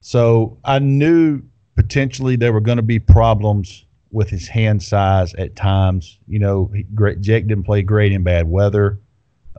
So 0.00 0.56
I 0.64 0.78
knew 0.78 1.42
potentially 1.78 2.34
there 2.34 2.52
were 2.52 2.60
going 2.60 2.76
to 2.76 2.82
be 2.82 2.98
problems 2.98 3.84
with 4.10 4.28
his 4.28 4.48
hand 4.48 4.82
size 4.82 5.32
at 5.34 5.54
times. 5.54 6.18
You 6.26 6.40
know, 6.40 6.72
Jake 7.20 7.46
didn't 7.46 7.62
play 7.62 7.82
great 7.82 8.10
in 8.10 8.24
bad 8.24 8.50
weather, 8.50 8.98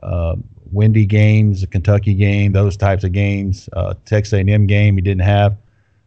uh, 0.02 0.36
windy 0.70 1.06
games, 1.06 1.62
the 1.62 1.66
Kentucky 1.66 2.12
game, 2.12 2.52
those 2.52 2.76
types 2.76 3.04
of 3.04 3.12
games. 3.12 3.70
Uh, 3.72 3.94
Texas 4.04 4.34
A&M 4.34 4.66
game, 4.66 4.96
he 4.96 5.00
didn't 5.00 5.22
have 5.22 5.56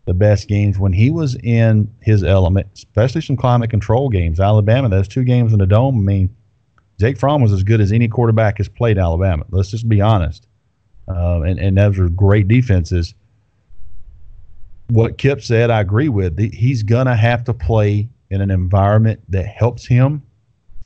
the 0.06 0.14
best 0.14 0.48
games 0.48 0.78
when 0.78 0.94
he 0.94 1.10
was 1.10 1.34
in 1.38 1.92
his 2.02 2.24
element, 2.24 2.68
especially 2.76 3.22
some 3.22 3.36
climate 3.36 3.72
control 3.72 4.08
games. 4.08 4.40
Alabama, 4.40 4.90
those 4.90 5.08
two 5.08 5.24
games 5.24 5.52
in 5.52 5.58
the 5.58 5.66
dome. 5.66 5.98
I 5.98 6.02
mean, 6.02 6.36
Jake 7.00 7.18
Fromm 7.18 7.42
was 7.42 7.52
as 7.52 7.64
good 7.64 7.82
as 7.82 7.92
any 7.92 8.08
quarterback 8.08 8.60
has 8.60 8.70
played 8.70 9.00
Alabama. 9.00 9.46
Let's 9.50 9.72
just 9.72 9.90
be 9.90 10.00
honest. 10.00 10.46
Uh, 11.08 11.42
and, 11.42 11.58
and 11.58 11.76
those 11.76 11.98
are 11.98 12.08
great 12.08 12.48
defenses 12.48 13.16
what 14.94 15.18
Kip 15.18 15.42
said, 15.42 15.72
I 15.72 15.82
agree 15.82 16.10
with. 16.10 16.38
He's 16.54 16.84
going 16.84 17.08
to 17.08 17.16
have 17.16 17.44
to 17.46 17.54
play 17.54 18.08
in 18.30 18.42
an 18.42 18.52
environment 18.52 19.20
that 19.30 19.48
helps 19.48 19.88
him. 19.88 20.22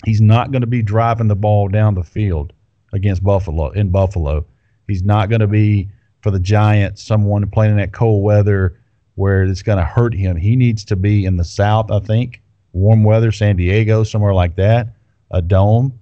He's 0.06 0.22
not 0.22 0.52
going 0.52 0.62
to 0.62 0.68
be 0.68 0.82
driving 0.82 1.28
the 1.28 1.36
ball 1.36 1.68
down 1.68 1.94
the 1.94 2.04
field 2.04 2.54
against 2.94 3.22
Buffalo 3.22 3.70
in 3.72 3.90
Buffalo. 3.90 4.46
He's 4.88 5.04
not 5.04 5.30
going 5.30 5.42
to 5.42 5.48
be 5.48 5.90
for 6.22 6.32
the 6.32 6.40
Giants 6.40 7.04
someone 7.04 7.50
playing 7.50 7.72
in 7.72 7.78
that 7.78 7.92
cold 7.92 8.24
weather 8.24 8.80
where 9.16 9.44
it's 9.44 9.62
going 9.62 9.78
to 9.78 9.84
hurt 9.84 10.14
him. 10.14 10.38
He 10.38 10.56
needs 10.56 10.86
to 10.86 10.96
be 10.96 11.26
in 11.26 11.36
the 11.36 11.44
South, 11.44 11.92
I 11.92 12.00
think, 12.00 12.42
warm 12.72 13.04
weather, 13.04 13.34
San 13.34 13.58
Diego, 13.58 14.04
somewhere 14.04 14.34
like 14.34 14.56
that, 14.56 14.88
a 15.32 15.42
dome. 15.42 16.00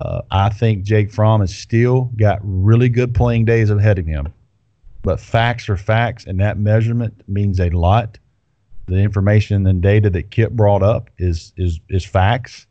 Uh, 0.00 0.22
I 0.30 0.50
think 0.50 0.84
Jake 0.84 1.10
Fromm 1.10 1.40
has 1.40 1.52
still 1.52 2.12
got 2.16 2.38
really 2.42 2.88
good 2.88 3.14
playing 3.14 3.46
days 3.46 3.70
ahead 3.70 3.98
of 3.98 4.06
him 4.06 4.32
but 5.02 5.20
facts 5.20 5.68
are 5.68 5.76
facts, 5.76 6.24
and 6.24 6.40
that 6.40 6.58
measurement 6.58 7.22
means 7.28 7.60
a 7.60 7.70
lot. 7.70 8.18
The 8.86 8.96
information 8.96 9.66
and 9.66 9.82
data 9.82 10.10
that 10.10 10.30
Kip 10.30 10.52
brought 10.52 10.82
up 10.82 11.10
is 11.18 11.52
is 11.56 11.80
is 11.88 12.04
facts, 12.04 12.66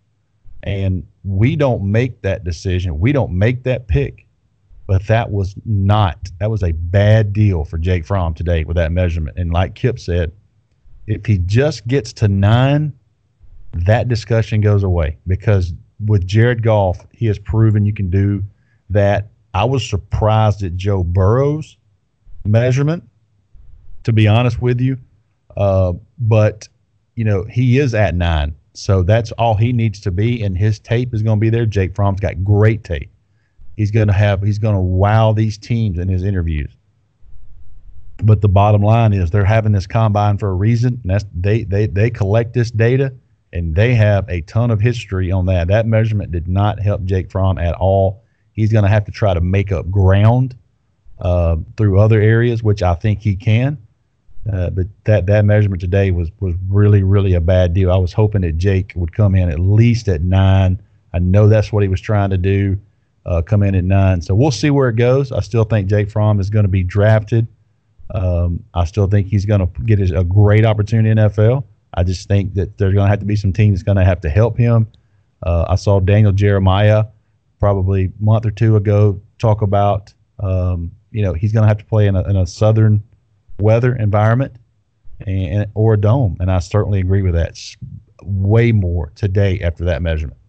and 0.64 1.06
we 1.24 1.56
don't 1.56 1.84
make 1.84 2.22
that 2.22 2.44
decision. 2.44 3.00
We 3.00 3.12
don't 3.12 3.32
make 3.32 3.64
that 3.64 3.88
pick. 3.88 4.26
But 4.88 5.06
that 5.08 5.32
was 5.32 5.54
not 5.66 6.32
that 6.40 6.50
was 6.50 6.64
a 6.64 6.72
bad 6.72 7.34
deal 7.34 7.66
for 7.66 7.78
Jake 7.78 8.06
Fromm 8.06 8.34
today 8.34 8.64
with 8.64 8.78
that 8.78 8.92
measurement. 8.92 9.38
And 9.38 9.52
like 9.52 9.76
Kip 9.76 10.00
said, 10.00 10.32
If 11.08 11.26
he 11.26 11.40
just 11.40 11.86
gets 11.88 12.14
to 12.14 12.30
nine, 12.30 12.94
that 13.74 14.08
discussion 14.08 14.62
goes 14.62 14.84
away 14.84 15.18
because 15.28 15.74
with 16.06 16.26
Jared 16.26 16.64
Goff, 16.64 17.06
he 17.12 17.26
has 17.28 17.38
proven 17.38 17.86
you 17.86 17.94
can 17.94 18.10
do 18.10 18.44
that. 18.90 19.30
I 19.54 19.66
was 19.66 19.88
surprised 19.88 20.64
at 20.64 20.76
Joe 20.78 21.04
Burrow's 21.04 21.77
measurement, 22.48 23.04
to 24.04 24.14
be 24.14 24.28
honest 24.28 24.62
with 24.62 24.80
you. 24.80 24.98
Uh, 25.56 25.94
but, 26.20 26.68
you 27.16 27.24
know, 27.24 27.44
he 27.44 27.80
is 27.80 27.94
at 27.94 28.16
nine. 28.16 28.56
So 28.74 29.02
that's 29.02 29.32
all 29.34 29.56
he 29.56 29.74
needs 29.74 30.00
to 30.02 30.12
be. 30.12 30.44
And 30.44 30.58
his 30.58 30.80
tape 30.80 31.14
is 31.14 31.24
going 31.24 31.40
to 31.40 31.42
be 31.42 31.50
there. 31.50 31.66
Jake 31.66 31.96
Fromm's 31.96 32.20
got 32.20 32.44
great 32.44 32.84
tape. 32.84 33.10
He's 33.76 33.92
going 33.92 34.08
to 34.08 34.14
have, 34.14 34.42
he's 34.42 34.60
going 34.60 34.76
to 34.76 34.82
wow 34.82 35.34
these 35.34 35.58
teams 35.58 35.98
in 36.00 36.08
his 36.08 36.24
interviews. 36.24 36.72
But 38.24 38.42
the 38.42 38.50
bottom 38.50 38.82
line 38.82 39.14
is 39.14 39.30
they're 39.30 39.46
having 39.46 39.72
this 39.72 39.88
combine 39.88 40.38
for 40.38 40.50
a 40.50 40.54
reason. 40.54 41.00
And 41.04 41.12
that's 41.12 41.26
they, 41.34 41.64
they, 41.64 41.88
they 41.88 42.10
collect 42.10 42.54
this 42.54 42.72
data 42.72 43.14
and 43.54 43.76
they 43.76 43.96
have 43.96 44.28
a 44.30 44.42
ton 44.42 44.72
of 44.72 44.80
history 44.80 45.32
on 45.32 45.46
that. 45.48 45.68
That 45.68 45.86
measurement 45.86 46.32
did 46.32 46.48
not 46.48 46.80
help 46.80 47.04
Jake 47.04 47.32
Fromm 47.32 47.58
at 47.58 47.76
all. 47.76 48.24
He's 48.54 48.72
going 48.72 48.84
to 48.84 48.90
have 48.90 49.06
to 49.06 49.12
try 49.12 49.34
to 49.34 49.42
make 49.42 49.72
up 49.72 49.90
ground 49.90 50.56
uh, 51.20 51.58
through 51.76 52.00
other 52.00 52.22
areas, 52.22 52.64
which 52.64 52.84
I 52.84 52.94
think 52.96 53.22
he 53.22 53.36
can. 53.36 53.78
Uh, 54.52 54.70
but 54.70 54.88
that 55.04 55.26
that 55.26 55.44
measurement 55.44 55.82
today 55.82 56.12
was 56.12 56.30
was 56.40 56.56
really 56.70 57.04
really 57.04 57.34
a 57.34 57.42
bad 57.42 57.74
deal. 57.74 57.92
I 57.92 57.98
was 57.98 58.14
hoping 58.14 58.42
that 58.42 58.58
Jake 58.58 58.94
would 58.96 59.12
come 59.12 59.36
in 59.36 59.50
at 59.50 59.60
least 59.60 60.08
at 60.08 60.22
nine. 60.22 60.82
I 61.14 61.20
know 61.20 61.48
that's 61.50 61.74
what 61.74 61.84
he 61.84 61.90
was 61.90 62.00
trying 62.00 62.30
to 62.30 62.38
do, 62.38 62.78
uh, 63.26 63.42
come 63.42 63.64
in 63.64 63.76
at 63.76 63.84
nine. 63.84 64.22
So 64.22 64.36
we'll 64.36 64.52
see 64.52 64.70
where 64.70 64.90
it 64.90 64.96
goes. 64.96 65.32
I 65.32 65.42
still 65.42 65.64
think 65.64 65.90
Jake 65.90 66.10
Fromm 66.10 66.40
is 66.40 66.50
going 66.50 66.64
to 66.64 66.70
be 66.70 66.84
drafted. 66.84 67.48
Um, 68.14 68.64
I 68.74 68.86
still 68.86 69.08
think 69.08 69.28
he's 69.28 69.46
going 69.46 69.60
to 69.60 69.82
get 69.84 70.00
a 70.12 70.24
great 70.24 70.66
opportunity 70.66 71.10
in 71.10 71.18
NFL. 71.18 71.64
I 71.94 72.04
just 72.04 72.28
think 72.28 72.54
that 72.54 72.78
there's 72.78 72.94
going 72.94 73.06
to 73.06 73.10
have 73.10 73.20
to 73.20 73.26
be 73.26 73.36
some 73.36 73.52
teams 73.52 73.84
going 73.84 73.98
to 73.98 74.06
have 74.06 74.22
to 74.22 74.30
help 74.30 74.58
him. 74.58 74.88
Uh, 75.44 75.66
I 75.68 75.76
saw 75.76 76.00
Daniel 76.00 76.32
Jeremiah 76.32 77.06
probably 77.60 78.06
a 78.06 78.24
month 78.24 78.46
or 78.46 78.52
two 78.52 78.76
ago 78.76 79.20
talk 79.40 79.62
about, 79.62 80.14
um, 80.40 80.92
you 81.12 81.22
know, 81.22 81.34
he's 81.34 81.52
going 81.52 81.64
to 81.64 81.68
have 81.68 81.78
to 81.78 81.86
play 81.86 82.08
in 82.08 82.16
a, 82.16 82.24
in 82.30 82.36
a 82.36 82.46
southern 82.46 83.04
weather 83.60 83.96
environment 83.96 84.56
and, 85.26 85.68
or 85.74 85.94
a 85.94 85.98
dome, 85.98 86.38
and 86.40 86.52
I 86.52 86.60
certainly 86.60 87.00
agree 87.00 87.22
with 87.22 87.34
that. 87.34 87.50
It's 87.50 87.78
way 88.24 88.72
more 88.72 89.12
today 89.16 89.60
after 89.62 89.86
that 89.86 90.02
measurement. 90.02 90.40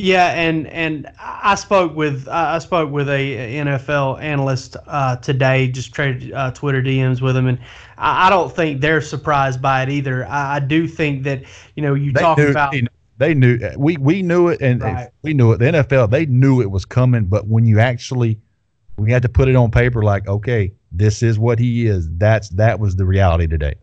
Yeah, 0.00 0.28
and 0.28 0.68
and 0.68 1.10
I 1.20 1.56
spoke 1.56 1.96
with 1.96 2.28
I 2.28 2.60
spoke 2.60 2.92
with 2.92 3.08
a 3.08 3.56
NFL 3.56 4.22
analyst 4.22 4.76
uh, 4.86 5.16
today. 5.16 5.66
Just 5.68 5.92
traded 5.92 6.32
uh, 6.32 6.52
Twitter 6.52 6.80
DMs 6.80 7.20
with 7.20 7.36
him, 7.36 7.48
and 7.48 7.58
I, 7.96 8.30
don't 8.30 8.54
think 8.54 8.80
they're 8.80 9.00
surprised 9.00 9.60
by 9.60 9.82
it 9.82 9.88
either. 9.88 10.24
I, 10.26 10.56
I 10.56 10.60
do 10.60 10.86
think 10.86 11.24
that 11.24 11.42
you 11.74 11.82
know 11.82 11.94
you 11.94 12.12
they 12.12 12.20
talk 12.20 12.38
knew, 12.38 12.48
about 12.48 12.74
they 13.16 13.34
knew 13.34 13.58
we 13.76 13.96
we 13.96 14.22
knew 14.22 14.46
it 14.46 14.60
and 14.60 14.82
right. 14.82 15.08
we 15.22 15.34
knew 15.34 15.50
it. 15.50 15.58
The 15.58 15.64
NFL 15.64 16.10
they 16.10 16.26
knew 16.26 16.62
it 16.62 16.70
was 16.70 16.84
coming, 16.84 17.24
but 17.24 17.48
when 17.48 17.66
you 17.66 17.80
actually 17.80 18.38
we 18.98 19.12
had 19.12 19.22
to 19.22 19.28
put 19.28 19.48
it 19.48 19.56
on 19.56 19.70
paper, 19.70 20.02
like 20.02 20.26
okay, 20.28 20.72
this 20.92 21.22
is 21.22 21.38
what 21.38 21.58
he 21.58 21.86
is. 21.86 22.08
That's 22.18 22.48
that 22.50 22.78
was 22.80 22.96
the 22.96 23.06
reality 23.06 23.46
today. 23.46 23.74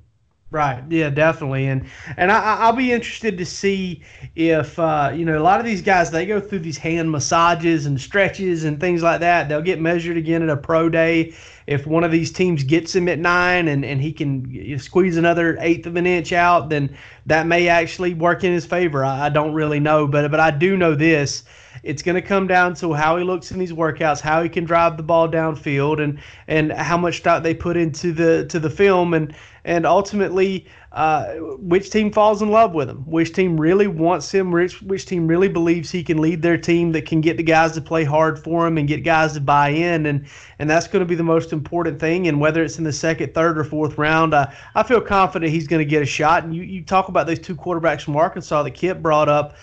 Right. 0.51 0.84
Yeah, 0.89 1.09
definitely. 1.09 1.68
And 1.68 1.86
and 2.16 2.32
I, 2.32 2.70
will 2.70 2.78
be 2.78 2.91
interested 2.91 3.38
to 3.39 3.45
see 3.45 4.03
if 4.36 4.78
uh, 4.78 5.11
you 5.13 5.26
know 5.26 5.38
a 5.38 5.43
lot 5.43 5.59
of 5.59 5.66
these 5.66 5.82
guys 5.82 6.11
they 6.11 6.26
go 6.26 6.39
through 6.39 6.59
these 6.59 6.78
hand 6.78 7.11
massages 7.11 7.86
and 7.86 7.99
stretches 7.99 8.63
and 8.63 8.80
things 8.80 9.01
like 9.03 9.20
that. 9.22 9.49
They'll 9.49 9.61
get 9.61 9.82
measured 9.82 10.18
again 10.18 10.43
at 10.43 10.49
a 10.49 10.55
pro 10.55 10.88
day. 10.88 11.34
If 11.68 11.88
one 11.88 12.03
of 12.03 12.11
these 12.11 12.32
teams 12.32 12.63
gets 12.63 12.95
him 12.95 13.09
at 13.09 13.18
nine 13.18 13.68
and, 13.68 13.84
and 13.84 13.99
he 13.99 14.13
can 14.13 14.78
squeeze 14.78 15.18
another 15.18 15.57
eighth 15.59 15.88
of 15.88 15.95
an 15.95 16.05
inch 16.05 16.32
out, 16.32 16.70
then 16.70 16.95
that 17.26 17.47
may 17.47 17.68
actually 17.68 18.13
work 18.13 18.43
in 18.43 18.53
his 18.53 18.66
favor. 18.66 19.03
I, 19.03 19.26
I 19.26 19.30
don't 19.30 19.53
really 19.53 19.80
know, 19.80 20.07
but 20.07 20.30
but 20.30 20.39
I 20.39 20.51
do 20.51 20.78
know 20.78 20.93
this 20.93 21.43
it's 21.86 22.01
going 22.01 22.15
to 22.15 22.21
come 22.21 22.47
down 22.47 22.73
to 22.73 22.93
how 22.93 23.15
he 23.15 23.23
looks 23.23 23.51
in 23.51 23.59
these 23.59 23.71
workouts, 23.71 24.19
how 24.19 24.41
he 24.41 24.49
can 24.49 24.65
drive 24.65 24.97
the 24.97 25.03
ball 25.03 25.29
downfield, 25.29 26.03
and 26.03 26.19
and 26.47 26.71
how 26.71 26.97
much 26.97 27.21
thought 27.21 27.43
they 27.43 27.53
put 27.53 27.77
into 27.77 28.11
the 28.11 28.45
to 28.47 28.59
the 28.59 28.69
film, 28.69 29.13
and 29.13 29.33
and 29.63 29.86
ultimately 29.86 30.65
uh, 30.91 31.33
which 31.59 31.89
team 31.91 32.11
falls 32.11 32.41
in 32.41 32.49
love 32.49 32.73
with 32.73 32.89
him, 32.89 33.03
which 33.05 33.33
team 33.33 33.59
really 33.59 33.86
wants 33.86 34.33
him, 34.33 34.49
which 34.49 34.81
which 34.81 35.05
team 35.05 35.27
really 35.27 35.47
believes 35.47 35.91
he 35.91 36.03
can 36.03 36.17
lead 36.17 36.41
their 36.41 36.57
team, 36.57 36.91
that 36.93 37.05
can 37.05 37.21
get 37.21 37.38
the 37.38 37.43
guys 37.43 37.73
to 37.73 37.81
play 37.81 38.03
hard 38.03 38.39
for 38.39 38.65
him 38.65 38.77
and 38.79 38.88
get 38.88 39.03
guys 39.03 39.33
to 39.33 39.41
buy 39.41 39.69
in, 39.69 40.07
and 40.07 40.25
and 40.57 40.67
that's 40.67 40.88
going 40.88 41.01
to 41.01 41.07
be 41.07 41.15
the 41.15 41.23
most 41.23 41.53
important 41.53 41.99
thing. 41.99 42.27
And 42.27 42.39
whether 42.39 42.63
it's 42.63 42.79
in 42.79 42.83
the 42.83 42.93
second, 42.93 43.36
third, 43.36 43.59
or 43.59 43.63
fourth 43.63 43.97
round, 43.97 44.33
uh, 44.33 44.47
I 44.73 44.81
feel 44.81 45.01
confident 45.01 45.51
he's 45.51 45.67
going 45.67 45.86
to 45.86 45.89
get 45.89 46.01
a 46.01 46.05
shot. 46.07 46.43
And 46.43 46.55
you 46.55 46.63
you 46.63 46.83
talk 46.83 47.09
about 47.09 47.27
those 47.27 47.39
two 47.39 47.55
quarterbacks 47.55 48.01
from 48.01 48.15
Arkansas 48.15 48.63
that 48.63 48.71
Kip 48.71 49.03
brought 49.03 49.29
up. 49.29 49.55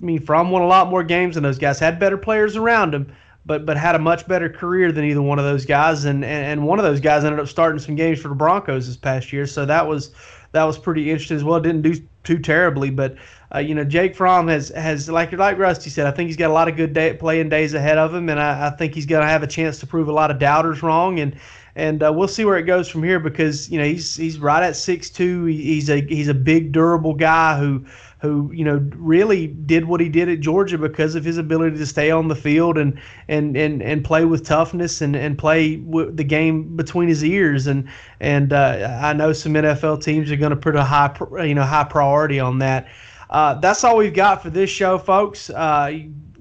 I 0.00 0.04
mean, 0.04 0.20
Fromm 0.20 0.50
won 0.50 0.62
a 0.62 0.66
lot 0.66 0.88
more 0.88 1.02
games 1.02 1.34
than 1.34 1.42
those 1.42 1.58
guys. 1.58 1.78
Had 1.78 1.98
better 1.98 2.16
players 2.16 2.56
around 2.56 2.94
him, 2.94 3.12
but 3.46 3.66
but 3.66 3.76
had 3.76 3.94
a 3.94 3.98
much 3.98 4.26
better 4.26 4.48
career 4.48 4.92
than 4.92 5.04
either 5.04 5.22
one 5.22 5.38
of 5.38 5.44
those 5.44 5.66
guys. 5.66 6.04
And, 6.04 6.24
and 6.24 6.46
and 6.46 6.66
one 6.66 6.78
of 6.78 6.84
those 6.84 7.00
guys 7.00 7.24
ended 7.24 7.40
up 7.40 7.48
starting 7.48 7.78
some 7.78 7.96
games 7.96 8.20
for 8.20 8.28
the 8.28 8.34
Broncos 8.34 8.86
this 8.86 8.96
past 8.96 9.32
year. 9.32 9.46
So 9.46 9.66
that 9.66 9.86
was 9.86 10.12
that 10.52 10.64
was 10.64 10.78
pretty 10.78 11.10
interesting 11.10 11.36
as 11.36 11.44
well. 11.44 11.60
Didn't 11.60 11.82
do 11.82 11.94
too 12.24 12.38
terribly, 12.38 12.90
but 12.90 13.16
uh, 13.54 13.58
you 13.58 13.74
know 13.74 13.84
Jake 13.84 14.14
Fromm 14.14 14.48
has 14.48 14.68
has 14.70 15.08
like 15.08 15.32
like 15.32 15.58
Rusty 15.58 15.90
said, 15.90 16.06
I 16.06 16.10
think 16.10 16.28
he's 16.28 16.36
got 16.36 16.50
a 16.50 16.54
lot 16.54 16.68
of 16.68 16.76
good 16.76 16.92
day, 16.92 17.14
playing 17.14 17.48
days 17.48 17.74
ahead 17.74 17.98
of 17.98 18.14
him, 18.14 18.28
and 18.28 18.40
I, 18.40 18.68
I 18.68 18.70
think 18.70 18.94
he's 18.94 19.06
going 19.06 19.22
to 19.22 19.28
have 19.28 19.42
a 19.42 19.46
chance 19.46 19.78
to 19.80 19.86
prove 19.86 20.08
a 20.08 20.12
lot 20.12 20.30
of 20.30 20.38
doubters 20.38 20.82
wrong. 20.82 21.20
And 21.20 21.36
and 21.76 22.02
uh, 22.02 22.12
we'll 22.12 22.28
see 22.28 22.44
where 22.44 22.58
it 22.58 22.64
goes 22.64 22.88
from 22.88 23.02
here 23.02 23.20
because 23.20 23.70
you 23.70 23.78
know 23.78 23.84
he's 23.84 24.16
he's 24.16 24.38
right 24.38 24.62
at 24.62 24.76
six 24.76 25.08
two. 25.08 25.44
He's 25.44 25.88
a 25.88 26.00
he's 26.00 26.28
a 26.28 26.34
big 26.34 26.72
durable 26.72 27.14
guy 27.14 27.58
who 27.58 27.84
who 28.20 28.52
you 28.52 28.64
know 28.64 28.76
really 28.96 29.46
did 29.46 29.86
what 29.86 30.00
he 30.00 30.08
did 30.08 30.28
at 30.28 30.40
Georgia 30.40 30.76
because 30.76 31.14
of 31.14 31.24
his 31.24 31.38
ability 31.38 31.76
to 31.78 31.86
stay 31.86 32.10
on 32.10 32.28
the 32.28 32.36
field 32.36 32.76
and 32.76 33.00
and 33.28 33.56
and, 33.56 33.82
and 33.82 34.04
play 34.04 34.24
with 34.24 34.44
toughness 34.44 35.00
and 35.00 35.16
and 35.16 35.38
play 35.38 35.76
w- 35.76 36.10
the 36.10 36.24
game 36.24 36.76
between 36.76 37.08
his 37.08 37.24
ears 37.24 37.66
and 37.66 37.88
and 38.20 38.52
uh, 38.52 38.98
I 39.02 39.12
know 39.14 39.32
some 39.32 39.54
NFL 39.54 40.02
teams 40.02 40.30
are 40.30 40.36
going 40.36 40.50
to 40.50 40.56
put 40.56 40.76
a 40.76 40.84
high 40.84 41.14
you 41.44 41.54
know 41.54 41.64
high 41.64 41.84
priority 41.84 42.38
on 42.38 42.58
that. 42.58 42.88
Uh, 43.30 43.54
that's 43.54 43.84
all 43.84 43.96
we've 43.96 44.12
got 44.12 44.42
for 44.42 44.50
this 44.50 44.68
show, 44.68 44.98
folks. 44.98 45.50
Uh, 45.50 45.90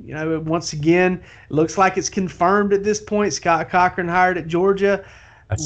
you 0.03 0.15
know, 0.15 0.39
once 0.39 0.73
again, 0.73 1.21
it 1.49 1.53
looks 1.53 1.77
like 1.77 1.97
it's 1.97 2.09
confirmed 2.09 2.73
at 2.73 2.83
this 2.83 2.99
point. 2.99 3.31
Scott 3.31 3.69
Cochran 3.69 4.07
hired 4.07 4.37
at 4.37 4.47
Georgia. 4.47 5.05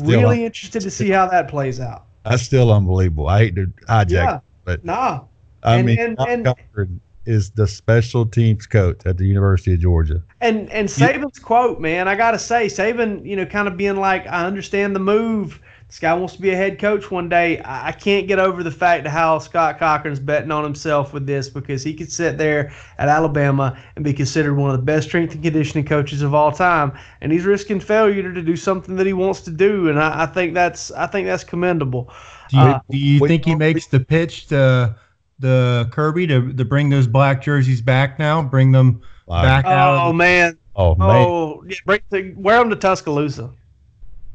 Really 0.03 0.39
un- 0.39 0.45
interested 0.45 0.81
to 0.81 0.91
see 0.91 1.09
how 1.09 1.27
that 1.27 1.47
plays 1.47 1.79
out. 1.79 2.05
That's 2.25 2.43
still 2.43 2.71
unbelievable. 2.71 3.27
I 3.27 3.39
hate 3.39 3.55
to 3.55 3.67
hijack, 3.87 4.11
yeah. 4.11 4.39
but 4.63 4.83
nah, 4.85 5.21
I 5.63 5.77
and, 5.77 5.85
mean, 5.85 5.99
and, 5.99 6.17
and, 6.19 6.45
Cochran 6.45 7.01
is 7.25 7.51
the 7.51 7.67
special 7.67 8.25
teams 8.25 8.67
coach 8.67 8.99
at 9.05 9.17
the 9.17 9.25
University 9.25 9.73
of 9.73 9.79
Georgia. 9.79 10.21
And 10.41 10.69
and 10.71 10.87
Saban's 10.87 11.39
yeah. 11.39 11.43
quote, 11.43 11.79
man, 11.79 12.07
I 12.07 12.15
gotta 12.15 12.39
say, 12.39 12.67
Saban, 12.67 13.25
you 13.25 13.35
know, 13.35 13.45
kind 13.45 13.67
of 13.67 13.77
being 13.77 13.97
like, 13.97 14.27
I 14.27 14.45
understand 14.45 14.95
the 14.95 14.99
move. 14.99 15.61
This 15.87 15.99
guy 15.99 16.13
wants 16.15 16.33
to 16.33 16.41
be 16.41 16.49
a 16.49 16.55
head 16.55 16.79
coach 16.79 17.11
one 17.11 17.29
day. 17.29 17.59
I, 17.59 17.89
I 17.89 17.91
can't 17.91 18.27
get 18.27 18.39
over 18.39 18.63
the 18.63 18.71
fact 18.71 19.05
of 19.05 19.11
how 19.11 19.37
Scott 19.37 19.77
Cochran's 19.77 20.19
betting 20.19 20.51
on 20.51 20.63
himself 20.63 21.13
with 21.13 21.27
this 21.27 21.49
because 21.49 21.83
he 21.83 21.93
could 21.93 22.11
sit 22.11 22.39
there 22.39 22.73
at 22.97 23.09
Alabama 23.09 23.77
and 23.95 24.03
be 24.03 24.11
considered 24.11 24.55
one 24.55 24.71
of 24.71 24.77
the 24.77 24.83
best 24.83 25.07
strength 25.07 25.35
and 25.35 25.43
conditioning 25.43 25.85
coaches 25.85 26.23
of 26.23 26.33
all 26.33 26.51
time, 26.51 26.91
and 27.21 27.31
he's 27.31 27.45
risking 27.45 27.79
failure 27.79 28.33
to 28.33 28.41
do 28.41 28.55
something 28.55 28.95
that 28.95 29.05
he 29.05 29.13
wants 29.13 29.41
to 29.41 29.51
do. 29.51 29.87
And 29.87 29.99
I, 29.99 30.23
I 30.23 30.25
think 30.25 30.55
that's 30.55 30.91
I 30.91 31.05
think 31.05 31.27
that's 31.27 31.43
commendable. 31.43 32.11
Do 32.49 32.57
you, 32.57 32.63
uh, 32.63 32.79
do 32.89 32.97
you 32.97 33.19
think 33.27 33.45
he 33.45 33.55
makes 33.55 33.85
the 33.87 33.99
pitch 33.99 34.47
to? 34.47 34.95
The 35.43 35.89
Kirby 35.91 36.25
to, 36.27 36.53
to 36.53 36.65
bring 36.65 36.89
those 36.89 37.05
black 37.05 37.41
jerseys 37.43 37.81
back 37.81 38.17
now, 38.17 38.41
bring 38.41 38.71
them 38.71 39.01
back 39.27 39.65
oh, 39.65 39.69
out. 39.69 40.05
Oh, 40.05 40.09
oh 40.09 40.13
man. 40.13 40.57
Oh 40.75 40.95
man. 40.95 41.09
Oh, 41.09 41.63
yeah, 41.67 41.75
bring 41.85 41.99
the, 42.09 42.33
wear 42.37 42.57
them 42.57 42.69
to 42.69 42.75
Tuscaloosa. 42.75 43.51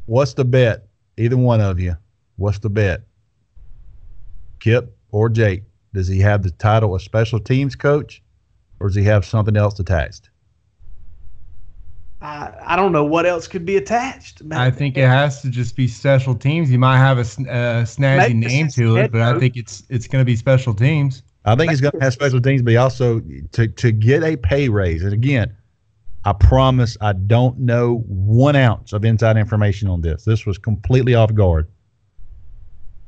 What's 0.07 0.35
the 0.35 0.45
bet? 0.45 0.87
Either 1.17 1.37
one 1.37 1.61
of 1.61 1.81
you. 1.81 1.97
What's 2.37 2.59
the 2.59 2.71
bet? 2.71 3.03
Kip 4.61 4.97
or 5.11 5.29
Jake? 5.29 5.65
Does 5.95 6.07
he 6.07 6.21
have 6.21 6.43
the 6.43 6.51
title 6.53 6.95
of 6.95 7.03
special 7.03 7.41
teams 7.41 7.75
coach, 7.75 8.23
or 8.79 8.89
does 8.89 8.97
he 8.97 9.05
have 9.05 9.25
something 9.25 9.57
else 9.57 9.81
attached? 9.81 10.29
I, 12.21 12.53
I 12.66 12.77
don't 12.77 12.91
know 12.91 13.05
what 13.05 13.27
else 13.27 13.47
could 13.47 13.64
be 13.64 13.77
attached. 13.77 14.43
I 14.51 14.71
think 14.71 14.97
it 14.97 15.07
has 15.07 15.41
to 15.43 15.51
just 15.51 15.77
be 15.77 15.87
special 15.87 16.35
teams. 16.35 16.71
You 16.71 16.79
might 16.79 16.99
have 16.99 17.19
a, 17.19 17.21
a 17.21 17.23
uh, 17.23 17.85
snazzy 17.85 18.35
name 18.35 18.69
to 18.71 18.97
it, 18.97 19.12
but 19.12 19.21
I 19.21 19.39
think 19.39 19.57
it's 19.57 19.85
it's 19.89 20.09
going 20.09 20.21
to 20.21 20.27
be 20.27 20.35
special 20.35 20.75
teams. 20.75 21.23
I 21.45 21.55
think 21.55 21.71
he's 21.71 21.81
going 21.81 21.93
to 21.93 22.01
have 22.01 22.12
special 22.12 22.41
teams, 22.41 22.62
but 22.62 22.71
he 22.71 22.77
also 22.77 23.21
to 23.53 23.69
to 23.69 23.93
get 23.93 24.25
a 24.25 24.37
pay 24.37 24.69
raise. 24.69 25.05
And 25.05 25.12
again, 25.12 25.57
I 26.25 26.33
promise 26.33 26.97
I 27.01 27.12
don't 27.12 27.61
know 27.61 27.99
one 28.09 28.57
ounce 28.57 28.93
of 28.93 29.05
inside 29.05 29.37
information 29.37 29.89
on 29.89 30.01
this. 30.01 30.25
This 30.25 30.45
was 30.45 30.59
completely 30.59 31.14
off 31.14 31.33
guard. 31.33 31.69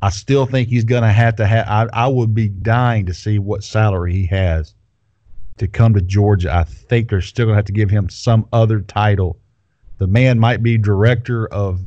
I 0.03 0.11
still 0.11 0.47
think 0.47 0.69
he's 0.69 0.85
going 0.85 1.03
to 1.03 1.13
have 1.13 1.35
to 1.37 1.47
have. 1.47 1.67
I, 1.69 2.05
I 2.05 2.07
would 2.07 2.33
be 2.33 2.49
dying 2.49 3.07
to 3.07 3.15
see 3.15 3.41
what 3.41 3.65
salary 3.65 4.13
he 4.13 4.27
has 4.27 4.75
to 5.61 5.69
come 5.69 5.93
to 5.93 6.01
Georgia, 6.01 6.53
I 6.53 6.65
think 6.65 7.11
they're 7.11 7.21
still 7.21 7.45
going 7.45 7.53
to 7.53 7.59
have 7.59 7.67
to 7.67 7.73
give 7.73 7.91
him 7.91 8.09
some 8.09 8.47
other 8.51 8.81
title. 8.81 9.39
The 9.99 10.07
man 10.07 10.39
might 10.39 10.63
be 10.63 10.79
director 10.79 11.47
of 11.49 11.83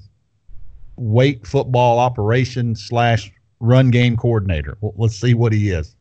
weight 0.96 1.48
football 1.48 1.98
operation 1.98 2.76
slash 2.76 3.32
run 3.60 3.90
game 3.90 4.16
coordinator. 4.16 4.78
Well, 4.80 4.94
let's 4.96 5.20
see 5.20 5.34
what 5.34 5.54
he 5.54 5.72
is. 5.72 5.96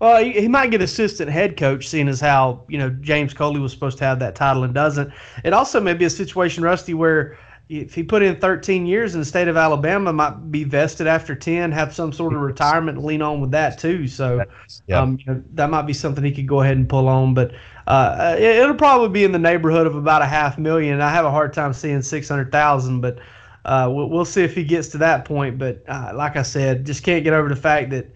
Well, 0.00 0.22
he, 0.24 0.32
he, 0.32 0.48
might 0.48 0.72
get 0.72 0.82
assistant 0.82 1.30
head 1.30 1.56
coach, 1.56 1.88
seeing 1.88 2.08
as 2.08 2.20
how 2.20 2.64
you 2.68 2.78
know 2.78 2.90
James 2.90 3.32
Coley 3.32 3.60
was 3.60 3.72
supposed 3.72 3.96
to 3.98 4.04
have 4.04 4.18
that 4.18 4.34
title 4.34 4.64
and 4.64 4.74
doesn't. 4.74 5.10
It 5.44 5.52
also 5.52 5.80
may 5.80 5.94
be 5.94 6.04
a 6.04 6.10
situation, 6.10 6.64
Rusty, 6.64 6.94
where 6.94 7.38
if 7.68 7.94
he 7.94 8.02
put 8.02 8.22
in 8.22 8.36
13 8.36 8.86
years 8.86 9.14
in 9.14 9.20
the 9.20 9.26
state 9.26 9.48
of 9.48 9.56
Alabama, 9.56 10.12
might 10.12 10.52
be 10.52 10.62
vested 10.62 11.08
after 11.08 11.34
10, 11.34 11.72
have 11.72 11.92
some 11.92 12.12
sort 12.12 12.32
of 12.32 12.40
retirement, 12.40 13.04
lean 13.04 13.22
on 13.22 13.40
with 13.40 13.50
that 13.50 13.78
too. 13.78 14.06
So, 14.06 14.44
yeah. 14.86 15.00
um, 15.00 15.18
you 15.18 15.32
know, 15.32 15.42
that 15.54 15.68
might 15.68 15.82
be 15.82 15.92
something 15.92 16.22
he 16.22 16.30
could 16.30 16.46
go 16.46 16.60
ahead 16.60 16.76
and 16.76 16.88
pull 16.88 17.08
on. 17.08 17.34
But 17.34 17.52
uh, 17.88 18.36
it, 18.38 18.64
will 18.64 18.74
probably 18.74 19.08
be 19.08 19.24
in 19.24 19.32
the 19.32 19.38
neighborhood 19.38 19.86
of 19.86 19.96
about 19.96 20.22
a 20.22 20.26
half 20.26 20.58
million. 20.58 21.00
I 21.00 21.10
have 21.10 21.24
a 21.24 21.30
hard 21.30 21.52
time 21.52 21.72
seeing 21.72 22.02
600,000, 22.02 23.00
but 23.00 23.18
uh, 23.64 23.90
we'll, 23.92 24.10
we'll, 24.10 24.24
see 24.24 24.44
if 24.44 24.54
he 24.54 24.62
gets 24.62 24.86
to 24.88 24.98
that 24.98 25.24
point. 25.24 25.58
But 25.58 25.82
uh, 25.88 26.12
like 26.14 26.36
I 26.36 26.42
said, 26.42 26.86
just 26.86 27.02
can't 27.02 27.24
get 27.24 27.32
over 27.32 27.48
the 27.48 27.56
fact 27.56 27.90
that 27.90 28.06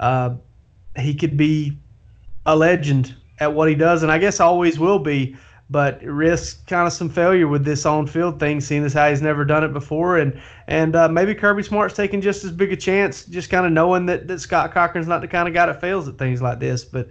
uh, 0.00 0.36
he 0.96 1.14
could 1.14 1.36
be 1.36 1.76
a 2.46 2.56
legend 2.56 3.14
at 3.38 3.52
what 3.52 3.68
he 3.68 3.74
does, 3.74 4.02
and 4.02 4.10
I 4.10 4.16
guess 4.16 4.40
always 4.40 4.78
will 4.78 4.98
be. 4.98 5.36
But 5.74 6.00
risks 6.04 6.62
kind 6.68 6.86
of 6.86 6.92
some 6.92 7.08
failure 7.08 7.48
with 7.48 7.64
this 7.64 7.84
on-field 7.84 8.38
thing, 8.38 8.60
seeing 8.60 8.84
as 8.84 8.92
how 8.92 9.10
he's 9.10 9.20
never 9.20 9.44
done 9.44 9.64
it 9.64 9.72
before, 9.72 10.18
and 10.18 10.40
and 10.68 10.94
uh, 10.94 11.08
maybe 11.08 11.34
Kirby 11.34 11.64
Smart's 11.64 11.96
taking 11.96 12.20
just 12.20 12.44
as 12.44 12.52
big 12.52 12.72
a 12.72 12.76
chance, 12.76 13.24
just 13.24 13.50
kind 13.50 13.66
of 13.66 13.72
knowing 13.72 14.06
that, 14.06 14.28
that 14.28 14.38
Scott 14.38 14.72
Cochran's 14.72 15.08
not 15.08 15.20
the 15.20 15.26
kind 15.26 15.48
of 15.48 15.52
guy 15.52 15.66
that 15.66 15.80
fails 15.80 16.06
at 16.06 16.16
things 16.16 16.40
like 16.40 16.60
this. 16.60 16.84
But 16.84 17.08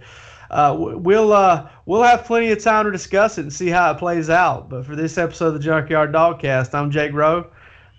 uh, 0.50 0.74
we'll 0.78 1.34
uh, 1.34 1.68
we'll 1.84 2.04
have 2.04 2.24
plenty 2.24 2.50
of 2.52 2.64
time 2.64 2.86
to 2.86 2.90
discuss 2.90 3.36
it 3.36 3.42
and 3.42 3.52
see 3.52 3.68
how 3.68 3.90
it 3.90 3.98
plays 3.98 4.30
out. 4.30 4.70
But 4.70 4.86
for 4.86 4.96
this 4.96 5.18
episode 5.18 5.48
of 5.48 5.52
the 5.52 5.60
Junkyard 5.60 6.10
Dogcast, 6.10 6.72
I'm 6.72 6.90
Jake 6.90 7.12
Rowe. 7.12 7.46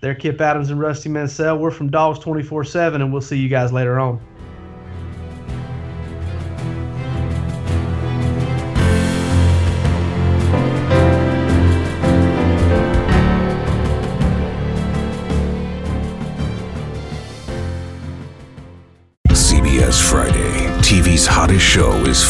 They're 0.00 0.16
Kip 0.16 0.40
Adams 0.40 0.70
and 0.70 0.80
Rusty 0.80 1.10
Mansell. 1.10 1.58
We're 1.58 1.70
from 1.70 1.92
Dawgs 1.92 2.18
24 2.18 2.64
7, 2.64 3.00
and 3.00 3.12
we'll 3.12 3.22
see 3.22 3.38
you 3.38 3.48
guys 3.48 3.72
later 3.72 4.00
on. 4.00 4.20